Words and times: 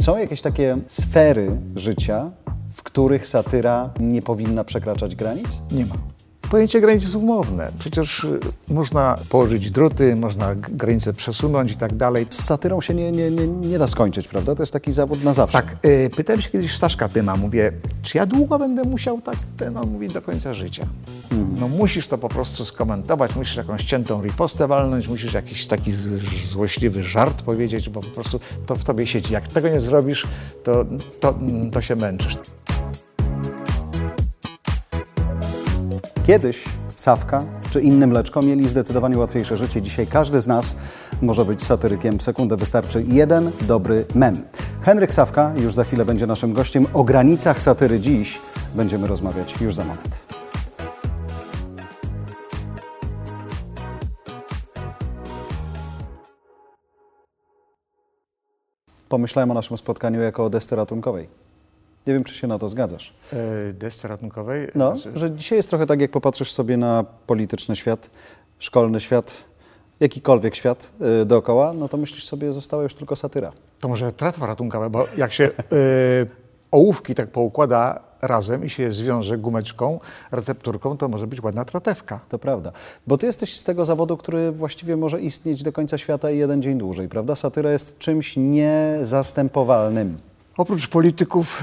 Są 0.00 0.18
jakieś 0.18 0.40
takie 0.40 0.76
sfery 0.88 1.50
życia, 1.76 2.30
w 2.70 2.82
których 2.82 3.26
satyra 3.26 3.90
nie 4.00 4.22
powinna 4.22 4.64
przekraczać 4.64 5.14
granic? 5.14 5.60
Nie 5.72 5.86
ma. 5.86 6.13
Pojęcie 6.50 6.80
granicy 6.80 7.04
jest 7.04 7.16
umowne. 7.16 7.72
Przecież 7.78 8.24
y, 8.24 8.40
można 8.68 9.18
położyć 9.28 9.70
druty, 9.70 10.16
można 10.16 10.54
g- 10.54 10.74
granice 10.76 11.12
przesunąć 11.12 11.72
i 11.72 11.76
tak 11.76 11.94
dalej. 11.96 12.26
Z 12.30 12.44
satyrą 12.44 12.80
się 12.80 12.94
nie, 12.94 13.12
nie, 13.12 13.30
nie, 13.30 13.46
nie 13.48 13.78
da 13.78 13.86
skończyć, 13.86 14.28
prawda? 14.28 14.54
To 14.54 14.62
jest 14.62 14.72
taki 14.72 14.92
zawód 14.92 15.24
na 15.24 15.32
zawsze. 15.32 15.58
Tak, 15.62 15.76
y, 15.86 16.10
pytałem 16.16 16.42
się 16.42 16.50
kiedyś 16.50 16.76
Staszka 16.76 17.08
Tyma, 17.08 17.36
mówię, 17.36 17.72
czy 18.02 18.18
ja 18.18 18.26
długo 18.26 18.58
będę 18.58 18.84
musiał 18.84 19.20
tak, 19.20 19.36
ten, 19.56 19.76
on 19.76 19.90
mówi, 19.90 20.08
do 20.08 20.22
końca 20.22 20.54
życia. 20.54 20.86
No 21.60 21.68
musisz 21.68 22.08
to 22.08 22.18
po 22.18 22.28
prostu 22.28 22.64
skomentować, 22.64 23.36
musisz 23.36 23.56
jakąś 23.56 23.84
ciętą 23.84 24.22
ripostę 24.22 24.68
walnąć, 24.68 25.08
musisz 25.08 25.34
jakiś 25.34 25.66
taki 25.66 25.92
złośliwy 26.48 27.02
żart 27.02 27.42
powiedzieć, 27.42 27.88
bo 27.88 28.00
po 28.00 28.10
prostu 28.10 28.40
to 28.66 28.76
w 28.76 28.84
tobie 28.84 29.06
siedzi. 29.06 29.32
Jak 29.32 29.48
tego 29.48 29.68
nie 29.68 29.80
zrobisz, 29.80 30.26
to, 30.64 30.84
to, 31.20 31.34
to 31.72 31.82
się 31.82 31.96
męczysz. 31.96 32.36
Kiedyś 36.26 36.64
Sawka 36.96 37.44
czy 37.70 37.80
inny 37.80 38.06
mleczko 38.06 38.42
mieli 38.42 38.68
zdecydowanie 38.68 39.18
łatwiejsze 39.18 39.56
życie. 39.56 39.82
Dzisiaj 39.82 40.06
każdy 40.06 40.40
z 40.40 40.46
nas 40.46 40.76
może 41.22 41.44
być 41.44 41.64
satyrykiem. 41.64 42.18
W 42.18 42.22
sekundę 42.22 42.56
wystarczy 42.56 43.04
jeden 43.08 43.50
dobry 43.60 44.04
mem. 44.14 44.44
Henryk 44.82 45.14
Sawka 45.14 45.52
już 45.56 45.74
za 45.74 45.84
chwilę 45.84 46.04
będzie 46.04 46.26
naszym 46.26 46.52
gościem. 46.52 46.86
O 46.92 47.04
granicach 47.04 47.62
satyry 47.62 48.00
dziś 48.00 48.40
będziemy 48.74 49.06
rozmawiać 49.06 49.60
już 49.60 49.74
za 49.74 49.84
moment. 49.84 50.26
Pomyślałem 59.08 59.50
o 59.50 59.54
naszym 59.54 59.78
spotkaniu 59.78 60.20
jako 60.20 60.44
o 60.44 60.50
desce 60.50 60.76
ratunkowej. 60.76 61.43
Nie 62.06 62.14
wiem, 62.14 62.24
czy 62.24 62.34
się 62.34 62.46
na 62.46 62.58
to 62.58 62.68
zgadzasz. 62.68 63.14
E, 63.32 63.72
desce 63.72 64.08
ratunkowej? 64.08 64.68
No, 64.74 64.96
Znaczy- 64.96 65.18
że 65.18 65.30
dzisiaj 65.30 65.58
jest 65.58 65.70
trochę 65.70 65.86
tak, 65.86 66.00
jak 66.00 66.10
popatrzysz 66.10 66.52
sobie 66.52 66.76
na 66.76 67.04
polityczny 67.26 67.76
świat, 67.76 68.10
szkolny 68.58 69.00
świat, 69.00 69.44
jakikolwiek 70.00 70.54
świat 70.54 70.92
y, 71.22 71.24
dookoła, 71.24 71.72
no 71.72 71.88
to 71.88 71.96
myślisz 71.96 72.24
sobie, 72.24 72.52
została 72.52 72.82
już 72.82 72.94
tylko 72.94 73.16
satyra. 73.16 73.52
To 73.80 73.88
może 73.88 74.12
tratwa 74.12 74.46
ratunkowa, 74.46 74.90
bo 74.90 75.04
jak 75.16 75.32
się 75.32 75.44
y, 75.44 75.50
ołówki 76.70 77.14
tak 77.14 77.28
poukłada 77.28 78.00
razem 78.22 78.64
i 78.64 78.70
się 78.70 78.92
zwiąże 78.92 79.38
gumeczką, 79.38 80.00
recepturką, 80.32 80.96
to 80.96 81.08
może 81.08 81.26
być 81.26 81.42
ładna 81.42 81.64
tratewka. 81.64 82.20
To 82.28 82.38
prawda. 82.38 82.72
Bo 83.06 83.18
ty 83.18 83.26
jesteś 83.26 83.60
z 83.60 83.64
tego 83.64 83.84
zawodu, 83.84 84.16
który 84.16 84.52
właściwie 84.52 84.96
może 84.96 85.20
istnieć 85.20 85.62
do 85.62 85.72
końca 85.72 85.98
świata 85.98 86.30
i 86.30 86.38
jeden 86.38 86.62
dzień 86.62 86.78
dłużej, 86.78 87.08
prawda? 87.08 87.34
Satyra 87.34 87.72
jest 87.72 87.98
czymś 87.98 88.36
niezastępowalnym. 88.36 90.18
Oprócz 90.56 90.86
polityków, 90.86 91.62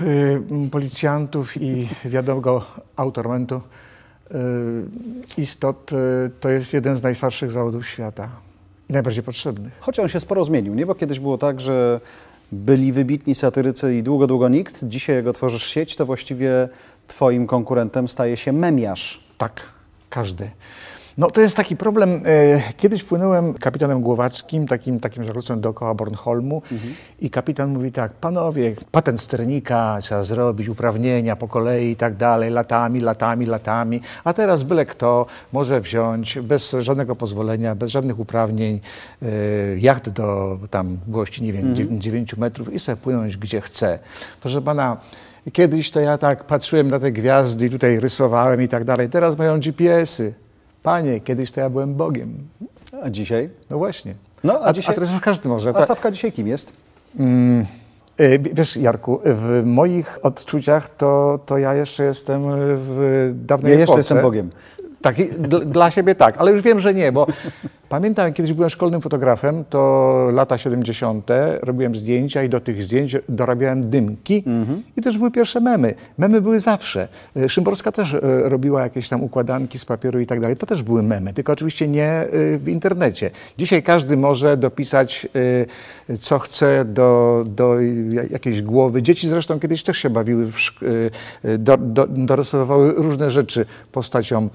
y, 0.66 0.70
policjantów 0.72 1.61
i 1.61 1.89
wiadomego 2.06 2.66
autormentu 2.95 3.56
y, 3.56 4.34
istot, 5.38 5.92
y, 5.92 5.95
to 6.39 6.50
jest 6.50 6.73
jeden 6.73 6.97
z 6.97 7.03
najstarszych 7.03 7.52
zawodów 7.52 7.88
świata 7.88 8.30
i 8.89 8.94
najbardziej 8.94 9.23
potrzebnych. 9.23 9.73
Choć 9.80 10.00
on 10.00 10.08
się 10.08 10.19
sporo 10.19 10.45
zmienił, 10.45 10.75
nie? 10.75 10.86
Bo 10.86 10.95
kiedyś 10.95 11.19
było 11.19 11.38
tak, 11.38 11.62
że 11.62 12.00
byli 12.52 12.92
wybitni 12.92 13.36
satyrycy 13.36 13.95
i 13.95 14.03
długo, 14.03 14.28
długo 14.28 14.50
nikt. 14.50 14.84
Dzisiaj 14.84 15.16
jak 15.16 15.28
otworzysz 15.28 15.64
sieć, 15.64 15.95
to 15.95 16.06
właściwie 16.06 16.69
twoim 17.08 17.47
konkurentem 17.47 18.08
staje 18.08 18.38
się 18.38 18.52
memiarz. 18.53 19.23
Tak, 19.38 19.62
każdy. 20.09 20.50
No 21.17 21.31
to 21.31 21.42
jest 21.42 21.58
taki 21.58 21.78
problem. 21.78 22.22
e, 22.26 22.62
Kiedyś 22.78 23.04
płynąłem 23.04 23.54
kapitanem 23.54 24.02
Głowackim, 24.02 24.67
takim, 24.67 25.00
takim 25.00 25.23
żaglowcem 25.23 25.62
dookoła 25.62 25.94
Bornholmu 25.94 26.62
i 27.20 27.30
kapitan 27.30 27.70
mówi 27.70 27.92
tak, 27.92 28.14
panowie, 28.14 28.76
patent 28.92 29.22
sternika 29.22 29.98
trzeba 30.02 30.23
zrobić, 30.23 30.70
uprawnienia 30.70 31.36
po 31.36 31.48
kolei 31.48 31.92
i 31.92 31.95
tak 31.95 32.16
dalej, 32.16 32.50
latami, 32.50 33.00
latami, 33.00 33.45
latami, 33.45 34.02
a 34.23 34.34
teraz 34.34 34.63
byle 34.63 34.86
kto 34.86 35.25
może 35.53 35.81
wziąć 35.81 36.40
bez 36.40 36.75
żadnego 36.80 37.16
pozwolenia, 37.16 37.75
bez 37.75 37.91
żadnych 37.91 38.19
uprawnień 38.19 38.80
e, 39.22 39.28
jacht 39.78 40.09
do 40.09 40.57
tam 40.69 40.97
długości, 41.06 41.44
nie 41.44 41.53
wiem, 41.53 41.75
9 42.00 42.38
metrów 42.38 42.74
i 42.74 42.80
sobie 42.80 42.96
płynąć 42.96 43.38
gdzie 43.38 43.62
chce. 43.62 44.00
Proszę 44.41 44.62
pana, 44.62 44.97
Kiedyś 45.53 45.91
to 45.91 46.00
ja 46.00 46.18
tak 46.18 46.44
patrzyłem 46.44 46.88
na 46.88 47.00
te 47.00 47.12
gwiazdy 47.12 47.69
tutaj 47.69 48.00
rysowałem 48.00 48.62
i 48.62 48.68
tak 48.68 48.84
dalej. 48.84 49.09
Teraz 49.09 49.38
mają 49.38 49.59
GPS-y. 49.59 50.34
Panie, 50.84 51.19
kiedyś 51.19 51.52
to 51.52 51.62
ja 51.62 51.69
byłem 51.69 51.96
Bogiem. 51.96 52.38
A 53.03 53.09
dzisiaj? 53.09 53.50
No 53.69 53.78
właśnie. 53.78 54.16
No, 54.44 54.53
a 54.59 54.66
a, 54.66 54.74
dzisiaj- 54.74 54.94
a 54.94 54.96
teraz 54.96 55.12
już 55.12 55.19
każdy 55.22 55.50
może. 55.50 55.69
A 55.69 55.74
Ta- 55.74 55.86
Sawka 55.86 56.12
dzisiaj 56.12 56.31
kim 56.31 56.47
jest? 56.47 56.74
Mm, 57.19 57.66
y, 58.19 58.40
wiesz, 58.53 58.78
Jarku, 58.78 59.19
w 59.25 59.62
moich 59.66 60.19
odczuciach 60.25 60.96
to, 60.96 61.40
to 61.46 61.58
ja 61.58 61.74
jeszcze 61.74 62.03
jestem 62.03 62.42
w 62.75 63.31
dawnej 63.36 63.74
Ja 63.74 63.80
jeszcze 63.80 63.94
epoce. 63.94 64.00
jestem 64.00 64.22
Bogiem. 64.22 64.50
Tak, 65.01 65.16
dla 65.66 65.91
siebie 65.91 66.16
tak, 66.16 66.38
ale 66.38 66.51
już 66.51 66.62
wiem, 66.62 66.79
że 66.79 66.94
nie, 66.94 67.12
bo 67.12 67.28
pamiętam, 67.89 68.25
jak 68.25 68.35
kiedyś 68.35 68.53
byłem 68.53 68.69
szkolnym 68.69 69.01
fotografem, 69.01 69.63
to 69.69 70.29
lata 70.31 70.57
70. 70.57 71.28
robiłem 71.62 71.95
zdjęcia 71.95 72.44
i 72.44 72.50
do 72.50 72.59
tych 72.59 72.84
zdjęć 72.84 73.16
dorabiałem 73.29 73.89
dymki 73.89 74.44
i 74.97 75.01
też 75.01 75.17
były 75.17 75.31
pierwsze 75.31 75.59
memy. 75.59 75.94
Memy 76.17 76.41
były 76.41 76.59
zawsze. 76.59 77.07
E, 77.35 77.50
Szymborska 77.50 77.91
też 77.91 78.13
e, 78.13 78.19
robiła 78.23 78.81
jakieś 78.81 79.09
tam 79.09 79.23
układanki 79.23 79.79
z 79.79 79.85
papieru 79.85 80.19
i 80.19 80.25
tak 80.25 80.39
dalej. 80.39 80.57
To 80.57 80.66
też 80.66 80.84
były 80.84 81.03
memy, 81.03 81.33
tylko 81.33 81.53
oczywiście 81.53 81.88
nie 81.88 82.07
e, 82.07 82.28
w 82.57 82.69
internecie. 82.69 83.31
Dzisiaj 83.57 83.83
każdy 83.83 84.18
może 84.18 84.57
dopisać, 84.57 85.28
co 86.19 86.39
chce 86.39 86.85
do, 86.85 87.44
do 87.47 87.75
jakiejś 88.31 88.62
głowy. 88.62 89.01
Dzieci 89.01 89.28
zresztą 89.28 89.59
kiedyś 89.59 89.83
też 89.83 89.97
się 89.97 90.09
bawiły, 90.09 90.47
do, 91.59 91.78
do, 91.78 92.07
dorysowywały 92.07 92.94
różne 92.94 93.29
rzeczy 93.29 93.66
postaciom 93.91 94.50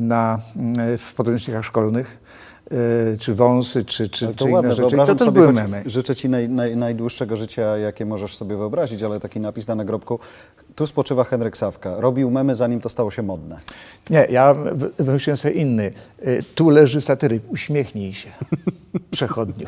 na, 0.00 0.38
e, 0.78 0.98
w 0.98 1.14
podręcznikach 1.14 1.64
szkolnych, 1.64 2.18
e, 2.70 3.16
czy 3.16 3.34
wąsy, 3.34 3.84
czy, 3.84 4.08
czy, 4.08 4.24
Ale 4.26 4.34
czy 4.34 4.38
to 4.38 4.44
inne 4.44 4.54
ładne, 4.56 4.70
rzeczy. 4.72 4.82
I 4.82 4.84
To 4.90 4.96
wyobrażam 4.96 5.16
też 5.18 5.30
były 5.30 5.52
memy. 5.52 5.82
życzę 5.86 6.14
Ci 6.14 6.28
naj, 6.28 6.48
naj, 6.48 6.76
najdłuższego 6.76 7.36
życia, 7.36 7.76
jakie 7.78 8.06
możesz 8.06 8.36
sobie 8.36 8.56
wyobrazić, 8.56 9.02
ale 9.02 9.20
taki 9.20 9.40
napis 9.40 9.68
na 9.68 9.74
nagrobku, 9.74 10.18
tu 10.74 10.86
spoczywa 10.86 11.24
Henryk 11.24 11.56
Sawka. 11.56 11.94
Robił 12.00 12.30
memy, 12.30 12.54
zanim 12.54 12.80
to 12.80 12.88
stało 12.88 13.10
się 13.10 13.22
modne. 13.22 13.60
Nie, 14.10 14.26
ja 14.30 14.54
wy- 14.54 14.90
wymyśliłem 14.98 15.36
sobie 15.36 15.54
inny. 15.54 15.92
E, 16.22 16.42
Tu 16.42 16.70
leży 16.70 17.00
satyryk, 17.00 17.42
uśmiechnij 17.52 18.12
się, 18.12 18.28
przechodniu. 19.10 19.66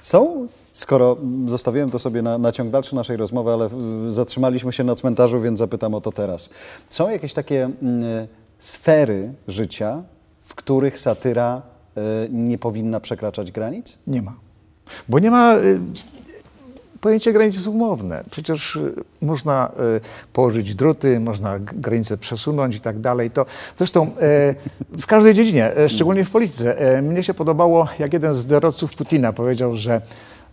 Są, 0.00 0.46
skoro 0.72 1.16
zostawiłem 1.46 1.90
to 1.90 1.98
sobie 1.98 2.22
na, 2.22 2.38
na 2.38 2.52
ciąg 2.52 2.70
dalszy 2.70 2.94
naszej 2.94 3.16
rozmowy, 3.16 3.50
ale 3.52 3.68
zatrzymaliśmy 4.08 4.72
się 4.72 4.84
na 4.84 4.94
cmentarzu, 4.94 5.40
więc 5.40 5.58
zapytam 5.58 5.94
o 5.94 6.00
to 6.00 6.12
teraz. 6.12 6.50
Są 6.88 7.10
jakieś 7.10 7.32
takie 7.34 7.64
mm, 7.82 8.26
sfery 8.58 9.32
życia, 9.48 10.02
w 10.40 10.54
których 10.54 10.98
satyra 10.98 11.62
y, 11.96 12.00
nie 12.30 12.58
powinna 12.58 13.00
przekraczać 13.00 13.52
granic? 13.52 13.98
Nie 14.06 14.22
ma. 14.22 14.34
Bo 15.08 15.18
nie 15.18 15.30
ma. 15.30 15.56
y, 15.56 15.80
Pojęcie 17.00 17.32
granicy 17.32 17.56
jest 17.56 17.68
umowne. 17.68 18.24
Przecież 18.30 18.76
y, 18.76 18.94
można 19.20 19.70
położyć 20.32 20.74
druty, 20.74 21.20
można 21.20 21.58
granice 21.58 22.18
przesunąć 22.18 22.76
i 22.76 22.80
tak 22.80 22.98
dalej. 23.00 23.30
To 23.30 23.46
zresztą 23.76 24.02
e, 24.02 24.54
w 24.98 25.06
każdej 25.06 25.34
dziedzinie, 25.34 25.76
e, 25.76 25.88
szczególnie 25.88 26.24
w 26.24 26.30
polityce. 26.30 26.78
E, 26.78 27.02
Mnie 27.02 27.22
się 27.22 27.34
podobało, 27.34 27.88
jak 27.98 28.12
jeden 28.12 28.34
z 28.34 28.46
doradców 28.46 28.94
Putina 28.94 29.32
powiedział, 29.32 29.76
że 29.76 30.00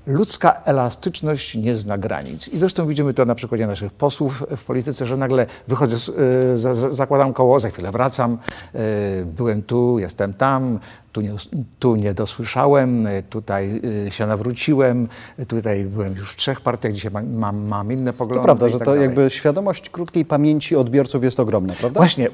ludzka 0.07 0.61
elastyczność 0.65 1.55
nie 1.55 1.75
zna 1.75 1.97
granic. 1.97 2.47
I 2.47 2.57
zresztą 2.57 2.87
widzimy 2.87 3.13
to 3.13 3.25
na 3.25 3.35
przykładzie 3.35 3.67
naszych 3.67 3.93
posłów 3.93 4.43
w 4.57 4.63
polityce, 4.63 5.05
że 5.05 5.17
nagle 5.17 5.45
wychodzę, 5.67 5.97
z, 5.97 6.09
y, 6.09 6.57
za, 6.57 6.73
za, 6.75 6.91
zakładam 6.91 7.33
koło, 7.33 7.59
za 7.59 7.69
chwilę 7.69 7.91
wracam, 7.91 8.37
y, 8.75 9.25
byłem 9.25 9.63
tu, 9.63 9.99
jestem 9.99 10.33
tam, 10.33 10.79
tu 11.11 11.21
nie, 11.21 11.33
tu 11.79 11.95
nie 11.95 12.13
dosłyszałem, 12.13 13.07
y, 13.07 13.23
tutaj 13.29 13.81
y, 14.07 14.11
się 14.11 14.27
nawróciłem, 14.27 15.07
y, 15.39 15.45
tutaj 15.45 15.85
byłem 15.85 16.15
już 16.15 16.33
w 16.33 16.35
trzech 16.35 16.61
partiach, 16.61 16.93
dzisiaj 16.93 17.11
mam, 17.11 17.33
mam, 17.33 17.67
mam 17.67 17.91
inne 17.91 18.13
poglądy. 18.13 18.41
To 18.41 18.45
prawda, 18.45 18.69
że 18.69 18.79
tak 18.79 18.85
to 18.85 18.91
dalej. 18.91 19.01
jakby 19.01 19.29
świadomość 19.29 19.89
krótkiej 19.89 20.25
pamięci 20.25 20.75
odbiorców 20.75 21.23
jest 21.23 21.39
ogromna, 21.39 21.73
prawda? 21.73 21.99
Właśnie, 21.99 22.29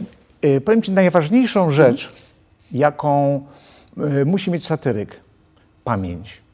y, 0.46 0.62
powiem 0.62 0.82
Ci 0.82 0.92
najważniejszą 0.92 1.72
rzecz, 1.72 2.14
jaką 2.72 3.42
y, 4.22 4.26
musi 4.26 4.52
mieć 4.52 4.66
satyryk. 4.66 5.16
Pamięć. 5.84 6.49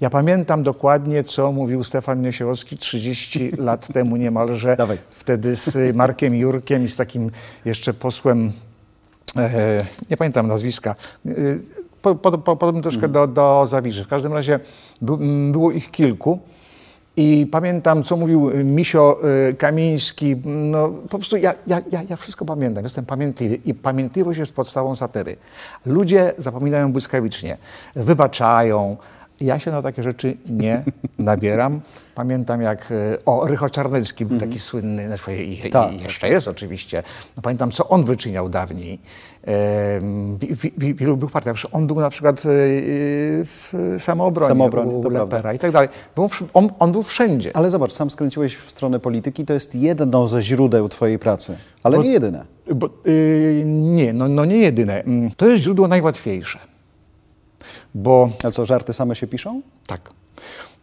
Ja 0.00 0.10
pamiętam 0.10 0.62
dokładnie, 0.62 1.24
co 1.24 1.52
mówił 1.52 1.84
Stefan 1.84 2.20
Niesiełowski 2.22 2.78
30 2.78 3.50
lat 3.56 3.92
temu 3.92 4.16
niemalże. 4.16 4.76
Dawaj. 4.76 4.98
Wtedy 5.10 5.56
z 5.56 5.96
Markiem 5.96 6.34
Jurkiem 6.34 6.84
i 6.84 6.88
z 6.88 6.96
takim 6.96 7.30
jeszcze 7.64 7.94
posłem, 7.94 8.52
e, 9.36 9.78
nie 10.10 10.16
pamiętam 10.16 10.48
nazwiska, 10.48 10.94
e, 11.26 11.30
po, 12.02 12.14
po, 12.14 12.38
po, 12.38 12.56
podobny 12.56 12.82
troszkę 12.82 13.08
do, 13.08 13.26
do 13.26 13.66
Zawiszy. 13.66 14.04
W 14.04 14.08
każdym 14.08 14.32
razie 14.32 14.60
m, 15.02 15.52
było 15.52 15.70
ich 15.70 15.90
kilku. 15.90 16.38
I 17.16 17.46
pamiętam, 17.46 18.02
co 18.02 18.16
mówił 18.16 18.50
Misio 18.64 19.20
y, 19.50 19.54
Kamiński. 19.54 20.36
No, 20.44 20.88
po 20.88 21.18
prostu 21.18 21.36
ja, 21.36 21.54
ja, 21.66 21.80
ja, 21.92 22.02
ja 22.10 22.16
wszystko 22.16 22.44
pamiętam. 22.44 22.84
Jestem 22.84 23.06
pamiętliwy. 23.06 23.54
I 23.54 23.74
pamiętliwość 23.74 24.38
jest 24.38 24.52
podstawą 24.52 24.96
satyry. 24.96 25.36
Ludzie 25.86 26.32
zapominają 26.38 26.92
błyskawicznie, 26.92 27.58
wybaczają. 27.96 28.96
Ja 29.40 29.58
się 29.58 29.70
na 29.70 29.82
takie 29.82 30.02
rzeczy 30.02 30.36
nie 30.50 30.84
nabieram. 31.18 31.80
Pamiętam 32.14 32.62
jak, 32.62 32.88
e, 32.92 33.24
o, 33.26 33.46
Rycho 33.46 33.70
Czarnecki 33.70 34.24
był 34.26 34.38
taki 34.38 34.58
słynny, 34.58 35.06
znaczy, 35.06 35.36
i, 35.44 35.70
Tak. 35.70 35.92
i 35.92 36.00
jeszcze 36.02 36.28
jest 36.28 36.48
oczywiście. 36.48 37.02
No, 37.36 37.42
pamiętam, 37.42 37.70
co 37.70 37.88
on 37.88 38.04
wyczyniał 38.04 38.48
dawniej. 38.48 38.98
W- 40.50 40.94
wielu 40.96 41.16
był 41.16 41.28
partiach. 41.28 41.56
On 41.72 41.86
był 41.86 41.96
na 41.96 42.10
przykład 42.10 42.38
e, 42.38 42.42
w 43.44 43.72
samoobronie, 43.98 44.48
Samoobronie, 44.48 44.92
u 44.92 45.10
Lepera 45.10 45.52
i 45.52 45.58
tak 45.58 45.72
dalej. 45.72 45.88
On, 46.54 46.68
on 46.78 46.92
był 46.92 47.02
wszędzie. 47.02 47.50
Ale 47.56 47.70
zobacz, 47.70 47.92
sam 47.92 48.10
skręciłeś 48.10 48.56
w 48.56 48.70
stronę 48.70 49.00
polityki, 49.00 49.44
to 49.44 49.52
jest 49.52 49.74
jedno 49.74 50.28
ze 50.28 50.42
źródeł 50.42 50.88
twojej 50.88 51.18
pracy, 51.18 51.56
ale 51.82 51.96
Bo- 51.96 52.02
nie 52.02 52.10
jedyne. 52.10 52.44
Bo, 52.74 52.88
y, 53.06 53.62
nie, 53.66 54.12
no, 54.12 54.28
no 54.28 54.44
nie 54.44 54.56
jedyne. 54.56 55.02
Mm, 55.02 55.30
To 55.36 55.48
jest 55.48 55.64
źródło 55.64 55.88
najłatwiejsze. 55.88 56.58
Bo 57.94 58.30
A 58.44 58.50
co, 58.50 58.64
żarty 58.64 58.92
same 58.92 59.16
się 59.16 59.26
piszą? 59.26 59.62
tak, 59.86 60.10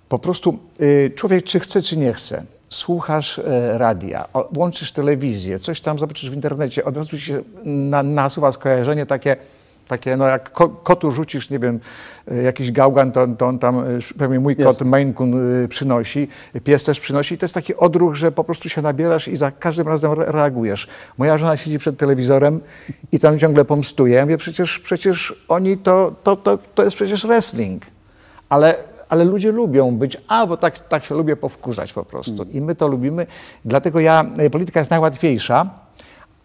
po 0.10 0.20
prostu 0.20 0.60
y, 0.82 1.12
człowiek 1.16 1.44
czy 1.44 1.60
chce, 1.60 1.82
czy 1.82 1.98
nie 1.98 2.14
chce, 2.14 2.44
słuchasz 2.70 3.40
e, 3.40 3.78
radia, 3.78 4.26
o, 4.34 4.50
łączysz 4.56 4.92
telewizję, 4.92 5.60
coś 5.60 5.82
tam 5.82 6.00
zobaczysz 6.00 6.30
w 6.30 6.34
internecie, 6.34 6.86
od 6.86 6.98
razu 6.98 7.10
ci 7.10 7.22
się 7.24 7.42
na, 7.66 8.04
nasuwa 8.04 8.52
skojarzenie 8.52 9.06
takie, 9.06 9.36
takie 9.88 10.18
no 10.18 10.28
jak 10.28 10.52
ko, 10.52 10.70
kotu 10.70 11.12
rzucisz, 11.12 11.50
nie 11.50 11.60
wiem, 11.60 11.80
e, 12.32 12.42
jakiś 12.42 12.72
gałgan, 12.72 13.12
to, 13.12 13.28
to 13.28 13.48
on 13.48 13.60
tam, 13.60 13.80
e, 13.80 13.84
pewnie 14.18 14.40
mój 14.40 14.56
kot. 14.56 14.82
Maine 14.82 15.14
Coon 15.14 15.64
y, 15.64 15.68
przynosi, 15.68 16.28
pies 16.64 16.84
też 16.84 17.00
przynosi. 17.00 17.36
I 17.36 17.38
to 17.38 17.46
jest 17.46 17.56
taki 17.56 17.76
odruch, 17.76 18.16
że 18.16 18.32
po 18.32 18.44
prostu 18.44 18.70
się 18.70 18.82
nabierasz 18.82 19.28
i 19.28 19.36
za 19.36 19.52
każdym 19.52 19.88
razem 19.88 20.12
re- 20.12 20.32
reagujesz. 20.32 20.88
Moja 21.18 21.38
żona 21.38 21.58
siedzi 21.58 21.80
przed 21.80 21.98
telewizorem 21.98 22.60
i 23.12 23.20
tam 23.20 23.40
ciągle 23.40 23.66
pomstuje. 23.66 24.16
Ja 24.16 24.22
mówię, 24.22 24.38
przecież, 24.38 24.80
przecież 24.80 25.36
oni 25.48 25.78
to, 25.78 26.16
to, 26.24 26.36
to, 26.36 26.58
to 26.76 26.84
jest 26.84 26.96
przecież 26.96 27.28
wrestling. 27.28 27.84
Ale, 28.50 28.76
ale 29.10 29.24
ludzie 29.24 29.52
lubią 29.52 29.98
być, 29.98 30.18
a 30.28 30.48
bo 30.48 30.58
tak, 30.58 30.80
tak 30.80 31.04
się 31.06 31.16
lubię 31.16 31.36
powkurzać 31.36 31.94
po 31.94 32.06
prostu. 32.06 32.44
I 32.44 32.62
my 32.62 32.76
to 32.76 32.88
lubimy. 32.88 33.28
Dlatego 33.66 34.00
ja, 34.00 34.26
polityka 34.52 34.80
jest 34.80 34.92
najłatwiejsza. 34.92 35.70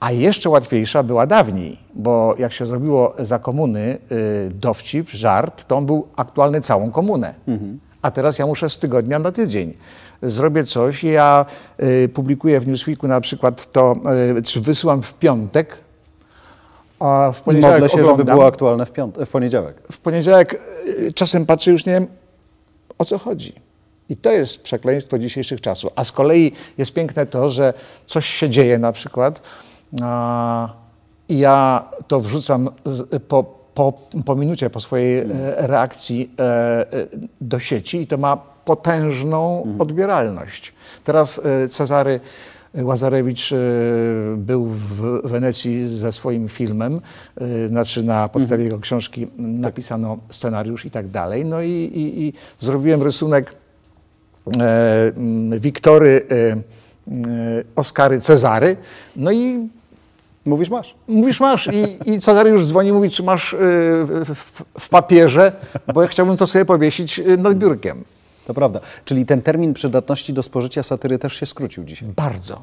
A 0.02 0.12
jeszcze 0.12 0.50
łatwiejsza 0.50 1.02
była 1.02 1.26
dawniej, 1.26 1.78
bo 1.94 2.34
jak 2.38 2.52
się 2.52 2.66
zrobiło 2.66 3.14
za 3.18 3.38
komuny 3.38 3.98
y, 4.12 4.50
dowcip, 4.54 5.10
żart, 5.10 5.64
to 5.66 5.76
on 5.76 5.86
był 5.86 6.06
aktualny 6.16 6.60
całą 6.60 6.90
komunę. 6.90 7.34
A 8.02 8.10
teraz 8.10 8.38
ja 8.38 8.46
muszę 8.46 8.70
z 8.70 8.78
tygodnia 8.78 9.18
na 9.18 9.32
tydzień. 9.32 9.72
Zrobię 10.22 10.64
coś, 10.64 11.04
ja 11.04 11.46
y, 11.82 12.08
publikuję 12.08 12.60
w 12.60 12.66
Newsweeku 12.68 13.08
na 13.08 13.20
przykład 13.20 13.72
to, 13.72 13.94
y, 14.38 14.42
czy 14.42 14.60
wysyłam 14.60 15.02
w 15.02 15.14
piątek, 15.14 15.76
a 17.00 17.32
w 17.34 17.40
poniedziałek 17.40 17.74
modlę 17.80 17.88
się, 17.88 17.96
żeby 17.98 18.10
oglądam. 18.10 18.36
było 18.36 18.46
aktualne 18.46 18.86
w, 18.86 18.92
piąt- 18.92 19.24
w 19.26 19.30
poniedziałek. 19.30 19.82
W 19.92 19.98
poniedziałek 19.98 20.60
y, 20.98 21.12
czasem 21.12 21.46
patrzę, 21.46 21.70
już 21.70 21.86
nie 21.86 21.92
wiem 21.92 22.06
o 22.98 23.04
co 23.04 23.18
chodzi. 23.18 23.52
I 24.08 24.16
to 24.16 24.32
jest 24.32 24.62
przekleństwo 24.62 25.18
dzisiejszych 25.18 25.60
czasów. 25.60 25.92
A 25.96 26.04
z 26.04 26.12
kolei 26.12 26.52
jest 26.78 26.92
piękne 26.92 27.26
to, 27.26 27.48
że 27.48 27.74
coś 28.06 28.26
się 28.26 28.50
dzieje 28.50 28.78
na 28.78 28.92
przykład 28.92 29.42
ja 31.28 31.88
to 32.08 32.20
wrzucam 32.20 32.68
po, 33.28 33.62
po, 33.74 33.92
po 34.24 34.36
minucie, 34.36 34.70
po 34.70 34.80
swojej 34.80 35.18
e, 35.18 35.26
reakcji 35.56 36.30
e, 36.38 36.42
e, 36.42 37.06
do 37.40 37.60
sieci 37.60 38.00
i 38.00 38.06
to 38.06 38.18
ma 38.18 38.36
potężną 38.64 39.66
odbieralność. 39.78 40.72
Teraz 41.04 41.40
Cezary 41.70 42.20
Łazarewicz 42.74 43.50
był 44.36 44.66
w 44.66 45.20
Wenecji 45.24 45.88
ze 45.88 46.12
swoim 46.12 46.48
filmem, 46.48 47.00
znaczy 47.68 48.02
na 48.02 48.28
podstawie 48.28 48.64
jego 48.64 48.78
książki 48.78 49.28
napisano 49.38 50.18
scenariusz 50.30 50.84
i 50.84 50.90
tak 50.90 51.08
dalej. 51.08 51.44
No 51.44 51.62
i, 51.62 51.70
i, 51.70 52.22
i 52.22 52.32
zrobiłem 52.60 53.02
rysunek 53.02 53.54
Wiktory, 55.60 56.26
Oskary, 57.76 58.20
Cezary. 58.20 58.76
No 59.16 59.32
i 59.32 59.68
Mówisz, 60.44 60.70
masz. 60.70 60.94
mówisz 61.08 61.40
masz 61.40 61.68
i, 61.72 62.10
i 62.10 62.20
Cezary 62.20 62.50
już 62.50 62.66
dzwoni, 62.66 62.92
mówi, 62.92 63.10
czy 63.10 63.22
masz 63.22 63.54
e, 63.54 63.56
w, 63.60 64.62
w, 64.80 64.88
papierze, 64.88 65.52
bo 65.94 66.02
ja 66.02 66.08
chciałbym 66.08 66.36
to 66.36 66.46
sobie 66.46 66.64
powiesić 66.64 67.18
e, 67.18 67.22
nad 67.36 67.54
biurkiem. 67.54 68.04
To 68.46 68.54
prawda. 68.54 68.80
Czyli 69.04 69.26
ten 69.26 69.42
termin 69.42 69.74
przydatności 69.74 70.32
do 70.32 70.42
spożycia 70.42 70.82
satyry 70.82 71.18
też 71.18 71.32
się 71.36 71.46
skrócił 71.46 71.84
dzisiaj. 71.84 72.08
Bardzo. 72.16 72.62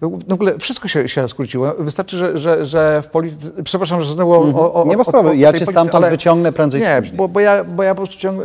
W 0.00 0.32
ogóle 0.32 0.58
wszystko 0.58 0.88
się, 0.88 1.08
się 1.08 1.28
skróciło. 1.28 1.74
Wystarczy, 1.78 2.16
że, 2.18 2.38
że, 2.38 2.64
że 2.64 3.02
w 3.02 3.06
polityce... 3.10 3.62
Przepraszam, 3.64 4.02
że 4.02 4.12
znowu 4.12 4.32
o, 4.32 4.74
o, 4.74 4.84
Nie 4.86 4.96
ma 4.96 5.04
sprawy. 5.04 5.28
o- 5.28 5.32
Ja 5.32 5.52
cię 5.52 5.66
stamtąd 5.66 5.94
ale- 5.94 6.10
wyciągnę 6.10 6.52
prędzej 6.52 6.80
czy 6.80 6.86
Nie, 6.88 6.98
później. 7.00 7.16
bo, 7.16 7.28
bo, 7.28 7.40
ja, 7.40 7.64
bo 7.64 7.82
ja 7.82 7.94
po 7.94 7.96
prostu 8.02 8.16
ciąg, 8.18 8.40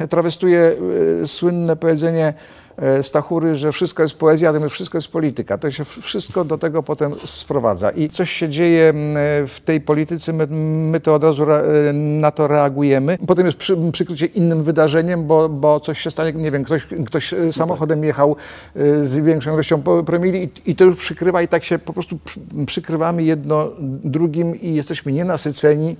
y, 0.00 0.08
trawestuję 0.08 0.76
y, 1.22 1.26
słynne 1.28 1.76
powiedzenie 1.76 2.28
y, 2.28 2.63
Stachury, 3.02 3.54
że 3.54 3.72
wszystko 3.72 4.02
jest 4.02 4.14
poezja, 4.14 4.52
natomiast 4.52 4.74
wszystko 4.74 4.98
jest 4.98 5.08
polityka. 5.08 5.58
To 5.58 5.70
się 5.70 5.84
wszystko 5.84 6.44
do 6.44 6.58
tego 6.58 6.82
potem 6.82 7.14
sprowadza. 7.24 7.90
I 7.90 8.08
coś 8.08 8.30
się 8.30 8.48
dzieje 8.48 8.88
mm, 8.88 9.16
w 9.48 9.60
tej 9.60 9.80
polityce, 9.80 10.32
my, 10.32 10.46
my 10.90 11.00
to 11.00 11.14
od 11.14 11.22
razu 11.22 11.42
y, 11.42 11.92
na 11.92 12.30
to 12.30 12.48
reagujemy. 12.48 13.18
Potem 13.26 13.46
jest 13.46 13.58
przy, 13.58 13.76
przykrycie 13.92 14.26
innym 14.26 14.62
wydarzeniem, 14.62 15.24
bo, 15.24 15.48
bo 15.48 15.80
coś 15.80 16.00
się 16.00 16.10
stanie, 16.10 16.32
nie 16.32 16.50
wiem, 16.50 16.64
ktoś, 16.64 16.86
ktoś 17.06 17.34
samochodem 17.52 18.04
jechał 18.04 18.36
z 19.02 19.14
większą 19.14 19.54
ilością 19.54 19.82
promili 20.06 20.44
i, 20.44 20.70
i 20.70 20.76
to 20.76 20.84
już 20.84 20.96
przykrywa 20.96 21.42
i 21.42 21.48
tak 21.48 21.64
się 21.64 21.78
po 21.78 21.92
prostu 21.92 22.18
przy, 22.24 22.40
przykrywamy 22.66 23.22
jedno 23.22 23.70
drugim 24.04 24.60
i 24.60 24.74
jesteśmy 24.74 25.12
nienasyceni. 25.12 25.96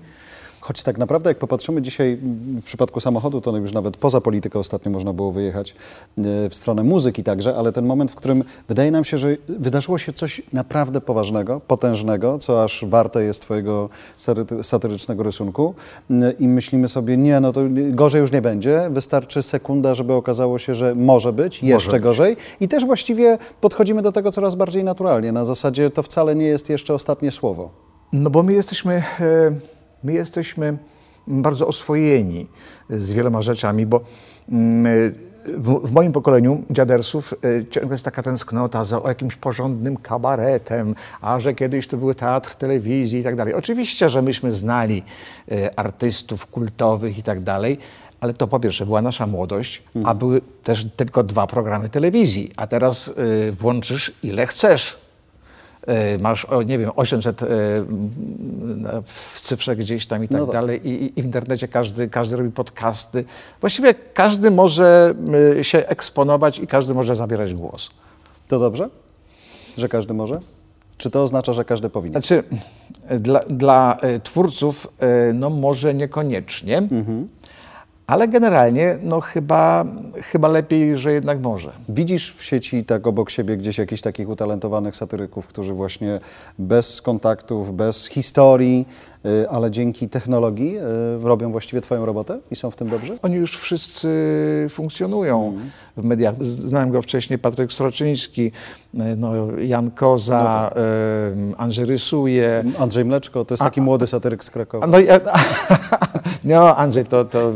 Choć 0.64 0.82
tak 0.82 0.98
naprawdę, 0.98 1.30
jak 1.30 1.38
popatrzymy 1.38 1.82
dzisiaj 1.82 2.18
w 2.56 2.62
przypadku 2.62 3.00
samochodu, 3.00 3.40
to 3.40 3.56
już 3.56 3.72
nawet 3.72 3.96
poza 3.96 4.20
politykę 4.20 4.58
ostatnio 4.58 4.90
można 4.90 5.12
było 5.12 5.32
wyjechać 5.32 5.70
e, 5.70 5.74
w 6.48 6.54
stronę 6.54 6.82
muzyki 6.82 7.24
także, 7.24 7.56
ale 7.56 7.72
ten 7.72 7.86
moment, 7.86 8.12
w 8.12 8.14
którym 8.14 8.44
wydaje 8.68 8.90
nam 8.90 9.04
się, 9.04 9.18
że 9.18 9.36
wydarzyło 9.48 9.98
się 9.98 10.12
coś 10.12 10.42
naprawdę 10.52 11.00
poważnego, 11.00 11.60
potężnego, 11.60 12.38
co 12.38 12.64
aż 12.64 12.84
warte 12.88 13.24
jest 13.24 13.42
twojego 13.42 13.88
satyry- 14.18 14.62
satyrycznego 14.62 15.22
rysunku 15.22 15.74
i 16.38 16.48
myślimy 16.48 16.88
sobie, 16.88 17.16
nie, 17.16 17.40
no 17.40 17.52
to 17.52 17.60
gorzej 17.90 18.20
już 18.20 18.32
nie 18.32 18.42
będzie, 18.42 18.88
wystarczy 18.90 19.42
sekunda, 19.42 19.94
żeby 19.94 20.12
okazało 20.12 20.58
się, 20.58 20.74
że 20.74 20.94
może 20.94 21.32
być, 21.32 21.62
jeszcze 21.62 21.92
być. 21.92 22.02
gorzej 22.02 22.36
i 22.60 22.68
też 22.68 22.84
właściwie 22.84 23.38
podchodzimy 23.60 24.02
do 24.02 24.12
tego 24.12 24.30
coraz 24.32 24.54
bardziej 24.54 24.84
naturalnie, 24.84 25.32
na 25.32 25.44
zasadzie 25.44 25.90
to 25.90 26.02
wcale 26.02 26.34
nie 26.34 26.46
jest 26.46 26.70
jeszcze 26.70 26.94
ostatnie 26.94 27.30
słowo. 27.30 27.70
No 28.12 28.30
bo 28.30 28.42
my 28.42 28.52
jesteśmy, 28.52 29.02
e, 29.20 29.73
my 30.04 30.12
jesteśmy 30.12 30.78
bardzo 31.26 31.66
oswojeni 31.66 32.46
z 32.90 33.12
wieloma 33.12 33.42
rzeczami, 33.42 33.86
bo 33.86 34.00
mm, 34.48 35.14
w, 35.58 35.92
moim 35.92 36.12
pokoleniu 36.12 36.62
dziadersów 36.70 37.34
e, 37.34 37.66
ciągle 37.66 37.94
jest 37.94 38.04
taka 38.04 38.22
tęsknota 38.22 38.84
za 38.84 39.00
jakimś 39.08 39.36
porządnym 39.36 39.96
kabaretem, 39.96 40.94
a 41.20 41.40
że 41.40 41.54
kiedyś 41.54 41.86
to 41.86 41.96
był 41.96 42.14
teatr 42.14 42.54
telewizji 42.54 43.20
i 43.20 43.24
tak 43.24 43.36
dalej. 43.36 43.54
Oczywiście, 43.54 44.08
że 44.08 44.22
myśmy 44.22 44.52
znali 44.52 45.02
e, 45.52 45.78
artystów 45.78 46.46
kultowych 46.46 47.18
i 47.18 47.22
tak 47.22 47.40
dalej, 47.40 47.78
ale 48.20 48.34
to 48.34 48.46
po 48.46 48.60
pierwsze 48.60 48.86
była 48.86 49.02
nasza 49.02 49.26
młodość, 49.26 49.82
a 50.04 50.14
były 50.14 50.40
też 50.62 50.86
tylko 50.96 51.22
dwa 51.22 51.46
programy 51.46 51.88
telewizji, 51.88 52.50
a 52.56 52.66
teraz 52.66 53.08
e, 53.48 53.52
włączysz 53.52 54.12
ile 54.22 54.46
chcesz. 54.46 55.03
E, 55.86 56.18
masz, 56.18 56.46
nie 56.66 56.78
wiem, 56.78 56.90
800 56.96 57.42
e, 57.42 57.46
w 59.04 59.40
cyfrze 59.40 59.76
gdzieś 59.76 60.06
tam 60.06 60.24
i 60.24 60.28
tak 60.28 60.38
No 60.40 60.46
tak. 60.46 60.54
dalej. 60.54 60.88
I, 60.88 61.20
I 61.20 61.22
w 61.22 61.24
internecie 61.24 61.68
każdy, 61.68 62.08
każdy 62.08 62.36
robi 62.36 62.50
podcasty. 62.50 63.24
Właściwie 63.60 63.94
każdy 63.94 64.50
może 64.50 65.14
się 65.62 65.86
eksponować 65.86 66.58
i 66.58 66.66
każdy 66.66 66.94
może 66.94 67.16
zabierać 67.16 67.54
głos. 67.54 67.90
To 68.48 68.58
dobrze, 68.58 68.88
że 69.78 69.88
każdy 69.88 70.14
może? 70.14 70.40
Czy 70.96 71.10
to 71.10 71.22
oznacza, 71.22 71.52
że 71.52 71.64
każdy 71.64 71.90
powinien? 71.90 72.22
Znaczy, 72.22 72.44
dla, 73.20 73.40
dla 73.40 73.98
e, 74.00 74.20
twórców, 74.20 74.86
no 75.34 75.50
może 75.50 75.94
niekoniecznie, 75.94 76.82
ale 78.06 78.28
generalnie, 78.28 78.98
no 79.02 79.20
chyba, 79.20 79.84
chyba 80.22 80.48
lepiej, 80.48 80.98
że 80.98 81.12
jednak 81.12 81.40
może. 81.40 81.72
Widzisz 81.88 82.34
w 82.34 82.44
sieci 82.44 82.84
tak 82.84 83.06
obok 83.06 83.30
siebie 83.30 83.56
gdzieś 83.56 83.78
jakichś 83.78 84.02
takich 84.02 84.28
utalentowanych 84.28 84.96
satyryków, 84.96 85.46
którzy 85.46 85.74
właśnie 85.74 86.18
bez 86.58 87.02
kontaktów, 87.02 87.76
bez 87.76 88.06
historii, 88.06 88.88
ale 89.50 89.70
dzięki 89.70 90.08
technologii 90.08 90.78
y, 90.78 90.82
robią 91.22 91.52
właściwie 91.52 91.80
Twoją 91.80 92.06
robotę 92.06 92.38
i 92.50 92.56
są 92.56 92.70
w 92.70 92.76
tym 92.76 92.88
dobrzy? 92.90 93.18
Oni 93.22 93.34
już 93.36 93.58
wszyscy 93.58 94.08
funkcjonują 94.70 95.52
w 95.96 96.04
mediach. 96.04 96.44
Znałem 96.44 96.90
go 96.90 97.02
wcześniej, 97.02 97.38
Patryk 97.38 97.72
Sroczyński, 97.72 98.52
e, 98.98 99.16
no, 99.16 99.32
Jan 99.58 99.90
Koza, 99.90 100.70
e, 100.76 101.60
Andrzej 101.60 101.84
Rysuje. 101.86 102.64
Andrzej 102.78 103.04
Mleczko 103.04 103.44
to 103.44 103.54
jest 103.54 103.62
taki 103.62 103.80
młody 103.80 104.06
satyryk 104.06 104.44
z 104.44 104.50
Krakowa. 104.50 104.84
A 104.84 104.88
No, 104.88 104.98
i- 104.98 105.06
no 106.44 106.76
Andrzej 106.76 107.04
to, 107.06 107.24
to 107.24 107.50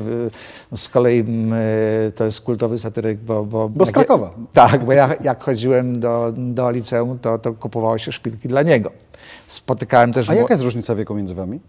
y, 0.73 0.77
z 0.77 0.89
kolei 0.89 1.21
mm, 1.21 1.53
y, 1.53 2.13
to 2.17 2.25
jest 2.25 2.41
kultowy 2.41 2.79
satyryk, 2.79 3.19
bo... 3.19 3.45
Bo, 3.45 3.69
Bo 3.69 3.87
z 3.87 3.93
Krakowa. 3.93 4.31
Tak, 4.53 4.85
bo 4.85 4.93
ja 4.93 5.11
jak 5.25 5.45
chodziłem 5.45 6.01
do, 6.01 6.33
do 6.37 6.71
liceum, 6.71 7.19
to, 7.19 7.39
to 7.39 7.53
kupowało 7.53 7.99
się 7.99 8.13
szpilki 8.13 8.49
dla 8.49 8.63
niego. 8.63 8.91
Spotykałem 9.49 10.13
też... 10.13 10.31
A 10.31 10.35
jaka 10.35 10.55
jest 10.55 10.63
różnica 10.65 10.95
wieku 10.95 11.15
między 11.15 11.35
Wami? 11.35 11.61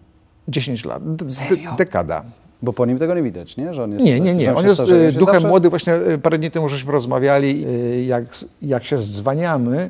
10 0.48 0.86
lat, 0.86 1.04
dekada. 1.78 2.24
Bo 2.62 2.74
po 2.74 2.86
nim 2.86 3.00
tego 3.00 3.14
nie 3.14 3.24
widać, 3.24 3.58
nie? 3.58 3.74
Że 3.74 3.84
on 3.84 3.92
jest, 3.92 4.06
Nie, 4.06 4.20
nie, 4.20 4.32
że 4.32 4.36
nie. 4.36 4.56
On 4.56 4.64
jest 4.64 4.76
starzeje. 4.76 5.12
Się 5.14 5.20
duchem 5.20 5.34
zawsze- 5.34 5.48
młody. 5.48 5.70
Właśnie 5.70 5.94
e, 5.94 6.18
parę 6.18 6.38
dni 6.38 6.52
temu 6.52 6.70
żeśmy 6.70 6.92
rozmawiali. 6.92 7.66
e, 7.66 8.04
Jak, 8.04 8.24
jak 8.62 8.84
się 8.84 9.02
zwaniamy, 9.02 9.90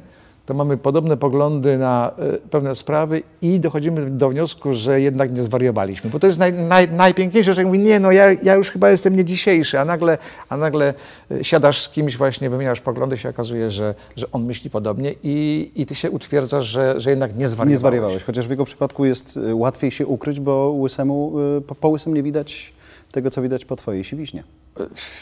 to 0.49 0.53
mamy 0.53 0.77
podobne 0.77 1.17
poglądy 1.17 1.77
na 1.77 2.11
e, 2.17 2.37
pewne 2.37 2.75
sprawy 2.75 3.21
i 3.41 3.59
dochodzimy 3.59 4.11
do 4.11 4.29
wniosku, 4.29 4.73
że 4.73 5.01
jednak 5.01 5.33
nie 5.33 5.43
zwariowaliśmy. 5.43 6.09
Bo 6.09 6.19
to 6.19 6.27
jest 6.27 6.39
naj, 6.39 6.53
naj, 6.53 6.91
najpiękniejsze, 6.91 7.53
że 7.53 7.63
mówi, 7.63 7.79
nie, 7.79 7.99
no 7.99 8.11
ja, 8.11 8.33
ja 8.43 8.55
już 8.55 8.69
chyba 8.69 8.89
jestem 8.89 9.15
nie 9.15 9.25
dzisiejszy, 9.25 9.79
a 9.79 9.85
nagle, 9.85 10.17
a 10.49 10.57
nagle 10.57 10.93
e, 11.31 11.43
siadasz 11.43 11.81
z 11.81 11.89
kimś 11.89 12.17
właśnie, 12.17 12.49
wymieniasz 12.49 12.81
poglądy, 12.81 13.17
się 13.17 13.29
okazuje, 13.29 13.71
że, 13.71 13.95
że 14.15 14.31
on 14.31 14.45
myśli 14.45 14.69
podobnie 14.69 15.13
i, 15.23 15.71
i 15.75 15.85
ty 15.85 15.95
się 15.95 16.11
utwierdzasz, 16.11 16.65
że, 16.65 17.01
że 17.01 17.09
jednak 17.09 17.37
nie 17.37 17.49
zwariowałeś. 17.49 17.71
Nie 17.71 17.77
zwariowałeś, 17.77 18.23
chociaż 18.23 18.47
w 18.47 18.49
jego 18.49 18.65
przypadku 18.65 19.05
jest 19.05 19.37
y, 19.37 19.55
łatwiej 19.55 19.91
się 19.91 20.07
ukryć, 20.07 20.39
bo 20.39 20.71
łysemu, 20.71 21.33
po, 21.67 21.75
po 21.75 21.89
łysym 21.89 22.13
nie 22.13 22.23
widać 22.23 22.73
tego, 23.11 23.29
co 23.29 23.41
widać 23.41 23.65
po 23.65 23.75
twojej 23.75 24.03
siwiźnie. 24.03 24.43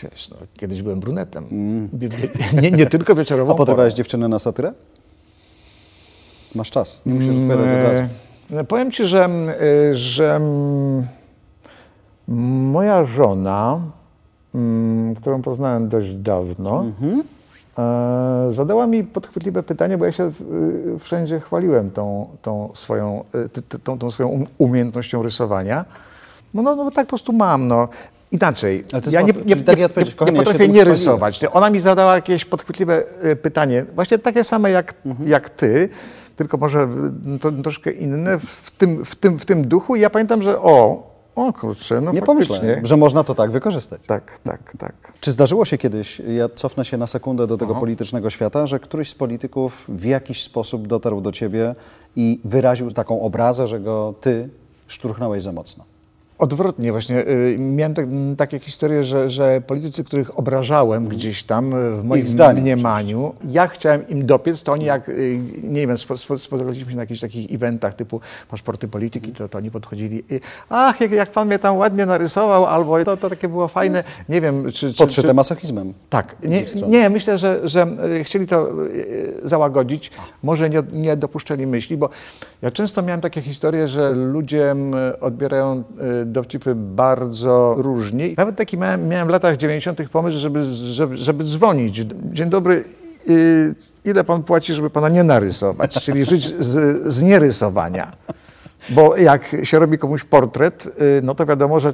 Wiesz, 0.03 0.29
no, 0.29 0.37
kiedyś 0.57 0.81
byłem 0.81 0.99
brunetem. 0.99 1.45
Nie, 2.61 2.71
nie 2.71 2.85
tylko 2.85 3.15
wieczorową 3.15 3.53
A 3.53 3.55
podrywałeś 3.55 3.93
dziewczynę 3.93 4.27
na 4.27 4.39
satyrę? 4.39 4.73
Masz 6.55 6.71
czas, 6.71 7.01
nie 7.05 7.13
musisz 7.13 7.29
odpowiadać 7.35 7.65
od 7.77 7.83
razu. 7.83 8.01
E, 8.51 8.63
Powiem 8.63 8.91
ci, 8.91 9.07
że, 9.07 9.25
e, 9.25 9.95
że 9.95 10.35
mm, 10.35 11.07
moja 12.71 13.05
żona, 13.05 13.79
mm, 14.55 15.15
którą 15.15 15.41
poznałem 15.41 15.87
dość 15.87 16.13
dawno, 16.13 16.79
Mhm. 16.85 17.23
e, 17.77 18.53
zadała 18.53 18.87
mi 18.87 19.03
podchwytliwe 19.03 19.63
pytanie, 19.63 19.97
bo 19.97 20.05
ja 20.05 20.11
się 20.11 20.31
wszędzie 20.99 21.39
chwaliłem 21.39 21.91
tą, 21.91 22.27
tą, 22.41 22.69
swoją, 22.73 23.23
tą, 23.83 23.99
tą 23.99 24.11
swoją 24.11 24.29
um- 24.29 24.45
umiejętnością 24.57 25.23
rysowania. 25.23 25.85
No, 26.53 26.61
no, 26.61 26.75
no 26.75 26.91
tak 26.91 27.05
po 27.05 27.09
prostu 27.09 27.33
mam. 27.33 27.67
No. 27.67 27.87
Inaczej. 28.31 28.83
Ja 29.11 29.21
nie, 29.21 29.27
nie, 29.27 29.55
takiej 29.55 29.83
nie, 29.83 30.03
nie, 30.05 30.11
kochanie, 30.11 30.37
potrafię 30.37 30.67
nie 30.67 30.83
rysować. 30.83 31.39
Ona 31.51 31.69
mi 31.69 31.79
zadała 31.79 32.15
jakieś 32.15 32.45
podchwytliwe 32.45 33.03
e, 33.21 33.35
pytanie, 33.35 33.85
właśnie 33.95 34.17
takie 34.17 34.43
same 34.43 34.71
jak, 34.71 34.93
Mhm. 35.05 35.29
jak 35.29 35.49
ty, 35.49 35.89
tylko 36.35 36.57
może 36.57 36.79
e, 37.35 37.39
to, 37.39 37.51
troszkę 37.51 37.91
inne 37.91 38.39
w 38.39 38.71
tym, 38.77 39.05
w, 39.05 39.15
tym, 39.15 39.39
w 39.39 39.45
tym 39.45 39.67
duchu. 39.67 39.95
I 39.95 39.99
ja 39.99 40.09
pamiętam, 40.09 40.41
że 40.41 40.61
o, 40.61 41.07
o 41.35 41.53
kurczę, 41.53 42.01
no 42.01 42.11
Nie 42.11 42.21
pomyślałem, 42.21 42.85
że 42.85 42.97
można 42.97 43.23
to 43.23 43.35
tak 43.35 43.51
wykorzystać. 43.51 44.01
Tak, 44.07 44.39
tak, 44.43 44.73
tak. 44.77 44.93
Czy 45.19 45.31
zdarzyło 45.31 45.65
się 45.65 45.77
kiedyś, 45.77 46.19
ja 46.19 46.49
cofnę 46.49 46.85
się 46.85 46.97
na 46.97 47.07
sekundę 47.07 47.47
do 47.47 47.57
tego 47.57 47.75
politycznego 47.75 48.29
świata, 48.29 48.65
że 48.65 48.79
któryś 48.79 49.09
z 49.09 49.15
polityków 49.15 49.85
w 49.89 50.05
jakiś 50.05 50.43
sposób 50.43 50.87
dotarł 50.87 51.21
do 51.21 51.31
ciebie 51.31 51.75
i 52.15 52.39
wyraził 52.45 52.91
taką 52.91 53.21
obrazę, 53.21 53.67
że 53.67 53.79
go 53.79 54.13
ty 54.21 54.49
szturchnąłeś 54.87 55.43
za 55.43 55.51
mocno? 55.51 55.96
Odwrotnie 56.39 56.91
właśnie. 56.91 57.27
y, 57.27 57.55
Miałem 57.59 57.93
tak, 57.93 58.05
takie 58.37 58.59
historie, 58.59 59.03
że, 59.03 59.29
że 59.29 59.61
politycy, 59.67 60.03
których 60.03 60.39
obrażałem 60.39 61.07
gdzieś 61.07 61.43
tam 61.43 61.73
y, 61.73 61.91
w 61.91 62.03
moim 62.03 62.27
zdaniem 62.27 62.63
mniemaniu, 62.63 63.33
ja 63.49 63.67
chciałem 63.67 64.07
im 64.09 64.25
dopiec, 64.25 64.63
to 64.63 64.71
oni 64.73 64.85
jak, 64.85 65.09
y, 65.09 65.39
nie 65.63 65.87
wiem, 65.87 65.95
spo- 65.95 66.15
spo- 66.15 66.39
spotykaliśmy 66.39 66.91
się 66.91 66.95
na 66.97 67.03
jakichś 67.03 67.19
takich 67.21 67.51
eventach 67.53 67.93
typu 67.93 68.21
paszporty 68.49 68.87
polityki, 68.87 69.31
to, 69.31 69.49
to 69.49 69.57
oni 69.57 69.71
podchodzili 69.71 70.23
i 70.29 70.39
ach, 70.69 71.01
jak, 71.01 71.11
jak 71.11 71.31
pan 71.31 71.47
mnie 71.47 71.59
tam 71.59 71.77
ładnie 71.77 72.05
narysował, 72.05 72.65
albo 72.65 73.03
to, 73.05 73.17
to 73.17 73.29
takie 73.29 73.47
było 73.47 73.67
fajne. 73.67 74.03
Nie 74.29 74.41
wiem, 74.41 74.71
czy... 74.71 74.93
czy, 74.93 74.97
Podszyte 74.97 75.27
czy 75.27 75.33
masochizmem. 75.33 75.93
tak, 76.09 76.35
nie, 76.43 76.65
nie 76.87 77.09
myślę, 77.09 77.37
że, 77.37 77.59
że 77.63 77.87
chcieli 78.23 78.47
to 78.47 78.69
załagodzić, 79.43 80.11
może 80.43 80.69
nie, 80.69 80.83
nie 80.93 81.17
dopuszczali 81.17 81.67
myśli, 81.67 81.97
bo 81.97 82.09
ja 82.61 82.71
często 82.71 83.01
miałem 83.01 83.21
takie 83.21 83.41
historie, 83.41 83.87
że 83.87 84.11
ludzie 84.11 84.75
odbierają 85.21 85.83
dowcipy 86.31 86.75
bardzo 86.75 87.75
różnie. 87.77 88.29
Nawet 88.37 88.55
taki 88.55 88.77
miałem, 88.77 89.07
miałem 89.07 89.27
w 89.27 89.31
latach 89.31 89.57
90. 89.57 90.09
pomysł, 90.09 90.39
żeby, 90.39 90.63
żeby, 90.63 91.17
żeby 91.17 91.43
dzwonić. 91.43 92.01
Dzień 92.31 92.49
dobry, 92.49 92.83
y, 93.29 93.75
ile 94.05 94.23
pan 94.23 94.43
płaci, 94.43 94.73
żeby 94.73 94.89
pana 94.89 95.09
nie 95.09 95.23
narysować, 95.23 95.93
czyli 96.03 96.25
żyć 96.25 96.55
z, 96.59 97.03
z 97.13 97.21
nierysowania. 97.23 98.11
Bo 98.89 99.17
jak 99.17 99.55
się 99.63 99.79
robi 99.79 99.97
komuś 99.97 100.23
portret, 100.23 100.85
y, 101.01 101.21
no 101.23 101.35
to 101.35 101.45
wiadomo, 101.45 101.79
że 101.79 101.93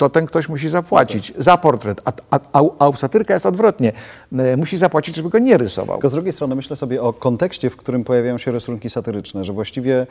to 0.00 0.08
ten 0.08 0.26
ktoś 0.26 0.48
musi 0.48 0.68
zapłacić 0.68 1.32
za 1.36 1.56
portret, 1.56 2.00
a, 2.04 2.12
a, 2.30 2.60
a, 2.78 3.32
jest 3.32 3.46
odwrotnie. 3.46 3.92
Y, 4.32 4.56
Musi 4.56 4.76
zapłacić, 4.76 5.16
żeby 5.16 5.28
go 5.28 5.38
nie 5.38 5.58
rysował. 5.58 5.96
Tylko 5.96 6.08
z 6.08 6.12
drugiej 6.12 6.32
strony 6.32 6.54
myślę 6.54 6.76
sobie 6.76 7.02
o 7.02 7.12
kontekście, 7.12 7.70
w 7.70 7.76
którym 7.76 8.04
pojawiają 8.04 8.38
się 8.38 8.52
rysunki 8.52 8.90
satyryczne, 8.90 9.44
że 9.44 9.52
właściwie 9.52 10.06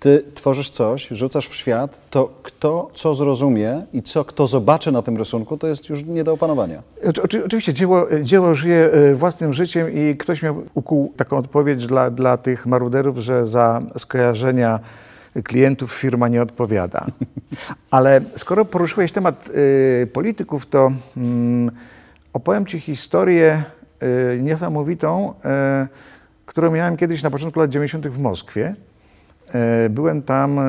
ty 0.00 0.24
tworzysz 0.34 0.70
coś, 0.70 1.08
rzucasz 1.10 1.48
w 1.48 1.54
świat, 1.54 2.00
to 2.10 2.30
kto 2.42 2.90
co 2.94 3.14
zrozumie 3.14 3.82
i 3.92 4.02
co 4.02 4.24
kto 4.24 4.46
zobaczy 4.46 4.92
na 4.92 5.02
tym 5.02 5.16
rysunku, 5.16 5.56
to 5.56 5.66
jest 5.66 5.88
już 5.88 6.04
nie 6.04 6.24
do 6.24 6.32
opanowania. 6.32 6.82
Oczy- 7.08 7.22
oczy- 7.22 7.44
Oczywiście 7.44 7.74
dzieło, 7.74 8.06
dzieło 8.22 8.54
żyje 8.54 8.90
e, 8.92 9.14
własnym 9.14 9.52
życiem 9.52 9.92
i 9.94 10.16
ktoś 10.16 10.42
miał 10.42 10.62
ukuł 10.74 11.12
taką 11.16 11.36
odpowiedź 11.36 11.86
dla, 11.86 12.10
dla 12.10 12.36
tych 12.36 12.66
maruderów, 12.66 13.18
że 13.18 13.46
za 13.46 13.82
skojarzenia 13.98 14.80
klientów 15.44 15.92
firma 15.92 16.28
nie 16.28 16.42
odpowiada. 16.42 17.06
Ale 17.90 18.20
skoro 18.36 18.64
poruszyłeś 18.64 19.12
temat 19.12 19.48
e, 20.02 20.06
polityków, 20.06 20.66
to 20.66 20.92
mm, 21.16 21.70
opowiem 22.32 22.66
Ci 22.66 22.80
historię 22.80 23.62
e, 24.00 24.36
niesamowitą, 24.38 25.34
e, 25.44 25.88
którą 26.46 26.70
miałem 26.70 26.96
kiedyś 26.96 27.22
na 27.22 27.30
początku 27.30 27.60
lat 27.60 27.70
90. 27.70 28.08
w 28.08 28.18
Moskwie. 28.18 28.74
E, 29.54 29.88
Byłem 29.90 30.22
tam 30.22 30.58
e, 30.58 30.62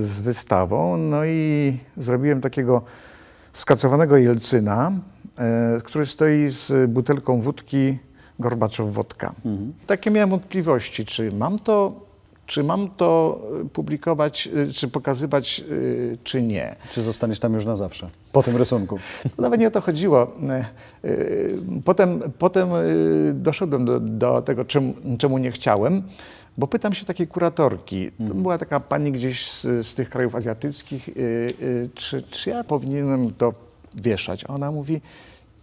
z 0.00 0.20
wystawą, 0.20 0.96
no 0.96 1.24
i 1.24 1.76
zrobiłem 1.96 2.40
takiego 2.40 2.82
skacowanego 3.52 4.16
Jelcyna, 4.16 4.92
e, 5.38 5.80
który 5.84 6.06
stoi 6.06 6.48
z 6.48 6.90
butelką 6.90 7.40
wódki 7.40 7.98
Gorbaczow 8.38 8.92
wodka. 8.92 9.34
Takie 9.86 10.10
miałem 10.10 10.30
wątpliwości, 10.30 11.04
czy 11.04 11.32
mam 11.32 11.58
to, 11.58 11.92
czy 12.46 12.62
mam 12.64 12.88
to 12.88 13.40
publikować, 13.72 14.48
czy 14.74 14.88
pokazywać, 14.88 15.64
czy 16.24 16.42
nie. 16.42 16.76
Czy 16.90 17.02
zostaniesz 17.02 17.38
tam 17.38 17.54
już 17.54 17.64
na 17.64 17.76
zawsze, 17.76 18.08
po 18.32 18.42
tym 18.42 18.56
rysunku? 18.56 18.98
No, 19.24 19.30
Nawet 19.42 19.60
nie 19.60 19.68
o 19.68 19.70
to 19.70 19.80
chodziło. 19.80 20.32
Potem, 21.84 22.22
potem 22.38 22.68
doszedłem 23.34 23.84
do, 23.84 24.00
do 24.00 24.42
tego, 24.42 24.64
czemu, 24.64 24.94
czemu 25.18 25.38
nie 25.38 25.52
chciałem, 25.52 26.02
bo 26.58 26.66
pytam 26.66 26.94
się 26.94 27.04
takiej 27.04 27.26
kuratorki. 27.26 28.10
To 28.28 28.34
była 28.34 28.58
taka 28.58 28.80
pani 28.80 29.12
gdzieś 29.12 29.50
z, 29.50 29.62
z 29.62 29.94
tych 29.94 30.10
krajów 30.10 30.34
azjatyckich, 30.34 31.08
e, 31.08 31.12
e, 31.12 31.88
czy, 31.94 32.22
czy 32.22 32.50
ja 32.50 32.64
powinienem 32.64 33.34
to 33.34 33.54
wieszać? 33.94 34.44
A 34.44 34.48
ona 34.48 34.70
mówi, 34.72 35.00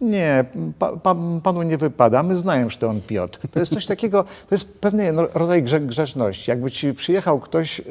nie, 0.00 0.44
pa, 0.78 0.96
pa, 0.96 1.16
panu 1.42 1.62
nie 1.62 1.76
wypada, 1.78 2.22
my 2.22 2.36
znałem, 2.36 2.70
że 2.70 2.78
to 2.78 2.88
on 2.88 3.00
Piotr. 3.00 3.38
To 3.52 3.60
jest 3.60 3.74
coś 3.74 3.86
takiego, 3.86 4.24
to 4.48 4.54
jest 4.54 4.68
pewien 4.68 5.18
ro- 5.18 5.28
rodzaj 5.34 5.62
grze, 5.62 5.80
grzeczności. 5.80 6.50
Jakby 6.50 6.70
ci 6.70 6.94
przyjechał 6.94 7.40
ktoś 7.40 7.80
y, 7.80 7.84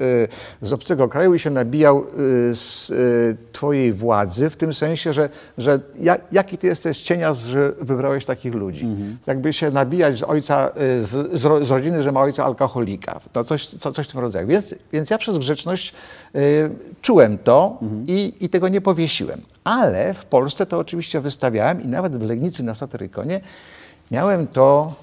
z 0.62 0.74
obcego 0.74 1.08
kraju 1.08 1.34
i 1.34 1.40
się 1.40 1.50
nabijał 1.50 2.04
y, 2.04 2.56
z 2.56 2.90
y, 2.90 3.38
twojej 3.52 3.94
władzy, 3.94 4.50
w 4.50 4.56
tym 4.56 4.74
sensie, 4.74 5.14
że, 5.14 5.30
że 5.58 5.80
ja, 6.00 6.18
jaki 6.32 6.58
ty 6.58 6.68
jesteś 6.68 7.02
cienia, 7.02 7.34
że 7.34 7.72
wybrałeś 7.82 8.26
takich 8.26 8.54
ludzi. 8.54 8.88
Jakby 9.28 9.54
się 9.54 9.70
nabijać 9.72 10.18
z 10.18 10.24
ojca, 10.24 10.72
z, 11.00 11.40
z, 11.40 11.46
ro, 11.46 11.66
z 11.66 11.72
rodziny, 11.72 12.04
że 12.04 12.12
ma 12.12 12.22
ojca 12.22 12.46
alkoholika. 12.46 13.20
To 13.32 13.44
coś, 13.44 13.68
co, 13.68 13.92
coś 13.92 14.08
w 14.08 14.12
tym 14.12 14.22
rodzaju. 14.22 14.48
Więc, 14.48 14.76
więc 14.94 15.10
ja 15.10 15.18
przez 15.18 15.38
grzeczność 15.38 15.94
czułem 17.02 17.38
to 17.38 17.80
i, 18.08 18.34
i 18.40 18.50
tego 18.50 18.68
nie 18.68 18.82
powiesiłem. 18.82 19.42
Ale 19.64 20.14
w 20.14 20.26
Polsce 20.26 20.66
to 20.66 20.80
oczywiście 20.80 21.20
wystawiałem 21.20 21.82
i 21.84 21.88
nawet 21.88 22.18
w 22.18 22.22
Legnicy 22.22 22.64
na 22.64 22.76
Satyrykonie 22.76 23.42
miałem 24.12 24.48
to 24.48 24.94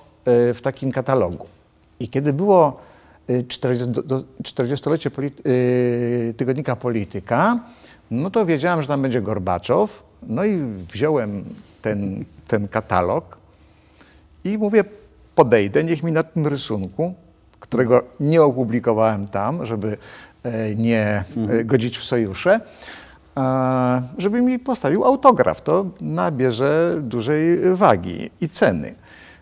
y, 0.50 0.54
w 0.54 0.62
takim 0.62 0.92
katalogu. 0.92 1.46
I 2.00 2.08
kiedy 2.08 2.32
było 2.32 2.80
y, 3.30 3.44
40 3.48 3.88
do- 3.88 4.02
do- 4.02 4.22
40-lecie 4.42 5.10
polity- 5.10 5.46
y, 5.50 6.34
tygodnika 6.36 6.76
Polityka, 6.76 7.60
no 8.10 8.30
to 8.30 8.46
wiedziałem, 8.46 8.82
że 8.82 8.88
tam 8.88 9.02
będzie 9.02 9.22
Gorbaczow. 9.22 10.02
No 10.22 10.44
i 10.44 10.58
wziąłem 10.92 11.44
ten, 11.82 12.24
ten 12.48 12.68
katalog 12.68 13.38
i 14.44 14.58
mówię, 14.58 14.84
podejdę, 15.34 15.84
niech 15.84 16.02
mi 16.02 16.12
na 16.12 16.22
tym 16.22 16.46
rysunku, 16.46 17.14
którego 17.60 18.02
nie 18.20 18.42
opublikowałem 18.42 19.28
tam, 19.28 19.66
żeby 19.66 19.96
nie 20.76 21.24
e, 21.48 21.64
godzić 21.64 21.98
w 21.98 22.04
sojusze, 22.04 22.60
a, 23.34 24.02
żeby 24.18 24.42
mi 24.42 24.58
postawił 24.58 25.04
autograf. 25.04 25.60
To 25.60 25.86
nabierze 26.00 26.96
dużej 27.00 27.58
wagi 27.74 28.30
i 28.40 28.48
ceny. 28.48 28.94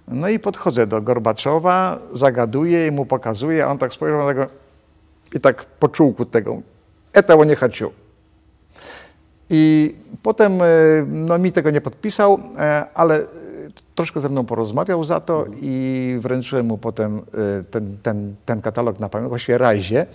No 0.09 0.28
i 0.28 0.38
podchodzę 0.38 0.87
do 0.87 1.02
Gorbaczowa, 1.02 1.99
zagaduję 2.12 2.87
i 2.87 2.90
mu 2.90 3.07
pokazuję, 3.07 3.64
a 3.64 3.69
on 3.69 3.78
tak 3.78 3.93
spojrzał 3.93 4.19
na 4.19 4.26
tego 4.26 4.47
i 5.35 5.40
tak 5.40 5.64
po 5.64 5.88
czułku 5.88 6.25
tego, 6.25 6.62
etało 7.12 7.45
nie 7.45 7.57
chaciu. 7.57 7.90
I 9.50 9.95
potem 10.23 10.62
e, 10.62 10.67
no, 11.09 11.38
mi 11.38 11.52
tego 11.52 11.71
nie 11.71 11.81
podpisał, 11.81 12.40
e, 12.59 12.85
ale 12.95 13.17
e, 13.17 13.26
troszkę 13.99 14.21
ze 14.21 14.28
mną 14.28 14.45
porozmawiał 14.45 15.05
za 15.05 15.21
to 15.21 15.45
i 15.61 16.17
wręczyłem 16.21 16.67
mu 16.67 16.78
potem 16.78 17.19
y, 17.19 17.64
ten, 17.64 17.97
ten, 18.02 18.35
ten 18.47 18.61
katalog 18.61 19.00
na 19.00 19.09
pamięć, 19.09 19.28
właściwie 19.28 19.59
Rajzie. 19.59 20.07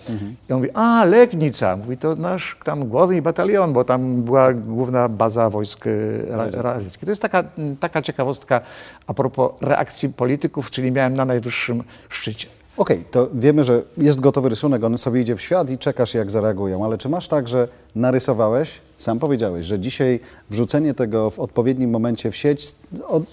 I 0.50 0.52
on 0.52 0.58
mówi, 0.58 0.70
a 0.74 1.04
Legnica, 1.04 1.76
mówi, 1.76 1.96
to 1.96 2.14
nasz 2.14 2.56
tam 2.64 2.88
główny 2.88 3.22
batalion, 3.22 3.72
bo 3.72 3.84
tam 3.84 4.22
była 4.22 4.52
główna 4.52 5.08
baza 5.08 5.50
wojsk 5.50 5.86
y, 5.86 6.26
ra- 6.30 6.50
radzieckich. 6.62 7.04
To 7.04 7.10
jest 7.10 7.22
taka, 7.22 7.44
taka 7.80 8.02
ciekawostka 8.02 8.60
a 9.06 9.14
propos 9.14 9.50
reakcji 9.60 10.08
polityków, 10.08 10.70
czyli 10.70 10.92
miałem 10.92 11.14
na 11.14 11.24
najwyższym 11.24 11.82
szczycie. 12.08 12.48
Okej, 12.76 13.04
to 13.10 13.28
wiemy, 13.34 13.64
że 13.64 13.82
jest 13.96 14.20
gotowy 14.20 14.48
rysunek, 14.48 14.84
on 14.84 14.98
sobie 14.98 15.20
idzie 15.20 15.36
w 15.36 15.40
świat 15.40 15.70
i 15.70 15.78
czekasz, 15.78 16.14
jak 16.14 16.30
zareagują. 16.30 16.84
Ale 16.84 16.98
czy 16.98 17.08
masz 17.08 17.28
tak, 17.28 17.48
że 17.48 17.68
narysowałeś, 17.94 18.70
sam 18.98 19.18
powiedziałeś, 19.18 19.66
że 19.66 19.78
dzisiaj 19.80 20.20
wrzucenie 20.50 20.94
tego 20.94 21.30
w 21.30 21.38
odpowiednim 21.38 21.90
momencie 21.90 22.30
w 22.30 22.36
sieć 22.36 22.74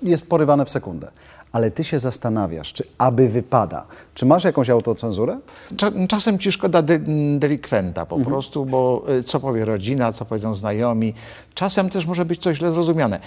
jest 0.03 0.29
porywane 0.29 0.65
w 0.65 0.69
sekundę. 0.69 1.12
Ale 1.51 1.71
ty 1.71 1.83
się 1.83 2.00
zastanawiasz, 2.00 2.74
czy 2.74 2.83
aby 2.98 3.27
wypada. 3.29 3.86
Czy 4.13 4.25
masz 4.25 4.43
jakąś 4.43 4.69
autocenzurę? 4.69 5.38
Cza- 5.75 6.07
Czasem 6.07 6.39
ci 6.39 6.51
szkoda 6.51 6.81
de- 6.81 7.00
delikwenta 7.39 8.05
po 8.05 8.19
prostu, 8.19 8.65
bo 8.65 9.03
y, 9.19 9.24
co 9.24 9.39
powie 9.39 9.65
rodzina, 9.65 10.13
co 10.13 10.25
powiedzą 10.25 10.55
znajomi. 10.55 11.13
Czasem 11.53 11.89
też 11.89 12.05
może 12.05 12.25
być 12.25 12.39
to 12.39 12.53
źle 12.53 12.71
zrozumiane. 12.71 13.19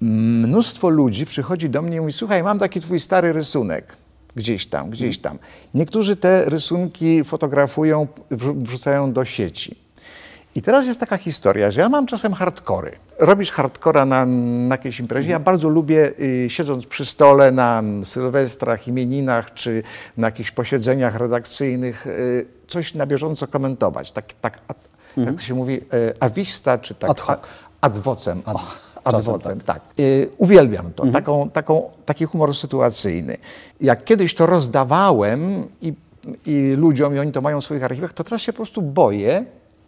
Mnóstwo 0.00 0.88
ludzi 0.88 1.26
przychodzi 1.26 1.70
do 1.70 1.82
mnie 1.82 1.96
i 1.96 2.00
mówi, 2.00 2.12
słuchaj, 2.12 2.42
mam 2.42 2.58
taki 2.58 2.80
twój 2.80 3.00
stary 3.00 3.32
rysunek. 3.32 3.96
Gdzieś 4.36 4.66
tam, 4.66 4.90
gdzieś 4.90 5.18
tam. 5.18 5.38
Niektórzy 5.74 6.16
te 6.16 6.44
rysunki 6.44 7.24
fotografują, 7.24 8.06
wrzu- 8.30 8.54
wrzucają 8.54 9.12
do 9.12 9.24
sieci. 9.24 9.82
I 10.54 10.62
teraz 10.62 10.86
jest 10.86 11.00
taka 11.00 11.16
historia, 11.16 11.70
że 11.70 11.80
ja 11.80 11.88
mam 11.88 12.06
czasem 12.06 12.32
hardkory. 12.32 12.92
Robisz 13.18 13.50
hardkora 13.50 14.06
na, 14.06 14.26
na 14.26 14.74
jakiejś 14.74 15.00
imprezie. 15.00 15.30
Ja 15.30 15.38
bardzo 15.38 15.68
lubię, 15.68 16.12
y, 16.20 16.46
siedząc 16.50 16.86
przy 16.86 17.06
stole 17.06 17.52
na 17.52 17.82
sylwestrach, 18.04 18.88
imieninach, 18.88 19.54
czy 19.54 19.82
na 20.16 20.26
jakichś 20.26 20.50
posiedzeniach 20.50 21.14
redakcyjnych, 21.16 22.06
y, 22.06 22.46
coś 22.68 22.94
na 22.94 23.06
bieżąco 23.06 23.46
komentować. 23.46 24.12
Tak, 24.12 24.32
tak 24.40 24.58
ad, 24.68 24.88
jak 25.16 25.34
to 25.34 25.40
się 25.42 25.54
mówi, 25.54 25.74
y, 25.74 25.80
awista, 26.20 26.78
czy 26.78 26.94
tak 26.94 27.10
Ad 27.10 27.20
ad 27.80 27.98
vocem. 27.98 28.42
Ad, 28.46 28.56
ad 29.04 29.14
czasem 29.14 29.34
vocem, 29.34 29.60
tak. 29.60 29.82
Y, 30.00 30.30
uwielbiam 30.38 30.92
to, 30.92 31.06
taką, 31.06 31.50
taką, 31.50 31.90
taki 32.04 32.24
humor 32.24 32.56
sytuacyjny. 32.56 33.36
Jak 33.80 34.04
kiedyś 34.04 34.34
to 34.34 34.46
rozdawałem 34.46 35.68
i, 35.82 35.92
i 36.46 36.74
ludziom, 36.76 37.16
i 37.16 37.18
oni 37.18 37.32
to 37.32 37.40
mają 37.40 37.60
w 37.60 37.64
swoich 37.64 37.84
archiwach, 37.84 38.12
to 38.12 38.24
teraz 38.24 38.42
się 38.42 38.52
po 38.52 38.56
prostu 38.56 38.82
boję, 38.82 39.44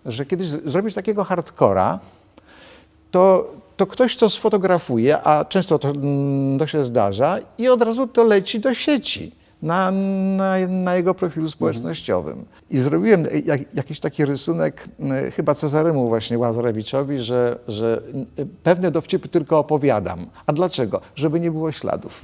że 0.07 0.27
kiedyś 0.27 0.49
zrobisz 0.49 0.95
takiego 0.95 1.25
hardcora, 1.25 1.99
to, 3.11 3.53
to 3.77 3.87
ktoś 3.87 4.17
to 4.17 4.31
sfotografuje, 4.31 5.23
a 5.23 5.45
często 5.45 5.79
to, 5.79 5.89
mm, 5.89 6.59
to 6.59 6.67
się 6.67 6.85
zdarza, 6.85 7.39
i 7.59 7.69
od 7.69 7.83
razu 7.83 8.07
to 8.07 8.23
leci 8.23 8.61
do 8.61 8.75
sieci. 8.75 9.44
Na, 9.65 9.91
na, 10.37 10.67
na 10.69 10.97
jego 10.97 11.15
profilu 11.15 11.51
społecznościowym. 11.51 12.45
I 12.71 12.79
zrobiłem 12.79 13.25
jak, 13.45 13.75
jakiś 13.75 14.01
taki 14.01 14.25
rysunek, 14.25 14.89
chyba 15.37 15.55
Cezaremu 15.55 16.09
właśnie 16.09 16.39
Łazarewiczowi, 16.39 17.19
że, 17.19 17.59
że 17.69 18.03
pewne 18.63 18.91
dowcipy 18.91 19.29
tylko 19.29 19.59
opowiadam. 19.59 20.27
A 20.47 20.53
dlaczego? 20.53 21.01
Żeby 21.17 21.41
nie 21.41 21.51
było 21.51 21.73
śladów. 21.73 22.23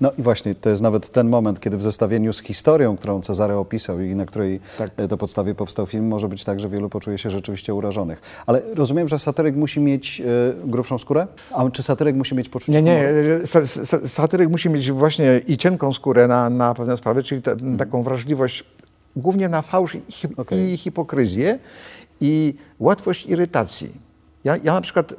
No 0.00 0.12
i 0.18 0.22
właśnie, 0.22 0.54
to 0.54 0.70
jest 0.70 0.82
nawet 0.82 1.08
ten 1.08 1.28
moment, 1.28 1.60
kiedy 1.60 1.76
w 1.76 1.82
zestawieniu 1.82 2.32
z 2.32 2.42
historią, 2.42 2.96
którą 2.96 3.20
Cezary 3.20 3.54
opisał 3.54 4.00
i 4.00 4.14
na 4.14 4.26
której 4.26 4.60
Tak. 4.78 4.90
e, 4.96 5.08
to 5.08 5.16
podstawie 5.16 5.54
powstał 5.54 5.86
film, 5.86 6.08
może 6.08 6.28
być 6.28 6.44
tak, 6.44 6.60
że 6.60 6.68
wielu 6.68 6.88
poczuje 6.88 7.18
się 7.18 7.30
rzeczywiście 7.30 7.74
urażonych. 7.74 8.20
Ale 8.46 8.62
rozumiem, 8.74 9.08
że 9.08 9.18
satyryk 9.18 9.56
musi 9.56 9.80
mieć 9.80 10.20
e, 10.20 10.24
grubszą 10.64 10.98
skórę? 10.98 11.26
A 11.54 11.70
czy 11.70 11.82
satyryk 11.82 12.16
musi 12.16 12.34
mieć 12.34 12.48
poczucie 12.48 12.72
Nie, 12.72 12.82
nie, 12.82 13.02
sa- 13.44 14.08
satyryk 14.08 14.50
musi 14.50 14.70
mieć 14.70 14.92
właśnie 14.92 15.40
i 15.46 15.56
cienką 15.58 15.92
skórę 15.92 16.28
na, 16.28 16.50
na 16.50 16.74
pewne 16.74 16.96
sprawy, 16.96 17.22
czyli 17.22 17.42
ta, 17.42 17.50
taką 17.78 18.02
wrażliwość 18.02 18.64
głównie 19.16 19.48
na 19.48 19.62
fałsz 19.62 19.94
i, 19.94 20.00
hi- 20.08 20.28
Okej. 20.36 20.72
i 20.72 20.76
hipokryzję 20.76 21.58
i 22.20 22.54
łatwość 22.80 23.26
irytacji. 23.26 23.92
Ja, 24.44 24.56
ja 24.64 24.72
na 24.72 24.80
przykład 24.80 25.12
y, 25.12 25.16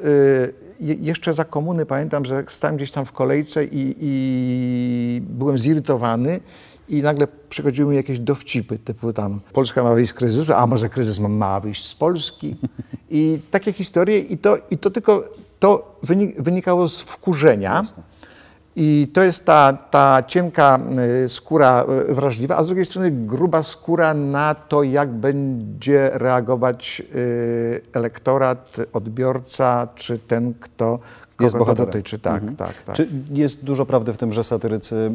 je- 0.82 0.96
jeszcze 0.96 1.34
za 1.34 1.46
komuny 1.46 1.86
pamiętam, 1.86 2.26
że 2.26 2.44
stałem 2.48 2.76
gdzieś 2.78 2.92
tam 2.92 3.06
w 3.06 3.12
kolejce 3.12 3.66
i, 3.66 3.96
i 4.00 5.22
byłem 5.30 5.58
zirytowany 5.58 6.40
i 6.90 7.02
nagle 7.02 7.28
przychodziły 7.50 7.90
mi 7.92 7.96
jakieś 7.96 8.20
dowcipy, 8.20 8.80
typu 8.80 9.14
tam 9.14 9.40
Polska 9.54 9.84
ma 9.84 9.94
wyjść 9.94 10.10
z 10.12 10.14
kryzysu, 10.14 10.54
a 10.54 10.68
może 10.68 10.90
kryzys 10.90 11.20
ma, 11.20 11.28
ma 11.30 11.60
wyjść 11.60 11.88
z 11.88 11.94
Polski. 11.96 12.56
I 13.10 13.40
takie 13.52 13.74
historie 13.74 14.20
i 14.20 14.38
to, 14.38 14.58
i 14.72 14.78
to 14.78 14.90
tylko 14.92 15.24
to 15.60 15.98
wyni- 16.04 16.34
wynikało 16.42 16.90
z 16.90 17.02
wkurzenia. 17.02 17.84
I 18.76 19.08
to 19.14 19.22
jest 19.24 19.46
ta, 19.46 19.74
ta 19.74 20.24
cienka 20.28 20.80
y, 21.26 21.30
skóra 21.30 21.86
y, 22.10 22.14
wrażliwa, 22.16 22.58
a 22.58 22.64
z 22.64 22.68
drugiej 22.68 22.86
strony 22.86 23.12
gruba 23.12 23.64
skóra 23.64 24.14
na 24.14 24.56
to, 24.56 24.84
jak 24.84 25.10
będzie 25.10 26.10
reagować 26.14 27.02
y, 27.16 27.82
elektorat, 27.94 28.78
odbiorca, 28.94 29.88
czy 29.96 30.20
ten, 30.20 30.54
kto 30.60 31.00
Jest 31.40 31.58
bohaterem. 31.58 31.86
dotyczy. 31.86 32.20
Tak, 32.20 32.44
tak, 32.58 32.74
tak. 32.86 32.96
Czy 32.96 33.08
jest 33.32 33.64
dużo 33.64 33.86
prawdy 33.86 34.14
w 34.14 34.18
tym, 34.18 34.32
że 34.32 34.44
satyrycy 34.44 35.12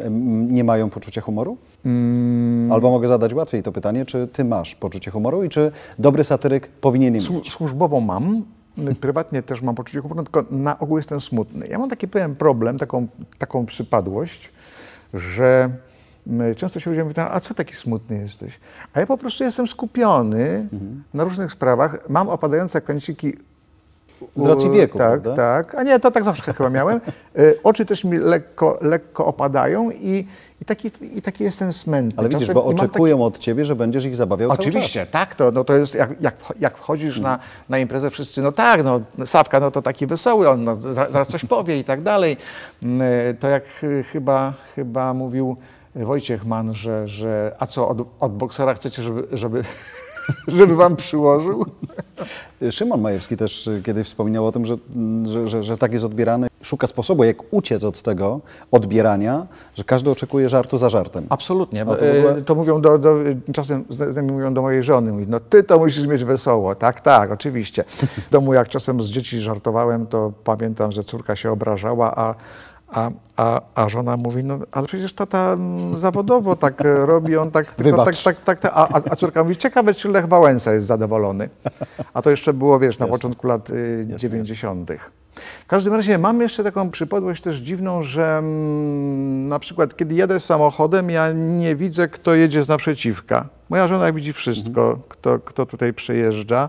nie 0.51 0.65
mają 0.65 0.91
poczucia 0.91 1.21
humoru? 1.21 1.57
Mm. 1.85 2.73
Albo 2.73 2.91
mogę 2.91 3.09
zadać 3.09 3.35
łatwiej 3.35 3.63
to 3.63 3.73
pytanie, 3.73 4.05
czy 4.07 4.29
ty 4.33 4.45
masz 4.45 4.75
poczucie 4.75 5.11
humoru 5.11 5.45
i 5.45 5.49
czy 5.49 5.71
dobry 5.99 6.25
satyryk 6.25 6.69
powinien 6.69 7.15
je 7.15 7.21
mieć? 7.21 7.31
Słu- 7.31 7.51
Służbowo 7.51 8.01
mam, 8.01 8.43
prywatnie 9.01 9.43
też 9.43 9.63
mam 9.63 9.75
poczucie 9.75 10.01
humoru, 10.01 10.23
tylko 10.23 10.45
na 10.51 10.79
ogół 10.79 10.97
jestem 10.97 11.21
smutny. 11.21 11.67
Ja 11.67 11.79
mam 11.79 11.91
taki 11.91 12.09
pewien 12.09 12.37
problem, 12.37 12.79
taką, 12.79 13.07
taką 13.39 13.67
przypadłość, 13.67 14.53
że 15.15 15.71
mm, 16.27 16.55
często 16.55 16.81
się 16.81 16.91
ludzie 16.91 17.05
mówią, 17.05 17.25
a 17.31 17.41
co 17.41 17.55
taki 17.55 17.75
smutny 17.75 18.19
jesteś? 18.19 18.61
A 18.93 19.01
ja 19.01 19.07
po 19.07 19.19
prostu 19.19 19.45
jestem 19.45 19.67
skupiony 19.69 20.69
na 21.15 21.25
różnych 21.25 21.53
sprawach, 21.53 22.09
mam 22.09 22.29
opadające 22.29 22.81
kąciki 22.81 23.37
Z 24.37 24.47
racji 24.47 24.71
wieku, 24.71 24.99
Tak, 24.99 25.21
prawda? 25.23 25.35
tak. 25.37 25.75
A 25.75 25.83
nie, 25.83 26.01
to 26.01 26.11
tak 26.11 26.25
zawsze 26.25 26.53
chyba 26.53 26.71
miałem. 26.71 27.01
Y, 27.39 27.59
Oczy 27.63 27.85
też 27.85 28.05
mi 28.05 28.19
lekko, 28.19 28.79
lekko 28.83 29.27
opadają 29.27 29.91
i, 29.91 30.27
i, 30.61 30.65
taki, 30.65 30.91
i 31.15 31.23
taki 31.23 31.45
jestem 31.45 31.73
smętny. 31.73 32.15
Ale 32.21 32.29
widzisz, 32.29 32.49
bo 32.53 32.65
mam 32.67 32.73
taki- 32.77 32.85
oczekują 32.85 33.23
od 33.25 33.39
ciebie, 33.39 33.65
że 33.65 33.77
będziesz 33.77 34.05
ich 34.05 34.17
zabawiał 34.17 34.51
Oczywiście, 34.51 34.93
cały 34.95 35.07
czas. 35.07 35.13
tak, 35.13 35.35
to, 35.35 35.51
no 35.51 35.65
to 35.65 35.73
jest 35.75 35.95
jak, 35.95 36.21
jak, 36.23 36.35
jak 36.61 36.79
wchodzisz 36.79 37.19
na, 37.21 37.39
na 37.69 37.79
imprezę, 37.79 38.11
wszyscy, 38.11 38.43
no 38.43 38.53
tak, 38.53 38.81
no 38.85 39.01
Sawka, 39.27 39.61
no 39.61 39.71
to 39.71 39.83
taki 39.83 40.07
wesoły, 40.07 40.49
on 40.49 40.65
no, 40.65 40.77
zaraz, 40.77 41.13
zaraz 41.13 41.29
coś 41.29 41.45
powie 41.45 41.79
i 41.79 41.85
tak 41.85 42.03
dalej. 42.03 42.37
Mm, 42.83 43.03
To 43.41 43.49
jak 43.49 43.65
y, 43.83 44.03
chyba, 44.13 44.53
chyba 44.75 45.15
mówił 45.15 45.57
Wojciech 45.95 46.45
Mann, 46.47 46.75
że, 46.75 47.09
że 47.09 47.57
a 47.59 47.67
co 47.67 47.89
od, 47.89 47.99
od 48.21 48.33
boksera 48.37 48.75
chcecie, 48.75 49.03
żeby, 49.03 49.27
żeby, 49.33 49.63
żeby 50.49 50.77
wam 50.77 50.97
przyłożył? 50.97 51.67
Szymon 52.71 53.01
Majewski 53.01 53.37
też 53.37 53.67
y, 53.67 53.83
kiedyś 53.85 54.07
wspominał 54.07 54.47
o 54.47 54.53
tym, 54.53 54.67
że, 54.67 54.77
mm, 54.97 55.27
że, 55.27 55.49
że, 55.49 55.63
że 55.63 55.77
tak 55.79 55.93
jest 55.93 56.05
odbierany. 56.05 56.47
Szuka 56.63 56.87
sposobu, 56.87 57.25
jak 57.25 57.37
uciec 57.51 57.85
od 57.85 58.03
tego 58.03 58.41
odbierania, 58.71 59.47
że 59.75 59.85
każdy 59.85 60.11
oczekuje 60.11 60.49
żartu 60.49 60.79
za 60.79 60.89
żartem. 60.89 61.27
Absolutnie. 61.29 61.85
To 61.85 61.93
ogóle- 61.93 62.37
e, 62.37 62.43
to 62.43 62.55
mówią 62.55 62.81
do, 62.81 62.99
do, 62.99 63.17
czasem 63.53 63.85
z 63.91 64.13
z 64.13 64.17
nami 64.17 64.33
mówią 64.33 64.55
do 64.55 64.63
mojej 64.63 64.83
żony, 64.83 65.13
mówi, 65.13 65.27
no 65.29 65.41
ty 65.41 65.63
to 65.63 65.79
musisz 65.79 66.07
mieć 66.07 66.25
wesoło. 66.25 66.75
Tak, 66.75 67.01
tak, 67.01 67.31
oczywiście. 67.33 67.85
W 68.27 68.31
domu 68.31 68.55
jak 68.55 68.69
czasem 68.69 69.03
z 69.03 69.07
dzieci 69.07 69.39
żartowałem, 69.39 70.07
to 70.07 70.33
pamiętam, 70.45 70.93
że 70.93 71.05
córka 71.05 71.37
się 71.37 71.53
obrażała, 71.53 72.17
a, 72.17 72.35
a, 72.89 73.11
a, 73.37 73.61
a 73.75 73.89
żona 73.89 74.17
mówi, 74.17 74.45
no 74.45 74.59
ale 74.73 74.87
przecież 74.87 75.13
tata 75.13 75.53
mm, 75.53 75.99
zawodowo 75.99 76.57
tak 76.57 76.81
e, 76.85 77.07
robi, 77.07 77.37
on 77.37 77.51
tak 77.51 77.75
tylko 77.75 77.97
tak, 77.97 78.07
Wybacz. 78.07 78.23
tak, 78.23 78.41
tak, 78.41 78.59
tak 78.59 78.73
a, 78.75 78.89
a- 79.11 79.17
córka 79.17 79.43
mówi, 79.43 79.57
ciekawe 79.57 79.95
czy 79.95 80.09
Lech 80.09 80.29
Wałęsa 80.29 80.73
jest 80.73 80.87
zadowolony. 80.87 81.49
A 82.15 82.23
to 82.23 82.31
jeszcze 82.31 82.53
było, 82.53 82.79
wiesz, 82.79 82.99
na 82.99 83.07
Jasne. 83.07 83.19
początku 83.19 83.47
lat 83.47 83.71
y, 83.71 84.07
90. 84.17 84.91
W 85.65 85.67
każdym 85.67 85.95
razie 85.95 86.19
mam 86.19 86.41
jeszcze 86.41 86.65
taką 86.65 86.91
przypadłość 86.91 87.43
też 87.43 87.57
dziwną, 87.57 88.03
że 88.03 88.39
mm, 88.39 89.49
na 89.49 89.59
przykład 89.59 89.97
kiedy 89.97 90.15
jadę 90.15 90.41
samochodem, 90.41 91.11
ja 91.11 91.33
nie 91.33 91.77
widzę, 91.77 92.09
kto 92.09 92.35
jedzie 92.35 92.63
z 92.63 92.69
naprzeciwka. 92.69 93.49
Moja 93.69 93.89
żona 93.89 94.13
widzi 94.13 94.33
wszystko, 94.33 94.99
kto, 95.09 95.39
kto 95.39 95.67
tutaj 95.67 95.93
przejeżdża. 95.95 96.69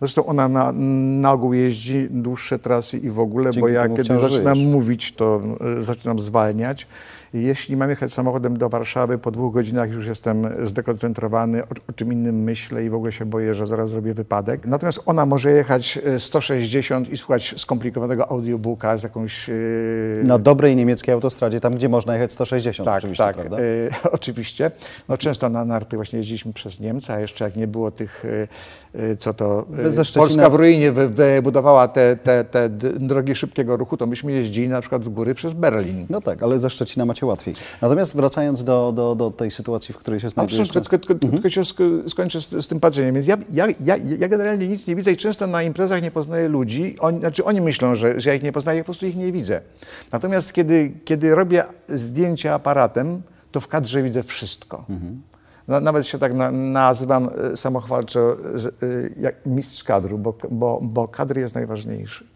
Zresztą 0.00 0.26
ona 0.26 0.48
na, 0.48 0.72
na 1.20 1.32
ogół 1.32 1.52
jeździ 1.52 2.06
dłuższe 2.10 2.58
trasy 2.58 2.98
i 2.98 3.10
w 3.10 3.20
ogóle, 3.20 3.44
bo 3.44 3.52
Dzięki 3.52 3.72
ja 3.72 3.82
temu 3.82 3.96
kiedy 3.96 4.18
zaczynam 4.20 4.56
żyjesz. 4.56 4.72
mówić, 4.72 5.12
to 5.12 5.40
y, 5.80 5.84
zaczynam 5.84 6.18
zwalniać. 6.20 6.86
Jeśli 7.32 7.76
mam 7.76 7.90
jechać 7.90 8.12
samochodem 8.12 8.56
do 8.58 8.68
Warszawy, 8.68 9.18
po 9.18 9.30
dwóch 9.30 9.54
godzinach 9.54 9.90
już 9.90 10.06
jestem 10.06 10.46
zdekoncentrowany, 10.62 11.62
o, 11.64 11.66
o 11.88 11.92
czym 11.92 12.12
innym 12.12 12.42
myślę 12.42 12.84
i 12.84 12.90
w 12.90 12.94
ogóle 12.94 13.12
się 13.12 13.24
boję, 13.26 13.54
że 13.54 13.66
zaraz 13.66 13.90
zrobię 13.90 14.14
wypadek. 14.14 14.66
Natomiast 14.66 15.00
ona 15.06 15.26
może 15.26 15.50
jechać 15.50 15.98
y, 16.16 16.20
160 16.20 17.08
i 17.12 17.16
słuchać 17.16 17.54
skomplikowanego 17.56 18.30
audiobooka 18.30 18.96
z 18.96 19.02
jakąś... 19.02 19.48
y, 19.48 20.22
Na 20.24 20.38
dobrej 20.38 20.76
niemieckiej 20.76 21.14
autostradzie, 21.14 21.60
tam 21.60 21.74
gdzie 21.74 21.88
można 21.88 22.14
jechać 22.14 22.32
160 22.32 22.86
tak, 22.86 22.98
oczywiście, 22.98 23.24
tak, 23.24 23.36
prawda? 23.36 23.58
y, 23.60 23.90
oczywiście. 24.12 24.70
No, 25.08 25.16
często 25.16 25.48
na 25.48 25.64
narty 25.64 25.96
właśnie 25.96 26.18
jeździliśmy 26.18 26.52
przez 26.52 26.80
Niemcy, 26.80 27.12
a 27.12 27.20
jeszcze 27.20 27.44
jak 27.44 27.56
nie 27.56 27.66
było 27.66 27.90
tych, 27.90 28.24
y, 28.24 28.48
y, 29.00 29.16
co 29.16 29.34
to... 29.34 29.64
Szczecina- 29.90 30.18
Polska 30.20 30.50
w 30.50 30.54
ruinie 30.54 30.92
wy- 30.92 31.08
wybudowała 31.08 31.88
te, 31.88 32.16
te, 32.16 32.44
te 32.44 32.68
drogi 32.68 33.34
szybkiego 33.34 33.76
ruchu, 33.76 33.96
to 33.96 34.06
myśmy 34.06 34.32
jeździli 34.32 34.68
na 34.68 34.80
przykład 34.80 35.04
w 35.04 35.08
góry 35.08 35.34
przez 35.34 35.52
Berlin. 35.52 36.06
No 36.10 36.20
tak, 36.20 36.42
ale 36.42 36.58
ze 36.58 36.70
Szczecina 36.70 37.04
macie 37.04 37.17
łatwiej. 37.26 37.54
Natomiast 37.82 38.16
wracając 38.16 38.64
do, 38.64 38.92
do, 38.96 39.14
do 39.14 39.30
tej 39.30 39.50
sytuacji, 39.50 39.94
w 39.94 39.98
której 39.98 40.20
się 40.20 40.28
znajdujesz. 40.30 40.60
Absolutnie, 40.68 40.98
tylko, 40.98 41.14
tylko, 41.14 41.32
tylko 41.36 41.50
się 41.50 41.60
sk- 41.60 42.08
skończę 42.08 42.40
z, 42.40 42.50
z 42.50 42.68
tym 42.68 42.80
patrzeniem. 42.80 43.14
Więc 43.14 43.26
ja, 43.26 43.36
ja, 43.52 43.66
ja, 43.84 43.96
ja 44.18 44.28
generalnie 44.28 44.68
nic 44.68 44.86
nie 44.86 44.96
widzę 44.96 45.12
i 45.12 45.16
często 45.16 45.46
na 45.46 45.62
imprezach 45.62 46.02
nie 46.02 46.10
poznaję 46.10 46.48
ludzi. 46.48 46.96
Oni, 47.00 47.20
znaczy 47.20 47.44
oni 47.44 47.60
myślą, 47.60 47.94
że, 47.96 48.20
że 48.20 48.30
ja 48.30 48.36
ich 48.36 48.42
nie 48.42 48.52
poznaję, 48.52 48.78
ja 48.78 48.82
po 48.82 48.86
prostu 48.86 49.06
ich 49.06 49.16
nie 49.16 49.32
widzę. 49.32 49.60
Natomiast 50.12 50.52
kiedy, 50.52 50.92
kiedy 51.04 51.34
robię 51.34 51.64
zdjęcia 51.88 52.54
aparatem, 52.54 53.22
to 53.52 53.60
w 53.60 53.68
kadrze 53.68 54.02
widzę 54.02 54.22
wszystko. 54.22 54.84
Na, 55.68 55.80
nawet 55.80 56.06
się 56.06 56.18
tak 56.18 56.34
na, 56.34 56.50
nazywam 56.50 57.28
e, 57.52 57.56
samochwalczo 57.56 58.20
e, 58.32 58.36
jak 59.20 59.46
mistrz 59.46 59.84
kadru, 59.84 60.18
bo, 60.18 60.34
bo, 60.50 60.78
bo 60.82 61.08
kadr 61.08 61.36
jest 61.38 61.54
najważniejszy. 61.54 62.26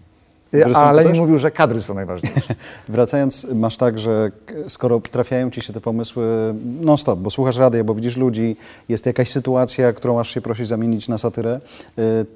E, 0.52 0.58
rysunku 0.58 0.78
A 0.80 0.92
Lenin 0.92 1.12
też? 1.12 1.20
mówił, 1.20 1.38
że 1.38 1.50
kadry 1.50 1.82
są 1.82 1.94
najważniejsze. 1.94 2.54
Wracając, 2.88 3.46
masz 3.54 3.76
tak, 3.76 3.98
że 3.98 4.30
skoro 4.68 5.00
trafiają 5.00 5.50
ci 5.50 5.60
się 5.60 5.72
te 5.72 5.80
pomysły 5.80 6.54
non-stop, 6.80 7.18
bo 7.18 7.30
słuchasz 7.30 7.56
radia, 7.56 7.84
bo 7.84 7.94
widzisz 7.94 8.16
ludzi, 8.16 8.56
jest 8.88 9.06
jakaś 9.06 9.30
sytuacja, 9.30 9.92
którą 9.92 10.20
aż 10.20 10.30
się 10.34 10.40
prosi 10.40 10.64
zamienić 10.64 11.08
na 11.08 11.18
satyrę, 11.18 11.60
y, 11.98 12.26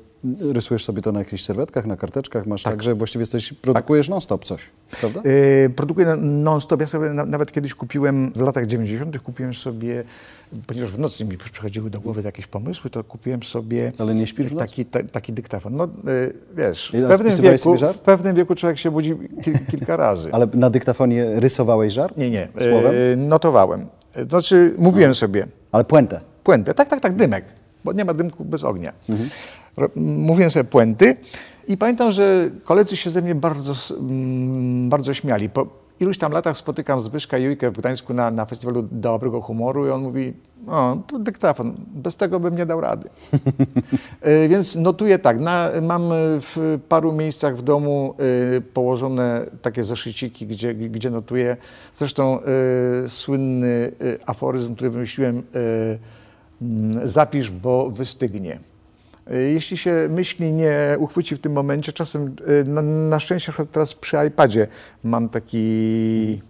rysujesz 0.40 0.84
sobie 0.84 1.02
to 1.02 1.12
na 1.12 1.18
jakichś 1.18 1.42
serwetkach, 1.42 1.86
na 1.86 1.96
karteczkach, 1.96 2.46
masz 2.46 2.62
tak, 2.62 2.82
że 2.82 2.94
właściwie 2.94 3.22
jesteś, 3.22 3.52
produkujesz 3.52 4.08
non-stop 4.08 4.44
coś, 4.44 4.62
prawda? 5.00 5.20
Yy, 5.24 5.70
produkuję 5.70 6.16
non-stop. 6.16 6.80
Ja 6.80 6.86
sobie 6.86 7.10
na, 7.10 7.24
nawet 7.24 7.52
kiedyś 7.52 7.74
kupiłem, 7.74 8.32
w 8.32 8.40
latach 8.40 8.66
90. 8.66 9.18
kupiłem 9.20 9.54
sobie, 9.54 10.04
ponieważ 10.66 10.90
w 10.90 10.98
nocy 10.98 11.24
mi 11.24 11.36
przychodziły 11.36 11.90
do 11.90 12.00
głowy 12.00 12.22
jakieś 12.22 12.46
pomysły, 12.46 12.90
to 12.90 13.04
kupiłem 13.04 13.42
sobie 13.42 13.92
Ale 13.98 14.14
nie 14.14 14.26
śpisz 14.26 14.54
taki, 14.58 14.84
ta, 14.84 15.02
taki 15.02 15.32
dyktafon. 15.32 15.76
No 15.76 15.84
yy, 15.84 16.32
wiesz, 16.56 16.92
w 16.94 17.08
pewnym, 17.08 17.36
wieku, 17.42 17.76
w 17.94 17.98
pewnym 17.98 18.36
wieku 18.36 18.54
człowiek 18.54 18.78
się 18.78 18.90
budzi 18.90 19.14
kil, 19.44 19.54
kilka 19.70 19.96
razy. 19.96 20.28
Ale 20.34 20.46
na 20.54 20.70
dyktafonie 20.70 21.40
rysowałeś 21.40 21.92
żart? 21.92 22.16
Nie, 22.16 22.30
nie, 22.30 22.48
Słowem? 22.60 22.94
yy, 22.94 23.16
notowałem. 23.16 23.86
Znaczy 24.28 24.74
mówiłem 24.78 25.14
sobie, 25.14 25.46
Ale 25.72 25.84
puentę. 25.84 26.20
puentę. 26.44 26.74
Tak, 26.74 26.88
tak, 26.88 27.00
tak, 27.00 27.16
dymek, 27.16 27.44
bo 27.84 27.92
nie 27.92 28.04
ma 28.04 28.14
dymku 28.14 28.44
bez 28.44 28.64
ognia. 28.64 28.92
Mhm. 29.08 29.28
Mówiłem 29.96 30.50
sobie 30.50 30.64
puenty 30.64 31.16
i 31.68 31.76
pamiętam, 31.76 32.12
że 32.12 32.50
koledzy 32.64 32.96
się 32.96 33.10
ze 33.10 33.22
mnie 33.22 33.34
bardzo, 33.34 33.94
bardzo 34.88 35.14
śmiali. 35.14 35.48
Po 35.48 35.66
iluś 36.00 36.18
tam 36.18 36.32
latach 36.32 36.56
spotykam 36.56 37.00
Zbyszka 37.00 37.38
Jujkę 37.38 37.70
w 37.70 37.78
Gdańsku 37.78 38.14
na, 38.14 38.30
na 38.30 38.46
festiwalu 38.46 38.88
dobrego 38.90 39.40
humoru 39.40 39.86
i 39.86 39.90
on 39.90 40.02
mówi, 40.02 40.34
o, 40.68 40.98
to 41.06 41.18
dyktafon, 41.18 41.74
bez 41.94 42.16
tego 42.16 42.40
bym 42.40 42.56
nie 42.56 42.66
dał 42.66 42.80
rady. 42.80 43.08
E, 44.20 44.48
Więc 44.48 44.76
notuję 44.76 45.18
tak, 45.18 45.40
na, 45.40 45.70
mam 45.82 46.02
w 46.40 46.78
paru 46.88 47.12
miejscach 47.12 47.56
w 47.56 47.62
domu 47.62 48.14
y, 48.56 48.60
położone 48.60 49.46
takie 49.62 49.84
zeszyciki, 49.84 50.46
gdzie, 50.46 50.74
gdzie 50.74 51.10
notuję. 51.10 51.56
Zresztą 51.94 52.38
y, 53.04 53.08
słynny 53.08 53.92
aforyzm, 54.26 54.74
który 54.74 54.90
wymyśliłem, 54.90 55.42
zapisz, 57.04 57.50
bo 57.50 57.90
wystygnie. 57.90 58.58
Y, 59.34 59.50
Jeśli 59.52 59.76
się 59.76 60.06
myśli 60.10 60.52
nie 60.52 60.96
uchwyci 60.98 61.36
w 61.36 61.40
tym 61.40 61.52
momencie, 61.52 61.92
czasem 61.92 62.36
y, 62.48 62.64
na, 62.64 62.82
na 62.82 63.20
szczęście 63.20 63.52
teraz 63.72 63.94
przy 63.94 64.16
iPadzie 64.28 64.66
mam 65.04 65.28
taki 65.28 66.40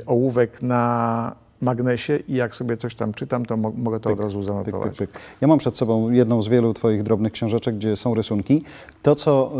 y, 0.00 0.06
ołówek 0.06 0.62
na 0.62 1.36
magnesie 1.60 2.16
i 2.28 2.34
jak 2.34 2.54
sobie 2.54 2.76
coś 2.76 2.94
tam 2.94 3.12
czytam, 3.14 3.46
to 3.46 3.56
mo- 3.56 3.72
mogę 3.76 4.00
to 4.00 4.10
od 4.12 4.20
razu 4.20 4.38
Pyk, 4.38 4.46
zanotować. 4.46 4.96
pyk, 4.96 5.10
pyk. 5.10 5.20
Ja 5.40 5.48
mam 5.48 5.58
przed 5.58 5.76
sobą 5.76 6.10
jedną 6.10 6.42
z 6.42 6.48
wielu 6.48 6.74
Twoich 6.74 7.02
drobnych 7.02 7.32
książeczek, 7.32 7.74
gdzie 7.76 7.96
są 7.96 8.14
rysunki. 8.14 8.62
To, 9.02 9.14
co, 9.14 9.52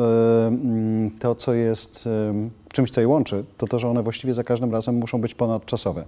e, 0.44 0.46
mm, 0.46 1.10
to, 1.10 1.34
co 1.34 1.54
jest 1.54 2.06
e, 2.06 2.34
czymś, 2.72 2.90
co 2.90 3.00
je 3.00 3.08
łączy, 3.08 3.44
to 3.56 3.66
to, 3.66 3.78
że 3.78 3.88
one 3.88 4.02
właściwie 4.02 4.34
za 4.34 4.44
każdym 4.44 4.72
razem 4.72 4.94
muszą 4.94 5.20
być 5.20 5.34
ponadczasowe. 5.34 6.04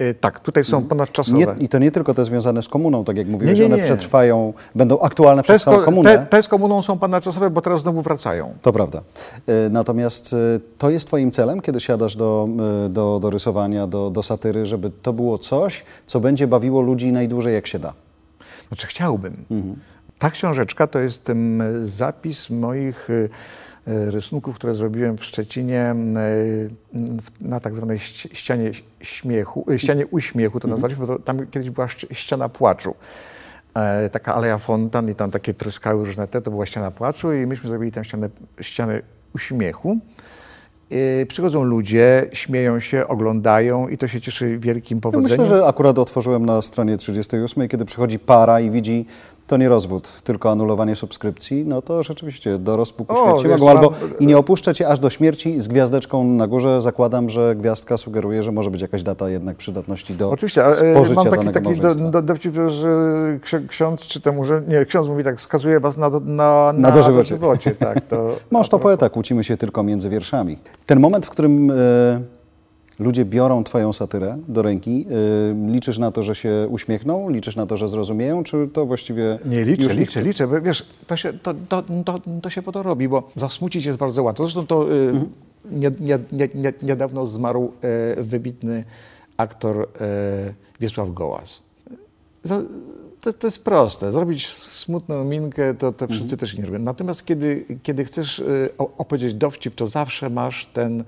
Y, 0.00 0.14
Tak, 0.20 0.40
tutaj 0.40 0.64
są 0.64 0.84
ponadczasowe. 0.84 1.38
Nie, 1.38 1.64
I 1.64 1.68
to 1.68 1.78
nie 1.78 1.90
tylko 1.90 2.14
te 2.14 2.24
związane 2.24 2.62
z 2.62 2.68
komuną, 2.68 3.04
tak 3.04 3.16
jak 3.16 3.26
mówiłeś, 3.28 3.58
nie, 3.58 3.66
one 3.66 3.76
nie. 3.76 3.82
przetrwają, 3.82 4.52
będą 4.74 5.00
aktualne 5.00 5.42
przez 5.42 5.62
całą 5.62 5.76
ko- 5.78 5.84
komunę. 5.84 6.18
te, 6.18 6.26
te 6.26 6.42
z 6.42 6.48
komuną 6.48 6.82
są 6.82 6.98
ponadczasowe, 6.98 7.50
bo 7.50 7.60
teraz 7.62 7.80
znowu 7.80 8.02
wracają. 8.02 8.54
To 8.62 8.72
prawda. 8.72 9.02
E, 9.46 9.68
Natomiast 9.70 10.32
e, 10.32 10.36
to 10.78 10.90
jest 10.90 11.06
Twoim 11.06 11.30
celem, 11.30 11.60
kiedy 11.60 11.80
siadasz 11.80 12.16
do, 12.16 12.48
do, 12.90 13.18
do 13.22 13.30
rysowania, 13.30 13.86
do, 13.86 14.10
do 14.10 14.22
satyry, 14.22 14.66
żeby 14.66 14.90
to 15.02 15.12
było 15.12 15.38
coś, 15.38 15.84
co 16.06 16.20
będzie 16.20 16.46
bawiło 16.46 16.80
ludzi 16.82 17.12
najdłużej 17.12 17.54
jak 17.54 17.66
się 17.66 17.78
da. 17.78 17.92
Znaczy 18.68 18.86
chciałbym. 18.86 19.36
Ta 20.18 20.30
książeczka 20.30 20.86
to 20.86 20.98
jest 20.98 21.30
em, 21.30 21.62
zapis 21.82 22.50
moich 22.50 23.10
y, 23.10 23.12
y, 23.12 23.28
rysunków, 24.10 24.54
które 24.56 24.74
zrobiłem 24.74 25.18
w 25.18 25.24
Szczecinie 25.24 25.94
w- 26.92 27.40
na 27.40 27.60
tak 27.60 27.74
zwanej 27.74 27.98
ści- 27.98 28.28
ścianie 28.36 28.70
śmiechu, 29.00 29.66
y, 29.70 29.78
ścianie 29.78 30.06
uśmiechu 30.06 30.60
to 30.60 30.68
nazwaliśmy, 30.68 31.06
bo 31.06 31.16
to, 31.16 31.22
tam 31.22 31.46
kiedyś 31.46 31.70
była 31.70 31.88
ściana 32.12 32.48
płaczu. 32.48 32.94
E, 33.74 34.08
taka 34.10 34.34
aleja 34.34 34.58
fontan 34.58 35.10
i 35.10 35.14
tam 35.14 35.30
takie 35.30 35.54
tryskały 35.54 36.04
różne 36.04 36.28
te, 36.28 36.42
to 36.42 36.50
była 36.50 36.66
ściana 36.66 36.90
płaczu 36.90 37.32
i 37.32 37.46
myśmy 37.46 37.68
zrobili 37.68 37.92
tam 37.92 38.04
ścianę, 38.04 38.28
ścianę 38.60 39.00
uśmiechu. 39.34 39.98
Przychodzą 41.28 41.62
ludzie, 41.64 42.26
śmieją 42.32 42.80
się, 42.80 43.08
oglądają 43.08 43.88
i 43.88 43.98
to 43.98 44.08
się 44.08 44.20
cieszy 44.20 44.58
wielkim 44.58 44.98
Ja 44.98 45.02
powodzeniem. 45.02 45.40
myślę, 45.40 45.58
że 45.58 45.66
akurat 45.66 45.98
otworzyłem 45.98 46.46
na 46.46 46.62
stronie 46.62 46.96
38, 46.96 47.68
kiedy 47.68 47.84
przychodzi 47.84 48.18
para 48.18 48.60
i 48.60 48.70
widzi, 48.70 49.06
to 49.48 49.56
nie 49.56 49.68
rozwód, 49.68 50.22
tylko 50.24 50.50
anulowanie 50.50 50.96
subskrypcji, 50.96 51.64
no 51.66 51.82
to 51.82 52.02
rzeczywiście 52.02 52.58
do 52.58 52.76
rozpuku 52.76 53.14
O, 53.18 53.24
śmierci 53.26 53.48
wiesz, 53.48 53.60
mogą, 53.60 53.70
albo 53.72 53.90
mam- 53.90 54.18
i 54.18 54.26
nie 54.26 54.38
opuszczę 54.38 54.74
cię 54.74 54.88
aż 54.88 54.98
do 54.98 55.10
śmierci 55.10 55.60
z 55.60 55.68
gwiazdeczką 55.68 56.24
na 56.24 56.46
górze. 56.46 56.80
Zakładam, 56.82 57.30
że 57.30 57.56
gwiazdka 57.56 57.96
sugeruje, 57.96 58.42
że 58.42 58.52
może 58.52 58.70
być 58.70 58.82
jakaś 58.82 59.02
data 59.02 59.28
jednak 59.30 59.56
przydatności 59.56 60.14
do 60.14 60.30
Oczywiście, 60.30 60.64
a, 60.64 60.68
e, 60.68 60.74
spożycia 60.74 61.14
mam 61.22 61.30
taki, 61.30 61.48
taki 61.50 61.80
do, 61.80 61.94
do, 61.94 62.22
dowcip, 62.22 62.54
że 62.68 62.88
ksi- 63.44 63.66
ksiądz 63.68 64.00
czy 64.00 64.20
temu, 64.20 64.44
że 64.44 64.62
nie, 64.68 64.84
ksiądz 64.86 65.08
mówi 65.08 65.24
tak, 65.24 65.40
skazuje 65.40 65.80
was 65.80 65.96
na, 65.96 66.10
do- 66.10 66.20
na, 66.20 66.72
Na 66.76 66.90
dożywocie. 66.90 67.34
dożywocie, 67.34 67.70
tak, 67.70 68.00
to, 68.00 68.26
Mąż 68.50 68.68
to 68.68 68.78
poeta, 68.78 69.08
kłócimy 69.10 69.44
się 69.44 69.56
tylko 69.56 69.82
między 69.82 70.08
wierszami. 70.10 70.58
Ten 70.86 71.00
moment, 71.00 71.26
w 71.26 71.30
którym 71.30 71.70
e, 71.70 71.74
ludzie 72.98 73.24
biorą 73.24 73.64
twoją 73.64 73.92
satyrę 73.92 74.38
do 74.48 74.62
ręki, 74.62 75.06
e, 75.10 75.72
liczysz 75.72 75.98
na 75.98 76.12
to, 76.12 76.22
że 76.22 76.34
się 76.34 76.66
uśmiechną, 76.70 77.30
liczysz 77.30 77.56
na 77.56 77.66
to, 77.66 77.76
że 77.76 77.88
zrozumieją, 77.88 78.44
czy 78.44 78.68
to 78.72 78.86
właściwie 78.86 79.38
Nie, 79.44 79.64
liczę, 79.64 79.82
już 79.82 79.96
liczę, 79.96 80.22
liczę. 80.22 80.48
bo 80.48 80.60
Wiesz, 80.60 80.86
to 81.06 81.16
się, 81.16 81.32
to, 81.32 81.54
to, 81.68 81.82
to, 82.04 82.20
to 82.42 82.50
się 82.50 82.62
po 82.62 82.72
to 82.72 82.82
robi, 82.82 83.08
bo 83.08 83.30
zasmucić 83.34 83.84
jest 83.84 83.98
bardzo 83.98 84.22
łatwo. 84.22 84.44
Zresztą 84.44 84.66
to 84.66 84.92
y, 84.92 85.12
nie, 85.70 85.90
nie, 86.00 86.18
nie, 86.32 86.48
nie, 86.54 86.72
niedawno 86.82 87.26
zmarł 87.26 87.72
e, 87.82 88.22
wybitny 88.22 88.84
aktor 89.36 89.88
e, 90.00 90.54
Wiesław 90.80 91.14
Gołas. 91.14 91.62
Za, 92.42 92.62
to, 93.20 93.32
to 93.32 93.46
jest 93.46 93.64
proste. 93.64 94.12
Zrobić 94.12 94.48
smutną 94.48 95.24
minkę, 95.24 95.74
to, 95.74 95.92
to 95.92 96.06
wszyscy 96.08 96.36
też 96.36 96.58
nie 96.58 96.66
robią. 96.66 96.78
Natomiast 96.78 97.24
kiedy, 97.24 97.64
kiedy 97.82 98.04
chcesz 98.04 98.38
y, 98.38 98.70
opowiedzieć 98.76 99.34
dowcip, 99.34 99.74
to 99.74 99.86
zawsze 99.86 100.30
masz 100.30 100.66
ten 100.66 101.04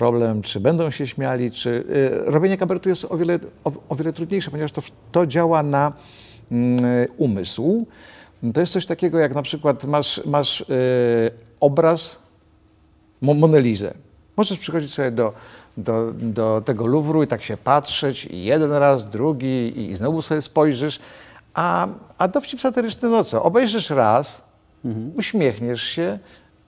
problem, 0.00 0.42
czy 0.42 0.60
będą 0.60 0.90
się 0.90 1.06
śmiali, 1.06 1.50
czy... 1.50 1.70
y, 1.70 2.30
Robienie 2.30 2.56
kabaretu 2.56 2.88
jest 2.88 3.04
o 3.04 3.16
wiele, 3.16 3.38
o, 3.64 3.72
o 3.88 3.96
wiele 3.96 4.12
trudniejsze, 4.12 4.50
ponieważ 4.50 4.72
to, 4.72 4.82
to 5.12 5.26
działa 5.26 5.62
na 5.62 5.92
mm, 6.52 6.80
umysł. 7.16 7.86
To 8.54 8.60
jest 8.60 8.72
coś 8.72 8.86
takiego, 8.86 9.18
jak 9.18 9.34
na 9.34 9.42
przykład 9.42 9.84
masz, 9.84 10.20
masz 10.26 10.60
y, 10.60 10.64
obraz 11.60 12.18
Mo- 13.20 13.34
Monelizę. 13.34 13.94
Możesz 14.36 14.58
przychodzić 14.58 14.94
sobie 14.94 15.10
do, 15.10 15.32
do, 15.76 16.12
do 16.12 16.62
tego 16.64 16.86
Luwru 16.86 17.22
i 17.22 17.26
tak 17.26 17.42
się 17.42 17.56
patrzeć 17.56 18.24
i 18.24 18.44
jeden 18.44 18.72
raz, 18.72 19.10
drugi 19.10 19.90
i 19.90 19.96
znowu 19.96 20.22
sobie 20.22 20.42
spojrzysz, 20.42 20.98
a, 21.54 21.88
a 22.18 22.28
dowcip 22.28 22.60
satyryczny 22.60 23.08
no 23.08 23.24
co? 23.24 23.42
Obejrzysz 23.42 23.90
raz, 23.90 24.44
uśmiechniesz 25.16 25.82
się 25.82 26.18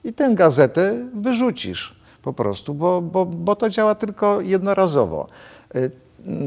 i 0.03 0.13
tę 0.13 0.35
gazetę 0.35 1.07
wyrzucisz 1.13 2.02
po 2.23 2.33
prostu, 2.33 2.73
bo, 2.73 3.01
bo, 3.01 3.25
bo 3.25 3.55
to 3.55 3.69
działa 3.69 3.95
tylko 3.95 4.41
jednorazowo. 4.41 5.27
Y, 5.75 5.91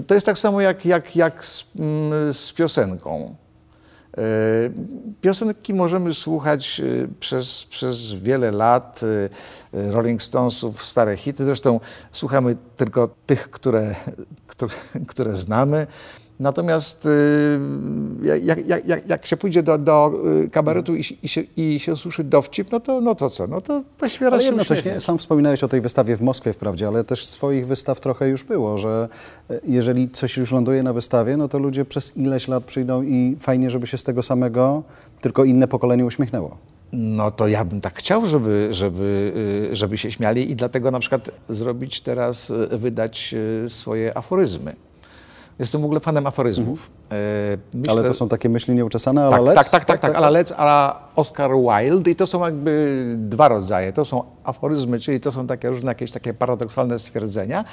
To 0.06 0.14
jest 0.14 0.26
tak 0.26 0.38
samo 0.38 0.60
jak, 0.60 0.86
jak, 0.86 1.16
jak 1.16 1.44
z, 1.44 1.64
mm, 1.78 2.34
z 2.34 2.52
piosenką. 2.52 3.34
E, 4.16 4.22
Piosenki 5.20 5.74
możemy 5.74 6.14
słuchać 6.14 6.80
e, 6.80 7.08
przez, 7.20 7.64
przez 7.64 8.14
wiele 8.14 8.50
lat, 8.50 9.00
Rolling 9.72 10.22
Stonesów, 10.22 10.86
stare 10.86 11.16
hity. 11.16 11.44
Zresztą 11.44 11.80
słuchamy 12.12 12.56
tylko 12.76 13.08
tych, 13.26 13.50
które, 13.50 13.94
które, 14.46 14.72
które 15.06 15.36
znamy. 15.36 15.86
Natomiast 16.40 17.08
jak, 18.22 18.66
jak, 18.66 18.86
jak, 18.86 19.08
jak 19.08 19.26
się 19.26 19.36
pójdzie 19.36 19.62
do, 19.62 19.78
do 19.78 20.12
e, 20.44 20.48
kabaretu 20.48 20.94
i, 20.96 21.04
się- 21.04 21.14
i, 21.22 21.28
się, 21.28 21.42
i 21.56 21.80
się 21.80 21.96
słyszy 21.96 22.24
dowcip, 22.24 22.72
no 22.72 22.80
to, 22.80 23.00
no 23.00 23.14
to 23.14 23.30
co? 23.30 23.46
No 23.46 23.60
to 23.60 23.82
właściwie 23.98 24.30
raz 24.30 24.44
jednocześnie 24.44 25.00
sam 25.00 25.18
wspominałeś 25.18 25.64
o 25.64 25.68
tej 25.68 25.80
wystawie 25.80 26.16
w 26.16 26.22
Moskwie 26.22 26.52
wprawdzie, 26.52 26.88
ale 26.88 27.04
też 27.04 27.26
swoich 27.26 27.66
wystaw 27.66 28.00
trochę 28.00 28.28
już 28.28 28.44
było, 28.44 28.78
że 28.78 29.08
e, 29.50 29.60
jeżeli 29.64 30.10
coś 30.10 30.36
już 30.36 30.52
ląduje 30.52 30.82
na 30.82 30.92
wystawie, 30.92 31.36
no 31.36 31.48
to 31.48 31.58
ludzie 31.58 31.84
przez 31.84 32.16
ileś 32.16 32.48
lat 32.48 32.64
przyjdą 32.64 33.02
i 33.02 33.36
fajnie, 33.40 33.70
żeby 33.70 33.86
się 33.86 33.98
z 33.98 34.04
tego 34.04 34.22
samego, 34.22 34.82
tylko 35.20 35.44
inne 35.44 35.68
pokolenie 35.68 36.04
uśmiechnęło. 36.04 36.56
No 36.92 37.30
to 37.30 37.48
ja 37.48 37.64
bym 37.64 37.80
tak 37.80 37.98
chciał, 37.98 38.26
żeby, 38.26 38.68
żeby, 38.70 39.32
y, 39.72 39.76
żeby 39.76 39.98
się 39.98 40.10
śmiali 40.10 40.50
i 40.50 40.56
dlatego 40.56 40.90
na 40.90 40.98
przykład 40.98 41.30
zrobić 41.48 42.00
teraz, 42.00 42.50
y, 42.50 42.78
wydać 42.78 43.34
y, 43.64 43.70
swoje 43.70 44.18
aforyzmy. 44.18 44.76
Jestem 45.58 45.80
w 45.80 45.84
ogóle 45.84 46.00
fanem 46.00 46.26
aforyzmów. 46.26 46.90
E, 47.12 47.14
Myślę, 47.74 47.92
Ale 47.92 48.02
to 48.08 48.14
są 48.14 48.28
takie 48.28 48.48
myśli 48.48 48.74
nieuczesane, 48.74 49.24
ale 49.26 49.36
tak, 49.36 49.42
lec? 49.44 49.54
tak, 49.56 49.68
tak, 49.70 49.84
tak, 49.84 50.00
tak, 50.00 50.14
ala 50.14 50.30
lec, 50.30 50.52
ala 50.56 51.08
Oscar 51.16 51.50
Wilde 51.50 52.10
i 52.10 52.16
to 52.16 52.26
są 52.26 52.44
jakby 52.44 53.04
dwa 53.18 53.48
rodzaje. 53.48 53.92
To 53.92 54.04
są 54.04 54.22
aforyzmy, 54.44 55.00
czyli 55.00 55.20
to 55.20 55.32
są 55.32 55.46
takie 55.46 55.70
różne 55.70 55.90
jakieś 55.90 56.12
takie 56.12 56.34
paradoksalne 56.34 56.98
stwierdzenia, 56.98 57.64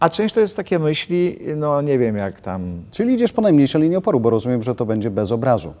a 0.00 0.08
część 0.08 0.34
to 0.34 0.40
jest 0.40 0.56
takie 0.56 0.78
myśli, 0.78 1.38
no 1.56 1.82
nie 1.82 1.98
wiem 1.98 2.16
jak 2.16 2.40
tam, 2.40 2.82
Czyli 2.90 3.14
idziesz 3.14 3.32
po 3.32 3.42
najmniejszej 3.42 3.82
linii 3.82 3.96
oporu, 3.96 4.20
bo 4.20 4.30
rozumiem, 4.30 4.62
że 4.62 4.74
to 4.74 4.86
będzie 4.86 5.10
bez 5.10 5.32
obrazu. 5.32 5.74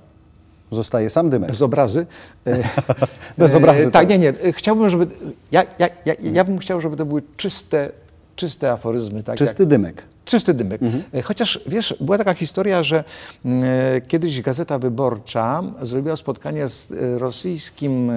Zostaje 0.70 1.10
sam 1.10 1.30
dymek. 1.30 1.50
bez 1.50 1.62
obrazy. 1.62 2.06
E, 2.46 2.62
Bez 3.38 3.54
e, 3.54 3.56
obrazy, 3.56 3.84
Tak, 3.84 3.92
tak. 3.92 4.08
nie, 4.08 4.18
nie. 4.18 4.32
Chciałbym, 4.52 4.90
żeby, 4.90 5.06
ja, 5.52 5.62
ja, 5.78 5.88
ja, 6.04 6.14
ja 6.20 6.44
bym 6.44 6.58
chciał, 6.58 6.80
żeby 6.80 6.96
to 6.96 7.06
były 7.06 7.22
czyste, 7.36 7.90
czyste 8.36 8.72
aforyzmy. 8.72 9.22
Tak 9.22 9.36
Czysty 9.36 9.66
dymek. 9.66 10.02
Czysty 10.24 10.54
dymek. 10.54 10.80
E, 11.14 11.22
Chociaż 11.22 11.60
wiesz, 11.66 11.94
była 12.00 12.18
taka 12.18 12.34
historia, 12.34 12.82
że 12.82 13.04
mm, 13.44 13.62
e, 13.64 14.00
kiedyś 14.00 14.40
Gazeta 14.40 14.78
Wyborcza 14.78 15.62
zrobiła 15.82 16.16
spotkanie 16.16 16.68
z 16.68 16.92
e, 16.92 17.18
rosyjskim 17.18 18.12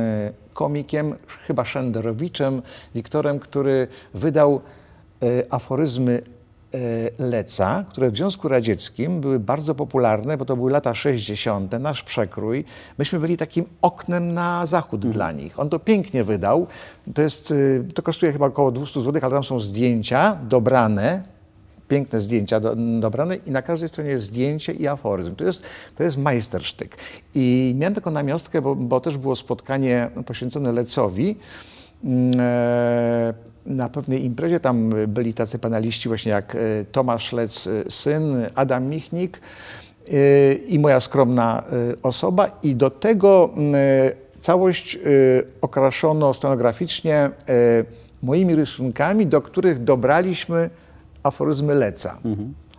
komikiem, 0.54 1.16
chyba 1.48 1.66
Szenderowiczem, 1.66 2.62
Wiktorem, 2.96 3.40
który 3.40 3.88
wydał 4.14 4.62
aforyzmy 5.50 6.22
Leca, 7.20 7.86
które 7.90 8.12
w 8.12 8.18
Związku 8.18 8.48
Radzieckim 8.48 9.22
były 9.22 9.40
bardzo 9.40 9.76
popularne, 9.76 10.38
bo 10.38 10.46
to 10.46 10.56
były 10.56 10.72
lata 10.72 10.94
60., 10.94 11.72
nasz 11.80 12.04
przekrój. 12.04 12.66
Myśmy 12.98 13.20
byli 13.20 13.38
takim 13.38 13.66
oknem 13.82 14.34
na 14.34 14.66
zachód 14.66 15.10
dla 15.10 15.32
nich. 15.32 15.60
On 15.60 15.70
to 15.70 15.80
pięknie 15.80 16.24
wydał. 16.24 16.68
To, 17.14 17.22
jest, 17.22 17.52
y, 17.52 17.86
to 17.94 18.02
kosztuje 18.02 18.34
chyba 18.34 18.46
około 18.46 18.72
200 18.72 19.02
zł, 19.02 19.22
ale 19.24 19.34
tam 19.34 19.44
są 19.44 19.60
zdjęcia 19.60 20.38
dobrane, 20.44 21.24
piękne 21.88 22.22
zdjęcia 22.22 22.60
do, 22.60 22.76
dobrane 23.00 23.36
i 23.36 23.52
na 23.52 23.62
każdej 23.62 23.90
stronie 23.90 24.10
jest 24.10 24.26
zdjęcie 24.26 24.74
i 24.74 24.88
aforyzm. 24.88 25.36
To 25.36 25.44
jest, 25.44 25.64
to 25.96 26.04
jest 26.04 26.18
majstersztyk. 26.18 26.98
I 27.36 27.76
miałem 27.78 27.94
taką 27.94 28.12
namiastkę, 28.12 28.62
bo, 28.62 28.76
bo 28.76 29.00
też 29.00 29.18
było 29.18 29.36
spotkanie 29.36 30.10
poświęcone 30.26 30.72
Lecowi. 30.72 31.36
Mm, 32.04 32.32
e, 32.40 33.55
na 33.66 33.90
pewnej 33.90 34.26
imprezie. 34.26 34.60
Tam 34.60 34.94
byli 35.08 35.34
tacy 35.34 35.60
paneliści 35.60 36.10
właśnie 36.10 36.32
jak 36.32 36.56
e, 36.56 36.60
Tomasz 36.92 37.34
Lec, 37.34 37.68
e, 37.68 37.92
syn, 37.92 38.46
Adam 38.56 38.86
Michnik 38.86 39.42
e, 40.08 40.54
i 40.54 40.80
moja 40.80 41.00
skromna 41.00 41.64
osoba. 42.04 42.60
I 42.64 42.76
do 42.76 42.90
tego 42.90 43.50
całość 44.40 45.00
okraszono 45.62 46.34
scenograficznie 46.34 47.30
moimi 48.24 48.56
rysunkami, 48.56 49.28
do 49.28 49.42
których 49.42 49.84
dobraliśmy 49.84 50.70
aforyzmy 51.24 51.76
Leca. 51.76 52.20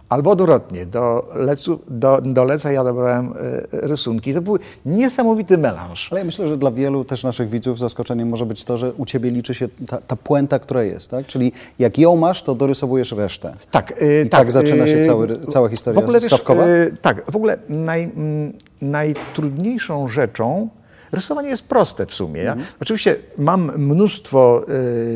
Albo 0.09 0.31
odwrotnie, 0.31 0.87
do, 0.87 1.29
lecu, 1.35 1.79
do, 1.88 2.21
do 2.25 2.45
Leca 2.45 2.73
ja 2.73 2.85
dobrałem 2.85 3.27
e, 3.27 3.33
rysunki. 3.73 4.35
To 4.35 4.42
był 4.42 4.59
niesamowity 4.87 5.59
melanż. 5.59 6.09
Ale 6.12 6.21
ja 6.21 6.25
myślę, 6.25 6.49
że 6.49 6.57
dla 6.57 6.71
wielu 6.71 7.05
też 7.05 7.25
naszych 7.25 7.49
widzów 7.51 7.79
zaskoczeniem 7.79 8.29
może 8.29 8.47
być 8.47 8.64
to, 8.64 8.77
że 8.77 8.92
u 8.92 9.07
Ciebie 9.07 9.31
liczy 9.31 9.55
się 9.55 9.69
ta, 9.88 9.99
ta 10.01 10.16
puenta, 10.16 10.59
która 10.59 10.83
jest, 10.83 11.11
tak? 11.11 11.27
Czyli 11.27 11.53
jak 11.79 11.99
ją 11.99 12.16
masz, 12.16 12.42
to 12.42 12.55
dorysowujesz 12.55 13.12
resztę. 13.12 13.55
Tak, 13.71 13.92
e, 14.03 14.23
I 14.23 14.29
tak 14.29 14.53
zaczyna 14.53 14.87
się 14.87 15.05
cały- 15.05 15.47
cała 15.47 15.69
historia 15.69 16.01
w 16.01 16.05
ogóle, 16.05 16.21
Sawkowa? 16.21 16.64
e, 16.64 16.90
tak, 17.03 17.31
w 17.33 17.37
ogóle 17.37 17.59
naj, 17.69 18.03
mm, 18.03 18.53
najtrudniejszą 18.83 20.09
rzeczą, 20.09 20.69
rysowanie 21.12 21.49
jest 21.49 21.64
proste 21.64 22.07
w 22.07 22.14
sumie. 22.14 22.42
Ja, 22.42 22.53
Mhm. 22.53 22.69
Oczywiście 22.81 23.16
mam 23.38 23.73
mnóstwo 23.79 24.62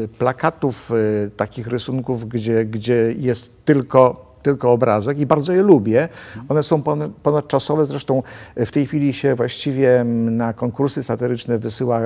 e, 0.05 0.09
plakatów, 0.09 0.90
e, 1.26 1.31
takich 1.31 1.66
rysunków, 1.66 2.29
gdzie, 2.29 2.64
gdzie 2.64 3.14
jest 3.18 3.50
tylko 3.64 4.30
tylko 4.42 4.72
obrazek 4.72 5.18
i 5.18 5.26
bardzo 5.26 5.53
je 5.53 5.62
lubię. 5.62 6.09
One 6.48 6.62
są 6.62 6.83
ponad, 6.83 7.11
ponadczasowe, 7.22 7.87
zresztą 7.87 8.22
e, 8.55 8.66
w 8.66 8.72
tej 8.72 8.87
chwili 8.87 9.12
się 9.12 9.35
właściwie 9.35 10.00
mm, 10.00 10.37
na 10.37 10.53
konkursy 10.53 11.03
satyryczne 11.03 11.59
wysyła 11.59 12.00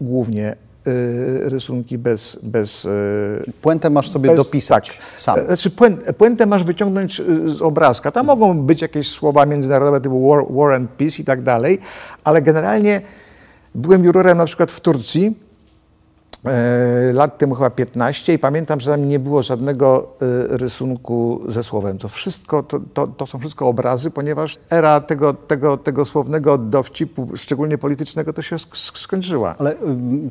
głównie 0.00 0.46
e, 0.48 0.54
rysunki 1.48 1.98
bez, 1.98 2.38
bez 2.42 2.86
e, 2.86 2.88
Puentę 3.62 3.90
masz 3.90 4.10
sobie 4.10 4.28
bez- 4.30 4.36
dopisać 4.36 4.88
tak. 4.88 5.20
sam. 5.20 5.46
Znaczy 5.46 5.70
puent, 5.70 6.12
puentę 6.12 6.46
masz 6.46 6.64
wyciągnąć 6.64 7.22
z 7.46 7.62
obrazka. 7.62 8.10
Tam 8.10 8.26
mogą 8.26 8.62
być 8.62 8.82
jakieś 8.82 9.08
słowa 9.08 9.46
międzynarodowe 9.46 10.00
typu 10.00 10.28
war, 10.28 10.44
war 10.50 10.72
and 10.72 10.90
peace 10.90 11.22
i 11.22 11.24
tak 11.24 11.42
dalej, 11.42 11.78
ale 12.24 12.42
generalnie 12.42 13.00
byłem 13.74 14.04
jurorem 14.04 14.38
na 14.38 14.44
przykład 14.44 14.72
w 14.72 14.80
Turcji 14.80 15.47
lat 17.12 17.38
temu 17.38 17.54
chyba 17.54 17.70
15 17.70 18.34
i 18.34 18.38
pamiętam, 18.38 18.80
że 18.80 18.90
tam 18.90 19.08
nie 19.08 19.18
było 19.18 19.42
żadnego 19.42 20.08
e, 20.52 20.56
rysunku 20.56 21.40
ze 21.48 21.62
słowem. 21.62 21.98
To 21.98 22.08
wszystko, 22.08 22.62
to, 22.62 22.80
to, 22.94 23.06
to 23.06 23.26
są 23.26 23.38
wszystko 23.38 23.68
obrazy, 23.68 24.10
ponieważ 24.10 24.58
era 24.70 25.00
tego, 25.00 25.34
tego, 25.34 25.76
tego 25.76 26.04
słownego 26.04 26.58
dowcipu, 26.58 27.28
szczególnie 27.36 27.78
politycznego, 27.78 28.32
to 28.32 28.42
się 28.42 28.56
sk- 28.56 28.98
skończyła. 28.98 29.54
Ale 29.58 29.74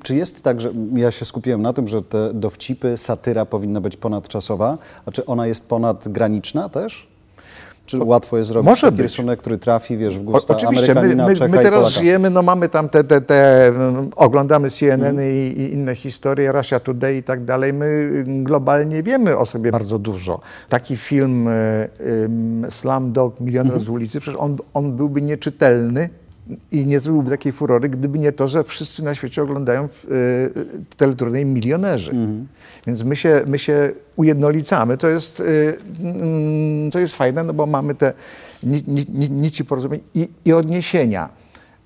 czy 0.03 0.15
jest 0.15 0.43
tak, 0.43 0.61
że 0.61 0.71
ja 0.93 1.11
się 1.11 1.25
skupiłem 1.25 1.61
na 1.61 1.73
tym, 1.73 1.87
że 1.87 2.01
te 2.01 2.33
dowcipy, 2.33 2.97
satyra 2.97 3.45
powinna 3.45 3.81
być 3.81 3.97
ponadczasowa, 3.97 4.77
a 5.05 5.11
czy 5.11 5.25
ona 5.25 5.47
jest 5.47 5.69
ponadgraniczna 5.69 6.69
też? 6.69 7.16
Czy 7.87 8.03
łatwo 8.03 8.37
jest 8.37 8.49
zrobić 8.49 8.65
może 8.69 8.81
taki 8.81 8.93
być. 8.97 9.03
rysunek, 9.03 9.39
który 9.39 9.57
trafi, 9.57 9.97
wiesz, 9.97 10.17
w 10.17 10.21
O, 10.21 10.31
gusta 10.31 10.53
oczywiście, 10.53 10.95
my, 10.95 11.15
my, 11.15 11.33
my 11.49 11.57
teraz 11.57 11.89
żyjemy, 11.89 12.29
no 12.29 12.41
mamy 12.41 12.69
tam 12.69 12.89
te, 12.89 13.03
te, 13.03 13.21
te 13.21 13.67
mm, 13.67 14.09
oglądamy 14.15 14.69
CNN 14.71 15.07
Mhm. 15.09 15.27
i, 15.31 15.61
i 15.61 15.73
inne 15.73 15.95
historie, 15.95 16.51
Russia 16.51 16.79
Today 16.79 17.15
i 17.17 17.23
tak 17.23 17.45
dalej. 17.45 17.73
My 17.73 17.85
mm, 18.25 18.43
globalnie 18.43 19.03
wiemy 19.03 19.37
o 19.37 19.45
sobie 19.45 19.71
bardzo 19.71 19.99
dużo. 19.99 20.39
Taki 20.69 20.97
film 20.97 21.47
y, 21.47 21.51
ym, 22.23 22.65
Slumdog, 22.69 23.39
Milioner 23.39 23.67
Mhm. 23.73 23.81
z 23.85 23.89
ulicy, 23.89 24.19
przecież 24.19 24.39
on, 24.39 24.57
on 24.73 24.95
byłby 24.95 25.21
nieczytelny 25.21 26.09
i 26.71 26.85
nie 26.85 26.99
zrobiłby 26.99 27.29
takiej 27.29 27.51
furory, 27.51 27.89
gdyby 27.89 28.19
nie 28.19 28.31
to, 28.31 28.47
że 28.47 28.63
wszyscy 28.63 29.03
na 29.03 29.15
świecie 29.15 29.43
oglądają 29.43 29.85
y, 29.85 30.13
y, 30.13 30.95
teleturniej 30.97 31.45
milionerzy. 31.45 32.11
Mhm. 32.11 32.47
Więc 32.87 33.03
my 33.03 33.15
się, 33.15 33.41
my 33.47 33.59
się 33.59 33.91
ujednolicamy. 34.15 34.97
To 34.97 35.07
jest, 35.07 35.39
y, 35.39 35.77
mm, 36.03 36.91
co 36.91 36.99
jest 36.99 37.15
fajne, 37.15 37.43
no 37.43 37.53
bo 37.53 37.65
mamy 37.65 37.95
te 37.95 38.13
ni, 38.63 38.83
ni, 38.87 39.05
ni, 39.09 39.29
nici 39.29 39.65
porozumień 39.65 40.01
i, 40.13 40.29
i 40.45 40.53
odniesienia. 40.53 41.29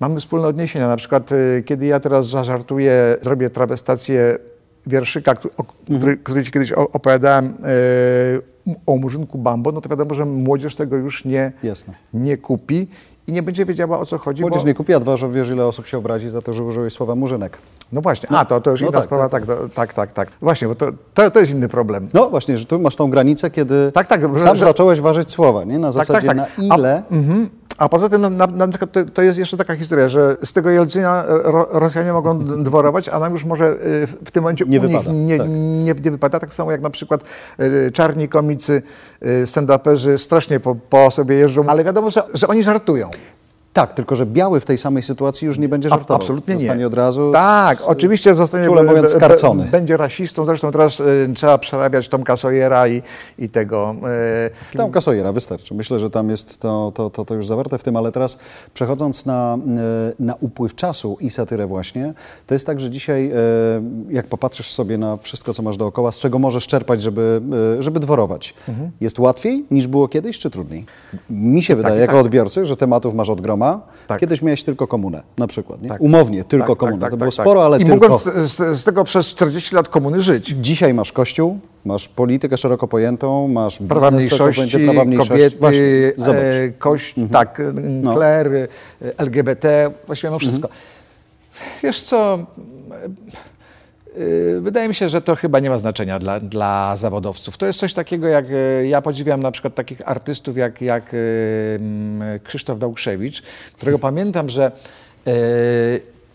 Mamy 0.00 0.20
wspólne 0.20 0.46
odniesienia. 0.46 0.88
Na 0.88 0.96
przykład, 0.96 1.32
y, 1.32 1.62
kiedy 1.66 1.86
ja 1.86 2.00
teraz 2.00 2.28
zażartuję, 2.28 3.16
zrobię 3.22 3.50
trawestację 3.50 4.38
wierszyka, 4.86 5.34
który, 5.34 5.54
o, 5.56 5.64
który, 5.64 6.16
który 6.16 6.44
ci 6.44 6.52
kiedyś 6.52 6.72
opowiadałem 6.72 7.46
y, 7.46 8.72
o 8.86 8.96
Murzynku 8.96 9.38
Bambo, 9.38 9.72
no 9.72 9.80
to 9.80 9.88
wiadomo, 9.88 10.14
że 10.14 10.24
młodzież 10.24 10.74
tego 10.74 10.96
już 10.96 11.24
nie, 11.24 11.52
Jasne. 11.62 11.94
nie 12.14 12.36
kupi 12.36 12.88
i 13.26 13.32
nie 13.32 13.42
będzie 13.42 13.64
wiedziała, 13.64 13.98
o 13.98 14.06
co 14.06 14.18
chodzi. 14.18 14.42
Młodzież 14.42 14.62
bo, 14.62 14.68
nie 14.68 14.74
kupi, 14.74 14.94
a 14.94 15.00
dwa, 15.00 15.16
że 15.16 15.28
wiesz, 15.28 15.50
ile 15.50 15.66
osób 15.66 15.86
się 15.86 15.98
obrazi 15.98 16.30
za 16.30 16.42
to, 16.42 16.54
że 16.54 16.64
użyłeś 16.64 16.92
słowa 16.92 17.14
murzynek. 17.14 17.58
No 17.92 18.00
właśnie, 18.00 18.36
a 18.36 18.44
to, 18.44 18.60
to 18.60 18.70
już 18.70 18.80
no 18.80 18.86
inna 18.86 18.98
tak, 18.98 19.04
sprawa, 19.04 19.28
tak, 19.28 19.46
tak, 19.46 19.58
tak, 19.74 19.92
tak, 19.94 20.12
tak. 20.12 20.30
Właśnie, 20.40 20.68
bo 20.68 20.74
to, 20.74 20.86
to, 21.14 21.30
to 21.30 21.40
jest 21.40 21.52
inny 21.52 21.68
problem. 21.68 22.08
No 22.14 22.30
właśnie, 22.30 22.58
że 22.58 22.64
tu 22.64 22.78
masz 22.78 22.96
tą 22.96 23.10
granicę, 23.10 23.50
kiedy 23.50 23.92
Tak, 23.92 24.06
tak, 24.06 24.20
sam 24.38 24.56
że- 24.56 24.64
zacząłeś 24.64 25.00
ważyć 25.00 25.30
słowa, 25.30 25.64
nie? 25.64 25.78
Na 25.78 25.92
zasadzie 25.92 26.34
na 26.34 26.46
ile... 26.58 27.02
A, 27.10 27.14
mhm. 27.14 27.48
A 27.78 27.88
poza 27.88 28.08
tym 28.08 28.36
na, 28.36 28.46
na 28.46 28.68
przykład 28.68 28.92
to, 28.92 29.04
to 29.04 29.22
jest 29.22 29.38
jeszcze 29.38 29.56
taka 29.56 29.76
historia, 29.76 30.08
że 30.08 30.36
z 30.44 30.52
tego 30.52 30.70
Jelcyna 30.70 31.24
ro, 31.26 31.68
Rosjanie 31.70 32.12
mogą 32.12 32.38
dworować, 32.38 33.08
a 33.08 33.18
nam 33.18 33.32
już 33.32 33.44
może 33.44 33.72
y, 33.72 34.06
w, 34.06 34.16
w 34.24 34.30
tym 34.30 34.42
momencie 34.42 34.64
Nie 34.64 34.80
u 34.80 34.82
nich 34.82 34.90
wypada, 34.90 35.12
nie, 35.12 35.38
tak. 35.38 35.48
nie, 35.48 35.94
nie 36.04 36.10
wypada. 36.10 36.40
Tak 36.40 36.54
samo 36.54 36.72
jak 36.72 36.80
na 36.80 36.90
przykład 36.90 37.22
y, 37.60 37.90
czarni 37.92 38.28
komicy, 38.28 38.82
y, 39.22 39.46
stand-uperzy 39.46 40.18
strasznie 40.18 40.60
po, 40.60 40.74
po 40.74 41.10
sobie 41.10 41.36
jeżdżą, 41.36 41.66
ale 41.68 41.84
wiadomo, 41.84 42.10
że, 42.10 42.22
że 42.34 42.48
oni 42.48 42.62
żartują. 42.62 43.10
Tak, 43.72 43.92
tylko 43.94 44.14
że 44.16 44.26
biały 44.26 44.60
w 44.60 44.64
tej 44.64 44.78
samej 44.78 45.02
sytuacji 45.02 45.46
już 45.46 45.58
nie 45.58 45.68
będzie 45.68 45.88
żartował. 45.88 46.16
Absolutnie 46.16 46.54
nie. 46.54 46.60
Zostanie 46.60 46.86
od 46.86 46.94
razu... 46.94 47.30
Tak, 47.32 47.78
z- 47.78 47.80
oczywiście 47.80 48.34
zostanie 48.34 48.64
czule 48.64 48.82
mówiąc, 48.82 49.10
skarcony. 49.10 49.64
Będzie 49.64 49.96
rasistą, 49.96 50.44
zresztą 50.44 50.70
teraz 50.72 51.00
y, 51.00 51.30
trzeba 51.34 51.58
przerabiać 51.58 52.08
Tomka 52.08 52.36
Sawyera 52.36 52.88
i, 52.88 53.02
i 53.38 53.48
tego. 53.48 53.94
y, 54.74 54.76
Tam 54.76 54.90
Kasojera 54.90 55.32
wystarczy. 55.32 55.74
Myślę, 55.74 55.98
że 55.98 56.10
tam 56.10 56.30
jest 56.30 56.60
to, 56.60 56.92
to, 56.94 57.10
to, 57.10 57.24
to 57.24 57.34
już 57.34 57.46
zawarte 57.46 57.78
w 57.78 57.82
tym, 57.84 57.96
ale 57.96 58.12
teraz 58.12 58.38
przechodząc 58.74 59.26
na, 59.26 59.54
e, 59.54 60.12
na 60.20 60.34
upływ 60.40 60.74
czasu 60.74 61.16
i 61.20 61.30
satyrę 61.30 61.66
właśnie, 61.66 62.14
to 62.46 62.54
jest 62.54 62.66
tak, 62.66 62.80
że 62.80 62.90
dzisiaj 62.90 63.30
e, 63.30 63.34
jak 64.10 64.26
popatrzysz 64.26 64.70
sobie 64.70 64.98
na 64.98 65.16
wszystko, 65.16 65.54
co 65.54 65.62
masz 65.62 65.76
dookoła, 65.76 66.12
z 66.12 66.18
czego 66.18 66.38
możesz 66.38 66.66
czerpać, 66.66 67.02
żeby, 67.02 67.40
e, 67.78 67.82
żeby 67.82 68.00
dworować, 68.00 68.54
jest 69.00 69.18
łatwiej 69.18 69.64
niż 69.70 69.86
było 69.86 70.08
kiedyś, 70.08 70.38
czy 70.38 70.50
trudniej? 70.50 70.84
Mi 71.30 71.62
się 71.62 71.76
wydaje, 71.76 71.96
i 71.96 72.00
jako 72.00 72.12
tak. 72.12 72.24
odbiorcy, 72.24 72.66
że 72.66 72.76
tematów 72.76 73.14
masz 73.14 73.30
od 73.30 73.40
groma. 73.40 73.61
Tak. 74.08 74.20
Kiedyś 74.20 74.42
miałeś 74.42 74.62
tylko 74.62 74.86
komunę, 74.86 75.22
na 75.38 75.46
przykład. 75.46 75.82
Nie? 75.82 75.88
Tak. 75.88 76.00
Umownie, 76.00 76.44
tylko 76.44 76.68
tak, 76.68 76.78
komunę. 76.78 76.98
tak, 77.00 77.10
to 77.10 77.16
tak, 77.16 77.18
było 77.18 77.30
tak, 77.32 77.44
sporo, 77.44 77.60
tak. 77.60 77.66
ale 77.66 77.78
I 77.80 77.84
tylko... 77.84 78.08
mogłem 78.08 78.48
z, 78.48 78.56
z, 78.78 78.84
tego 78.84 79.04
przez 79.04 79.26
40 79.26 79.74
lat 79.74 79.88
komuny 79.88 80.22
żyć. 80.22 80.54
Dzisiaj 80.60 80.94
masz 80.94 81.12
kościół, 81.12 81.58
masz 81.84 82.08
politykę 82.08 82.56
szeroko 82.56 82.88
pojętą, 82.88 83.48
masz 83.48 83.78
prawa 83.88 84.10
mniejszości, 84.10 84.78
prawa 84.78 85.04
mniejszości. 85.04 85.32
kobiety, 85.32 85.56
Właśnie, 85.60 86.12
zobacz. 86.16 86.38
e, 86.42 86.72
kość, 86.78 87.14
tak, 87.32 87.62
No. 87.74 88.14
kler, 88.14 88.54
e, 88.54 88.68
LGBT, 89.18 89.90
właściwie 90.06 90.30
no 90.30 90.38
wszystko. 90.38 90.68
Wiesz 91.82 92.02
co, 92.02 92.38
wydaje 94.60 94.88
mi 94.88 94.94
się, 94.94 95.08
że 95.08 95.20
to 95.20 95.36
chyba 95.36 95.60
nie 95.60 95.70
ma 95.70 95.78
znaczenia 95.78 96.18
dla, 96.18 96.40
dla 96.40 96.96
zawodowców. 96.96 97.56
To 97.56 97.66
jest 97.66 97.78
coś 97.78 97.94
takiego, 97.94 98.26
jak 98.28 98.50
y, 98.50 98.86
ja 98.88 99.02
podziwiam 99.02 99.42
na 99.42 99.50
przykład 99.50 99.74
takich 99.74 100.08
artystów 100.08 100.56
jak, 100.56 100.82
jak 100.82 101.14
y, 101.14 101.18
mm, 101.80 102.40
Krzysztof 102.40 102.78
Dałkrzewicz, 102.78 103.42
którego 103.76 103.98
pamiętam, 103.98 104.48
że 104.48 104.72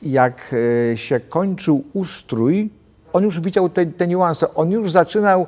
jak 0.03 0.55
się 0.95 1.19
kończył 1.19 1.83
ustrój, 1.93 2.69
on 3.13 3.23
już 3.23 3.41
widział 3.41 3.69
te, 3.69 3.85
te 3.85 4.07
niuanse, 4.07 4.53
on 4.53 4.71
już 4.71 4.91
zaczynał 4.91 5.47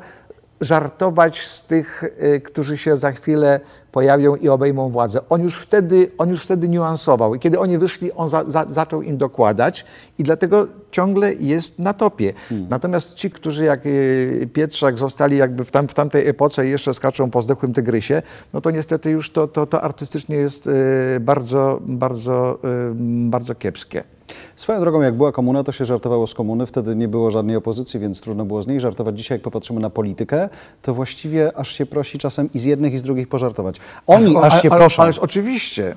żartować 0.62 1.42
z 1.42 1.64
tych, 1.64 2.04
którzy 2.44 2.78
się 2.78 2.98
za 2.98 3.12
chwilę 3.12 3.60
pojawią 3.92 4.36
i 4.36 4.50
obejmą 4.50 4.90
władzę. 4.90 5.20
On 5.30 5.42
już 5.42 5.56
wtedy, 5.56 6.12
on 6.18 6.30
już 6.30 6.44
wtedy 6.44 6.70
niuansował 6.70 7.36
i 7.36 7.40
kiedy 7.40 7.60
oni 7.60 7.78
wyszli, 7.78 8.12
on 8.12 8.30
za, 8.30 8.44
za, 8.48 8.66
zaczął 8.70 9.02
im 9.02 9.18
dokładać 9.18 9.86
i 10.18 10.24
dlatego 10.24 10.68
ciągle 10.92 11.34
jest 11.34 11.80
na 11.80 11.94
topie. 11.94 12.34
Natomiast 12.70 13.14
ci, 13.14 13.32
którzy 13.32 13.64
jak 13.64 13.86
y, 13.86 14.50
Pietrzak 14.54 14.98
zostali 14.98 15.38
jakby 15.38 15.64
w, 15.64 15.72
tam, 15.72 15.88
w 15.88 15.94
tamtej 15.94 16.28
epoce 16.28 16.68
i 16.68 16.70
jeszcze 16.70 16.94
skaczą 16.94 17.32
po 17.32 17.42
zdechłym 17.42 17.74
tygrysie, 17.74 18.22
no 18.54 18.62
to 18.62 18.72
niestety 18.72 19.10
już 19.10 19.32
to, 19.32 19.48
to, 19.48 19.66
to 19.66 19.82
artystycznie 19.82 20.36
jest 20.36 20.68
y, 20.68 20.72
bardzo, 21.20 21.80
bardzo, 21.82 22.60
y, 22.92 23.30
bardzo 23.30 23.56
kiepskie. 23.56 24.19
Swoją 24.56 24.80
drogą, 24.82 25.02
jak 25.02 25.14
była 25.16 25.32
komuna, 25.32 25.64
to 25.64 25.72
się 25.72 25.86
żartowało 25.86 26.28
z 26.28 26.34
komuny, 26.34 26.66
wtedy 26.66 26.96
nie 26.96 27.08
było 27.08 27.32
żadnej 27.32 27.56
opozycji, 27.56 28.00
więc 28.00 28.22
trudno 28.22 28.46
było 28.46 28.62
z 28.62 28.68
niej 28.68 28.80
żartować. 28.80 29.18
Dzisiaj, 29.18 29.36
jak 29.36 29.42
popatrzymy 29.42 29.80
na 29.80 29.90
politykę, 29.90 30.50
to 30.82 30.94
właściwie 30.94 31.58
aż 31.58 31.72
się 31.72 31.86
prosi 31.86 32.18
czasem 32.18 32.50
i 32.54 32.60
z 32.60 32.64
jednych, 32.64 32.94
i 32.94 32.98
z 32.98 33.02
drugich 33.04 33.28
pożartować. 33.28 33.76
Oni 34.08 34.38
Ale- 34.38 34.48
aż 34.48 34.62
się 34.62 34.70
ale- 34.72 34.80
proszą. 34.80 35.04
Ależ 35.04 35.20
oczywiście. 35.20 35.96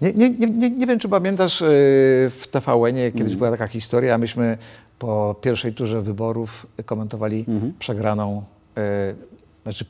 Nie, 0.00 0.12
nie, 0.12 0.30
nie, 0.30 0.70
nie, 0.70 0.86
wiem, 0.86 0.98
czy 0.98 1.08
pamiętasz 1.08 1.60
yy, 1.60 1.66
w 2.30 2.44
TVN-ie 2.50 3.12
kiedyś 3.12 3.32
Mhm. 3.32 3.38
była 3.38 3.50
taka 3.50 3.66
historia, 3.66 4.18
myśmy 4.18 4.58
po 4.98 5.34
pierwszej 5.40 5.72
turze 5.74 6.02
wyborów 6.02 6.66
komentowali 6.86 7.44
Mhm. 7.48 7.72
przegraną, 7.78 8.42
yy, 8.76 8.82
znaczy 9.62 9.84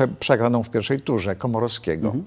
prze, 0.00 0.08
przegraną 0.08 0.62
w 0.62 0.70
pierwszej 0.70 1.00
turze 1.00 1.36
Komorowskiego. 1.36 2.06
Mhm. 2.06 2.24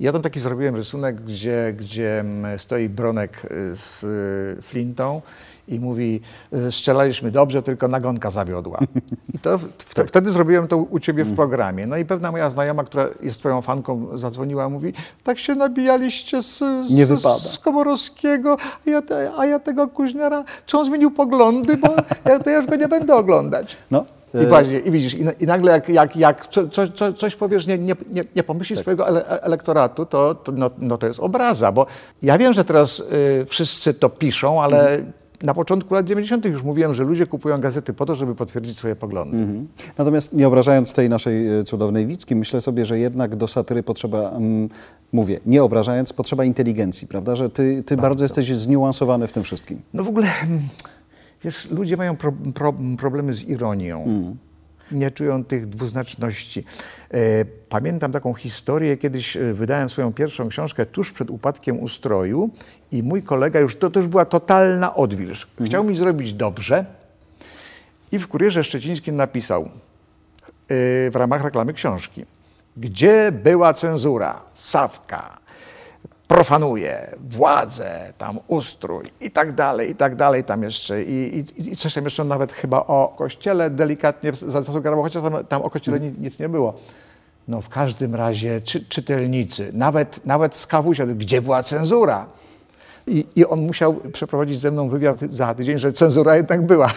Ja 0.00 0.12
tam 0.12 0.22
taki 0.22 0.40
zrobiłem 0.40 0.76
rysunek, 0.76 1.20
gdzie, 1.20 1.74
gdzie 1.78 2.20
mm, 2.20 2.58
stoi 2.58 2.88
Bronek 2.88 3.44
y, 3.44 3.76
z 3.76 4.04
y, 4.58 4.62
flintą 4.62 5.22
i 5.68 5.80
mówi, 5.80 6.20
y, 6.54 6.72
strzelaliśmy 6.72 7.30
dobrze, 7.30 7.62
tylko 7.62 7.88
nagonka 7.88 8.30
zawiodła. 8.30 8.78
I 9.34 9.38
to 9.38 9.58
Tak. 9.94 10.08
wtedy 10.08 10.32
zrobiłem 10.32 10.68
to 10.68 10.76
u 10.76 10.98
ciebie 11.00 11.22
Mhm. 11.22 11.34
w 11.34 11.36
programie. 11.36 11.86
No 11.86 11.96
i 11.96 12.04
pewna 12.04 12.30
moja 12.32 12.50
znajoma, 12.50 12.84
która 12.84 13.08
jest 13.22 13.38
twoją 13.40 13.62
fanką, 13.62 14.18
zadzwoniła, 14.18 14.68
mówi, 14.68 14.92
tak 15.24 15.38
się 15.38 15.54
nabijaliście 15.54 16.42
z, 16.42 16.58
z, 16.58 16.90
Nie 16.90 17.06
wypada. 17.06 17.38
z 17.38 17.58
Komorowskiego, 17.58 18.56
a 18.86 18.90
ja, 18.90 19.02
te, 19.02 19.32
a 19.38 19.46
ja 19.46 19.58
tego 19.58 19.88
Kuźniara, 19.88 20.44
czy 20.66 20.78
on 20.78 20.84
zmienił 20.84 21.10
poglądy, 21.10 21.76
bo 21.76 21.88
ja, 22.30 22.38
to 22.38 22.50
ja 22.50 22.56
już 22.56 22.66
go 22.66 22.76
nie 22.76 22.88
będę 22.88 23.14
oglądać. 23.14 23.76
No, 23.90 24.04
I 24.34 24.38
e, 24.38 24.46
właśnie, 24.46 24.78
i 24.78 24.90
widzisz, 24.90 25.14
i, 25.14 25.24
na- 25.24 25.32
i 25.32 25.46
nagle 25.46 25.72
jak, 25.72 25.88
jak, 25.88 26.16
jak 26.16 26.46
co, 26.46 26.68
co, 26.68 26.88
co, 26.88 27.12
coś 27.12 27.36
powiesz, 27.36 27.66
nie, 27.66 27.78
nie, 27.78 27.96
nie, 28.12 28.24
nie 28.36 28.42
pomyślisz 28.42 28.78
swojego 28.78 29.08
ele, 29.08 29.28
e- 29.28 29.42
elektoratu, 29.42 30.06
to, 30.06 30.34
to, 30.34 30.52
no, 30.52 30.70
no 30.78 30.98
to 30.98 31.06
jest 31.06 31.20
obraza, 31.20 31.72
bo 31.72 31.86
ja 32.22 32.38
wiem, 32.38 32.52
że 32.52 32.64
teraz 32.64 33.00
y, 33.00 33.46
wszyscy 33.46 33.94
to 33.94 34.08
piszą, 34.08 34.62
ale 34.62 34.98
na 35.42 35.54
początku 35.54 35.94
lat 35.94 36.06
90. 36.06 36.44
już 36.44 36.62
mówiłem, 36.62 36.94
że 36.94 37.04
ludzie 37.04 37.26
kupują 37.26 37.60
gazety 37.60 37.92
po 37.92 38.06
to, 38.06 38.14
żeby 38.14 38.34
potwierdzić 38.34 38.76
swoje 38.76 38.96
poglądy. 38.96 39.36
Mhm. 39.36 39.68
Natomiast 39.98 40.32
nie 40.32 40.46
obrażając 40.48 40.92
tej 40.92 41.08
naszej 41.08 41.58
e, 41.58 41.62
cudownej 41.64 42.06
Wicki, 42.06 42.36
myślę 42.36 42.60
sobie, 42.60 42.84
że 42.84 42.98
jednak 42.98 43.36
do 43.36 43.48
satyry 43.48 43.82
potrzeba, 43.82 44.30
mm, 44.30 44.68
mówię, 45.12 45.40
nie 45.46 45.62
obrażając, 45.62 46.12
potrzeba 46.12 46.44
inteligencji, 46.44 47.08
prawda? 47.08 47.34
Że 47.34 47.50
ty, 47.50 47.82
ty 47.86 47.96
bardzo. 47.96 48.24
jesteś 48.24 48.56
zniuansowany 48.56 49.28
w 49.28 49.32
tym 49.32 49.42
wszystkim. 49.42 49.80
No 49.94 50.04
w 50.04 50.08
ogóle, 50.08 50.28
mm, 51.44 51.78
ludzie 51.78 51.96
mają 51.96 52.16
pro, 52.16 52.32
pro, 52.54 52.74
problemy 52.98 53.34
z 53.34 53.42
ironią. 53.42 54.04
Nie 54.92 55.10
czują 55.10 55.44
tych 55.44 55.66
dwuznaczności. 55.66 56.64
E, 57.10 57.44
Pamiętam 57.68 58.12
taką 58.12 58.34
historię, 58.34 58.96
kiedyś 58.96 59.36
e, 59.36 59.54
wydałem 59.54 59.88
swoją 59.88 60.12
pierwszą 60.12 60.48
książkę 60.48 60.86
tuż 60.86 61.12
przed 61.12 61.30
upadkiem 61.30 61.80
ustroju 61.80 62.50
i 62.92 63.02
mój 63.02 63.22
kolega, 63.22 63.60
już 63.60 63.76
to, 63.76 63.90
to 63.90 64.00
już 64.00 64.08
była 64.08 64.24
totalna 64.24 64.94
odwilż. 64.94 65.46
Chciał 65.64 65.84
mi 65.84 65.96
zrobić 65.96 66.32
dobrze 66.32 66.84
i 68.12 68.18
w 68.18 68.28
Kurierze 68.28 68.64
Szczecińskim 68.64 69.16
napisał 69.16 69.62
e, 69.62 69.68
w 71.10 71.12
ramach 71.14 71.44
reklamy 71.44 71.72
książki. 71.72 72.24
Gdzie 72.76 73.32
była 73.32 73.74
cenzura? 73.74 74.42
Sawka 74.54 75.38
profanuje 76.28 77.14
władzę, 77.30 78.12
tam 78.18 78.38
ustrój 78.48 79.04
i 79.20 79.30
tak 79.30 79.54
dalej, 79.54 79.90
i 79.90 79.94
tak 79.94 80.16
dalej, 80.16 80.44
tam 80.44 80.62
jeszcze 80.62 81.02
i, 81.02 81.38
i, 81.38 81.70
i 81.72 81.76
coś 81.76 81.94
tam 81.94 82.04
jeszcze 82.04 82.24
nawet 82.24 82.52
chyba 82.52 82.78
o 82.80 83.14
kościele 83.18 83.70
delikatnie 83.70 84.32
za- 84.32 84.62
zasugerował, 84.62 85.04
chociaż 85.04 85.22
tam, 85.22 85.44
tam 85.44 85.62
o 85.62 85.70
kościele 85.70 86.00
ni- 86.00 86.12
nic 86.18 86.38
nie 86.38 86.48
było. 86.48 86.74
No 87.48 87.60
w 87.60 87.68
każdym 87.68 88.14
razie 88.14 88.60
czy, 88.60 88.84
czytelnicy, 88.84 89.70
nawet, 89.72 90.26
nawet 90.26 90.56
z 90.56 90.66
kawusia, 90.66 91.06
gdzie 91.06 91.42
była 91.42 91.62
cenzura? 91.62 92.26
I, 93.06 93.26
I 93.36 93.46
on 93.46 93.60
musiał 93.60 93.94
przeprowadzić 93.94 94.58
ze 94.60 94.70
mną 94.70 94.88
wywiad 94.88 95.20
za 95.20 95.54
tydzień, 95.54 95.78
że 95.78 95.92
cenzura 95.92 96.36
jednak 96.36 96.66
była. 96.66 96.90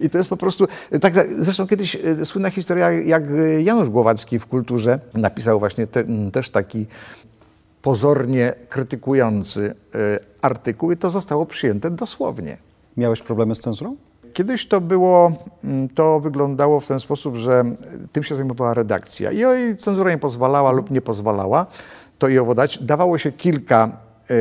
I 0.00 0.10
to 0.10 0.18
jest 0.18 0.30
po 0.30 0.36
prostu, 0.36 0.66
tak, 1.00 1.14
zresztą 1.38 1.66
kiedyś 1.66 1.96
e, 1.96 2.24
słynna 2.24 2.50
historia, 2.50 2.92
jak 2.92 3.22
Janusz 3.62 3.88
Głowacki 3.90 4.38
w 4.38 4.46
kulturze 4.46 4.98
napisał 5.14 5.58
właśnie 5.58 5.86
te, 5.86 6.04
też 6.32 6.50
taki 6.50 6.86
pozornie 7.84 8.52
krytykujący 8.68 9.74
e, 9.94 10.18
artykuł 10.42 10.92
i 10.92 10.96
to 10.96 11.10
zostało 11.10 11.46
przyjęte 11.46 11.90
dosłownie. 11.90 12.56
Miałeś 12.96 13.22
problemy 13.22 13.54
z 13.54 13.60
cenzurą? 13.60 13.96
Kiedyś 14.32 14.68
to 14.68 14.80
było, 14.80 15.32
mm, 15.64 15.88
to 15.88 16.20
wyglądało 16.20 16.80
w 16.80 16.86
ten 16.86 17.00
sposób, 17.00 17.36
że 17.36 17.64
tym 18.12 18.24
się 18.24 18.34
zajmowała 18.34 18.74
redakcja 18.74 19.32
i 19.32 19.44
oj, 19.44 19.76
cenzura 19.76 20.10
nie 20.10 20.18
pozwalała 20.18 20.72
lub 20.72 20.90
nie 20.90 21.00
pozwalała 21.00 21.66
to 22.18 22.28
i 22.28 22.38
owo 22.38 22.54
dać. 22.54 22.78
Dawało 22.78 23.18
się 23.18 23.32
kilka 23.32 23.96
e, 24.30 24.34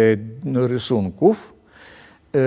no, 0.44 0.68
rysunków 0.68 1.54
e, 2.36 2.40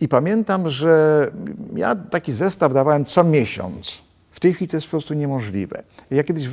i 0.00 0.08
pamiętam, 0.08 0.70
że 0.70 1.30
ja 1.76 1.96
taki 1.96 2.32
zestaw 2.32 2.74
dawałem 2.74 3.04
co 3.04 3.24
miesiąc. 3.24 4.02
W 4.40 4.42
tej 4.42 4.54
chwili 4.54 4.68
to 4.68 4.76
jest 4.76 4.86
po 4.86 4.90
prostu 4.90 5.14
niemożliwe. 5.14 5.82
Ja 6.10 6.24
kiedyś 6.24 6.48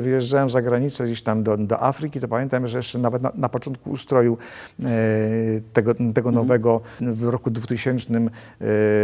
wyjeżdżałem 0.00 0.50
za 0.50 0.62
granicę 0.62 1.04
gdzieś 1.04 1.22
tam 1.22 1.42
do, 1.42 1.56
do 1.56 1.82
Afryki, 1.82 2.20
to 2.20 2.28
pamiętam, 2.28 2.66
że 2.66 2.78
jeszcze 2.78 2.98
nawet 2.98 3.22
na, 3.22 3.32
na 3.34 3.48
początku 3.48 3.90
ustroju 3.90 4.38
e, 4.82 4.86
tego, 5.72 5.94
tego 6.14 6.30
nowego 6.30 6.80
w 7.00 7.24
roku 7.28 7.50
2000 7.50 8.14
e, 8.14 8.30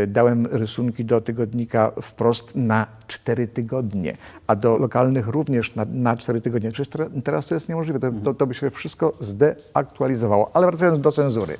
dałem 0.06 0.46
rysunki 0.46 1.04
do 1.04 1.20
tygodnika 1.20 1.92
wprost 2.02 2.56
na 2.56 2.86
cztery 3.06 3.48
tygodnie, 3.48 4.16
a 4.46 4.56
do 4.56 4.78
lokalnych 4.78 5.28
również 5.28 5.74
na, 5.74 5.86
na 5.92 6.16
cztery 6.16 6.40
tygodnie. 6.40 6.70
Przecież 6.70 6.94
teraz, 7.24 7.46
to 7.46 7.54
jest 7.54 7.68
niemożliwe, 7.68 7.98
to, 8.00 8.12
to, 8.24 8.34
to 8.34 8.46
by 8.46 8.54
się 8.54 8.70
wszystko 8.70 9.12
zdeaktualizowało. 9.20 10.50
Ale 10.54 10.66
wracając 10.66 11.00
do 11.00 11.12
cenzury. 11.12 11.56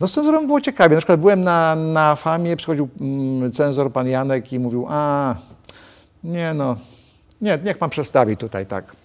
No 0.00 0.08
z 0.08 0.12
cenzurą 0.12 0.46
było 0.46 0.60
ciekawie. 0.60 0.94
Na 0.94 1.00
przykład 1.00 1.20
byłem 1.20 1.44
na, 1.44 1.76
na 1.76 2.16
famie, 2.16 2.56
przychodził 2.56 2.88
mm, 3.00 3.50
cenzor, 3.52 3.92
pan 3.92 4.08
Janek 4.08 4.52
i 4.52 4.58
mówił, 4.58 4.86
a 4.88 5.34
nie 6.24 6.54
no, 6.54 6.76
nie, 7.40 7.58
niech 7.64 7.78
pan 7.78 7.90
przestawi 7.90 8.36
tutaj 8.36 8.66
tak. 8.66 8.96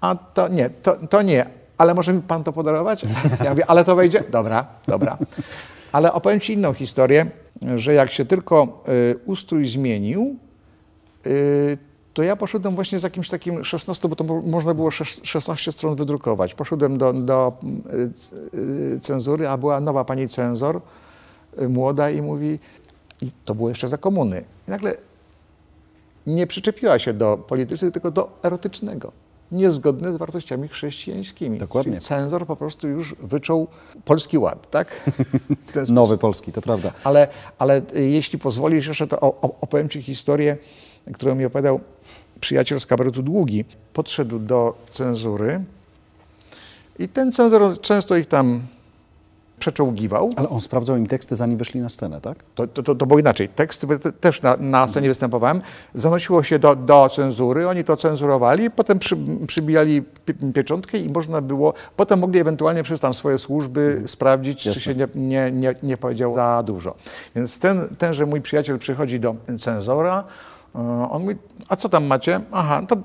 A 0.00 0.14
to 0.14 0.48
nie, 0.48 0.70
to, 0.70 0.96
to 1.10 1.22
nie, 1.22 1.46
ale 1.78 1.94
może 1.94 2.12
mi 2.12 2.22
pan 2.22 2.44
to 2.44 2.52
podarować? 2.52 3.04
Ja 3.44 3.50
mówię, 3.50 3.66
ale 3.66 3.84
to 3.84 3.96
wejdzie? 3.96 4.24
Dobra, 4.30 4.66
dobra. 4.86 5.18
Ale 5.92 6.12
opowiem 6.12 6.40
ci 6.40 6.52
inną 6.52 6.74
historię, 6.74 7.26
że 7.76 7.94
jak 7.94 8.12
się 8.12 8.24
tylko 8.24 8.84
y, 8.88 9.18
ustrój 9.26 9.68
zmienił, 9.68 10.36
y, 11.26 11.78
to 12.20 12.24
ja 12.24 12.36
poszedłem 12.36 12.74
właśnie 12.74 12.98
z 12.98 13.02
jakimś 13.02 13.28
takim 13.28 13.64
16, 13.64 14.08
bo 14.08 14.16
to 14.16 14.24
mo- 14.24 14.42
można 14.42 14.74
było 14.74 14.90
szes- 14.90 15.20
16 15.22 15.72
stron 15.72 15.96
wydrukować. 15.96 16.54
Poszedłem 16.54 16.98
do, 16.98 17.12
do 17.12 17.52
y, 18.54 18.58
y, 18.94 19.00
cenzury, 19.00 19.48
a 19.48 19.56
była 19.56 19.80
nowa 19.80 20.04
pani 20.04 20.28
cenzor, 20.28 20.80
y, 21.62 21.68
młoda 21.68 22.10
i 22.10 22.22
mówi, 22.22 22.58
i 23.22 23.30
to 23.44 23.54
było 23.54 23.68
jeszcze 23.68 23.88
za 23.88 23.98
komuny. 23.98 24.44
I 24.68 24.70
nagle 24.70 24.94
nie 26.26 26.46
przyczepiła 26.46 26.98
się 26.98 27.12
do 27.12 27.36
politycznego, 27.36 27.92
tylko 27.92 28.10
do 28.10 28.30
erotycznego. 28.42 29.12
Niezgodne 29.52 30.12
z 30.12 30.16
wartościami 30.16 30.68
chrześcijańskimi. 30.68 31.58
Dokładnie. 31.58 31.92
Czyli 31.92 32.04
cenzor 32.04 32.46
po 32.46 32.56
prostu 32.56 32.88
już 32.88 33.14
wyczuł 33.14 33.68
polski 34.04 34.38
ład, 34.38 34.70
tak? 34.70 35.10
Nowy 35.90 36.18
polski, 36.18 36.52
to 36.52 36.62
prawda. 36.62 36.92
Ale, 37.04 37.28
ale 37.58 37.82
jeśli 37.94 38.38
pozwolisz 38.38 38.86
jeszcze, 38.86 39.06
to 39.06 39.20
opowiem 39.40 39.88
Ci 39.88 40.02
historię, 40.02 40.56
którą 41.14 41.34
mi 41.34 41.44
opowiadał 41.44 41.80
przyjaciel 42.40 42.80
z 42.80 42.86
kabaretu 42.86 43.22
Długi. 43.22 43.64
Podszedł 43.92 44.38
do 44.38 44.76
cenzury 44.88 45.64
i 46.98 47.08
ten 47.08 47.32
cenzor 47.32 47.80
często 47.80 48.16
ich 48.16 48.26
tam 48.26 48.60
przeczołgiwał. 49.58 50.30
Ale 50.36 50.48
on 50.48 50.60
sprawdzał 50.60 50.96
im 50.96 51.06
teksty, 51.06 51.36
zanim 51.36 51.58
wyszli 51.58 51.80
na 51.80 51.88
scenę, 51.88 52.20
tak? 52.20 52.38
To, 52.54 52.66
to, 52.66 52.82
to, 52.82 52.94
to 52.94 53.06
było 53.06 53.18
inaczej. 53.20 53.48
Tekst 53.48 53.86
te- 54.02 54.12
też 54.12 54.42
na, 54.42 54.56
na 54.56 54.88
scenie 54.88 55.08
występowałem. 55.08 55.60
Zanosiło 55.94 56.42
się 56.42 56.58
do, 56.58 56.76
do 56.76 57.08
cenzury, 57.16 57.68
oni 57.68 57.84
to 57.84 57.96
cenzurowali, 57.96 58.70
potem 58.70 58.98
przy, 58.98 59.16
przybijali 59.46 60.02
pie- 60.02 60.52
pieczątkę 60.52 60.98
i 60.98 61.08
można 61.08 61.40
było, 61.40 61.74
potem 61.96 62.18
mogli 62.18 62.40
ewentualnie 62.40 62.82
przez 62.82 63.00
tam 63.00 63.14
swoje 63.14 63.38
służby 63.38 64.02
sprawdzić, 64.06 64.66
Jasne. 64.66 64.80
czy 64.80 64.84
się 64.84 64.94
nie, 64.94 65.08
nie, 65.14 65.52
nie, 65.52 65.74
nie 65.82 65.96
powiedział 65.96 66.32
za 66.32 66.62
dużo. 66.66 66.94
Więc 67.36 67.58
ten, 67.58 67.88
tenże 67.98 68.26
mój 68.26 68.40
przyjaciel 68.40 68.78
przychodzi 68.78 69.20
do 69.20 69.34
cenzora, 69.58 70.24
on 71.10 71.22
mówi, 71.22 71.36
a 71.68 71.76
co 71.76 71.88
tam 71.88 72.06
macie? 72.06 72.40
Aha, 72.52 72.82
to 72.88 72.96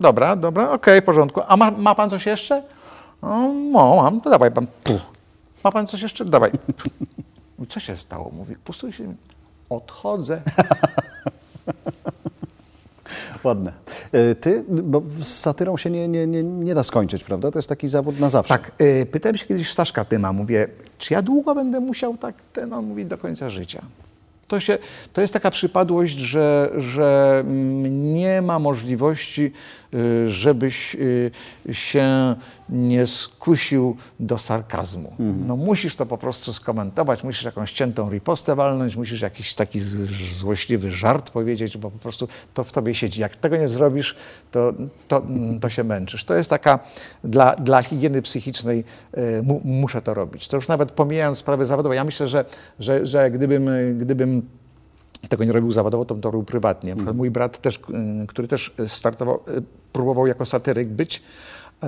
dobra, 0.00 0.36
dobra, 0.36 0.70
okej, 0.70 1.00
w 1.00 1.04
porządku. 1.04 1.40
A 1.48 1.56
ma, 1.56 1.70
ma 1.70 1.94
pan 1.94 2.10
coś 2.10 2.26
jeszcze? 2.26 2.62
No, 3.22 3.96
mam, 3.96 4.20
to 4.20 4.30
dawaj 4.30 4.50
pan. 4.50 4.66
Puh. 4.84 5.00
Ma 5.64 5.72
pan 5.72 5.86
coś 5.86 6.02
jeszcze? 6.02 6.24
Dawaj. 6.24 6.50
Mówi, 7.58 7.70
Co 7.72 7.80
się 7.80 7.96
stało? 7.96 8.30
Mówi, 8.30 8.56
pustuj 8.64 8.92
się. 8.92 9.14
Odchodzę. 9.70 10.42
Ładne. 13.44 13.72
E, 14.12 14.34
Ty, 14.34 14.64
bo 14.68 15.02
z 15.20 15.28
satyrą 15.28 15.76
się 15.76 15.90
nie, 15.90 16.08
nie, 16.08 16.26
nie, 16.26 16.42
nie 16.42 16.74
da 16.74 16.82
skończyć, 16.82 17.24
prawda? 17.24 17.50
To 17.50 17.58
jest 17.58 17.68
taki 17.68 17.88
zawód 17.88 18.20
na 18.20 18.28
zawsze. 18.28 18.54
Tak, 18.54 18.72
y, 18.80 19.06
pytałem 19.06 19.36
się 19.36 19.46
kiedyś 19.46 19.72
Staszka 19.72 20.04
Tyma, 20.04 20.32
mówię, 20.32 20.68
czy 20.98 21.14
ja 21.14 21.22
długo 21.22 21.54
będę 21.54 21.80
musiał 21.80 22.16
tak, 22.16 22.34
ten, 22.52 22.72
on 22.72 22.86
mówi, 22.86 23.06
do 23.06 23.18
końca 23.18 23.50
życia. 23.50 23.82
To, 24.50 24.60
się, 24.60 24.78
to 25.12 25.20
jest 25.20 25.32
taka 25.32 25.50
przypadłość, 25.50 26.18
że, 26.18 26.70
że 26.78 27.38
mm, 27.40 28.14
nie 28.14 28.42
ma 28.42 28.58
możliwości, 28.58 29.52
żebyś 30.26 30.94
y, 30.94 31.30
się 31.72 32.34
nie 32.68 33.06
skusił 33.06 33.96
do 34.20 34.38
sarkazmu. 34.38 35.12
No 35.46 35.56
musisz 35.56 35.96
to 35.96 36.06
po 36.06 36.18
prostu 36.18 36.52
skomentować, 36.52 37.24
musisz 37.24 37.42
jakąś 37.42 37.72
ciętą 37.72 38.10
ripostę 38.10 38.56
walnąć, 38.56 38.96
musisz 38.96 39.20
jakiś 39.20 39.54
taki 39.54 39.80
złośliwy 39.80 40.92
żart 40.92 41.30
powiedzieć, 41.30 41.78
bo 41.78 41.90
po 41.90 41.98
prostu 41.98 42.28
to 42.54 42.64
w 42.64 42.72
tobie 42.72 42.94
siedzi. 42.94 43.20
Jak 43.20 43.36
tego 43.36 43.56
nie 43.56 43.68
zrobisz, 43.68 44.16
to, 44.50 44.72
to, 45.08 45.22
to 45.60 45.70
się 45.70 45.84
męczysz. 45.84 46.24
To 46.24 46.34
jest 46.34 46.50
taka, 46.50 46.78
dla, 47.24 47.56
dla 47.56 47.82
higieny 47.82 48.22
psychicznej 48.22 48.84
y, 49.18 49.42
mu, 49.42 49.60
muszę 49.64 50.02
to 50.02 50.14
robić. 50.14 50.48
To 50.48 50.56
już 50.56 50.68
nawet 50.68 50.90
pomijając 50.90 51.38
sprawy 51.38 51.66
zawodowe. 51.66 51.96
Ja 51.96 52.04
myślę, 52.04 52.28
że, 52.28 52.44
że, 52.78 53.06
że 53.06 53.30
gdybym, 53.30 53.68
y, 53.68 53.94
gdybym 53.94 54.59
tego 55.28 55.44
nie 55.44 55.52
robił 55.52 55.72
zawodowo, 55.72 56.04
to 56.04 56.14
to 56.14 56.30
robił 56.30 56.44
prywatnie. 56.44 56.94
Przykład 56.94 57.16
Mój 57.16 57.30
brat 57.30 57.58
też, 57.58 57.76
y, 57.76 58.26
który 58.26 58.48
też 58.48 58.74
startował, 58.86 59.40
y, 59.48 59.62
próbował 59.92 60.26
jako 60.26 60.44
satyryk 60.44 60.88
być, 60.88 61.22
y, 61.84 61.86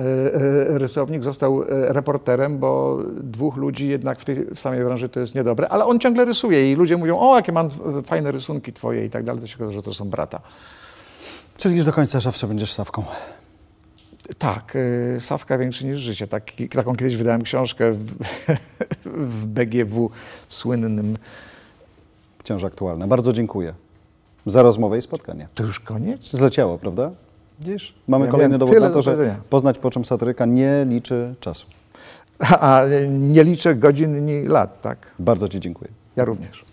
rysownik, 0.77 1.23
został 1.23 1.63
reporterem, 1.69 2.57
bo 2.57 2.99
dwóch 3.23 3.57
ludzi 3.57 3.87
jednak 3.87 4.19
w 4.19 4.25
tej 4.25 4.45
w 4.45 4.59
samej 4.59 4.83
branży 4.83 5.09
to 5.09 5.19
jest 5.19 5.35
niedobre, 5.35 5.69
ale 5.69 5.85
on 5.85 5.99
ciągle 5.99 6.25
rysuje 6.25 6.71
i 6.71 6.75
ludzie 6.75 6.97
mówią, 6.97 7.17
o 7.19 7.35
jakie 7.35 7.51
mam 7.51 7.69
fajne 8.05 8.31
rysunki 8.31 8.73
twoje 8.73 9.05
i 9.05 9.09
tak 9.09 9.23
dalej, 9.23 9.41
to 9.41 9.47
się 9.47 9.55
okaże, 9.55 9.71
że 9.71 9.81
to 9.81 9.93
są 9.93 10.09
brata. 10.09 10.41
Czyli 11.57 11.75
już 11.75 11.85
do 11.85 11.93
końca 11.93 12.19
zawsze 12.19 12.47
będziesz 12.47 12.71
Sawką. 12.71 13.03
Tak, 14.37 14.75
y, 14.75 15.17
Sawka 15.19 15.57
większy 15.57 15.85
niż 15.85 15.99
życie. 15.99 16.27
Tak, 16.27 16.51
taką 16.71 16.95
kiedyś 16.95 17.15
wydałem 17.15 17.41
książkę 17.41 17.91
w, 17.91 18.15
w 19.41 19.45
BGW 19.45 20.09
słynnym. 20.49 21.17
Wciąż 22.43 22.63
aktualne. 22.63 23.07
Bardzo 23.07 23.33
dziękuję 23.33 23.73
za 24.45 24.61
rozmowę 24.61 24.97
i 24.97 25.01
spotkanie. 25.01 25.47
To 25.55 25.63
już 25.63 25.79
koniec? 25.79 26.29
Zleciało, 26.31 26.77
prawda? 26.77 27.11
Widzisz? 27.59 27.93
Mamy 28.07 28.25
Ja 28.25 28.31
kolejny 28.31 28.57
dowód 28.57 28.79
na 28.79 28.89
to, 28.89 29.01
że 29.01 29.11
powiedzenia. 29.11 29.39
poznać 29.49 29.79
po 29.79 29.89
czym 29.89 30.05
satyryka 30.05 30.45
nie 30.45 30.85
liczy 30.89 31.35
czasu. 31.39 31.65
A 32.59 32.81
nie 33.09 33.43
liczę 33.43 33.75
godzin 33.75 34.25
ni 34.25 34.43
lat, 34.45 34.81
tak? 34.81 35.11
Bardzo 35.19 35.47
Ci 35.47 35.59
dziękuję. 35.59 35.91
Ja 36.15 36.25
również. 36.25 36.65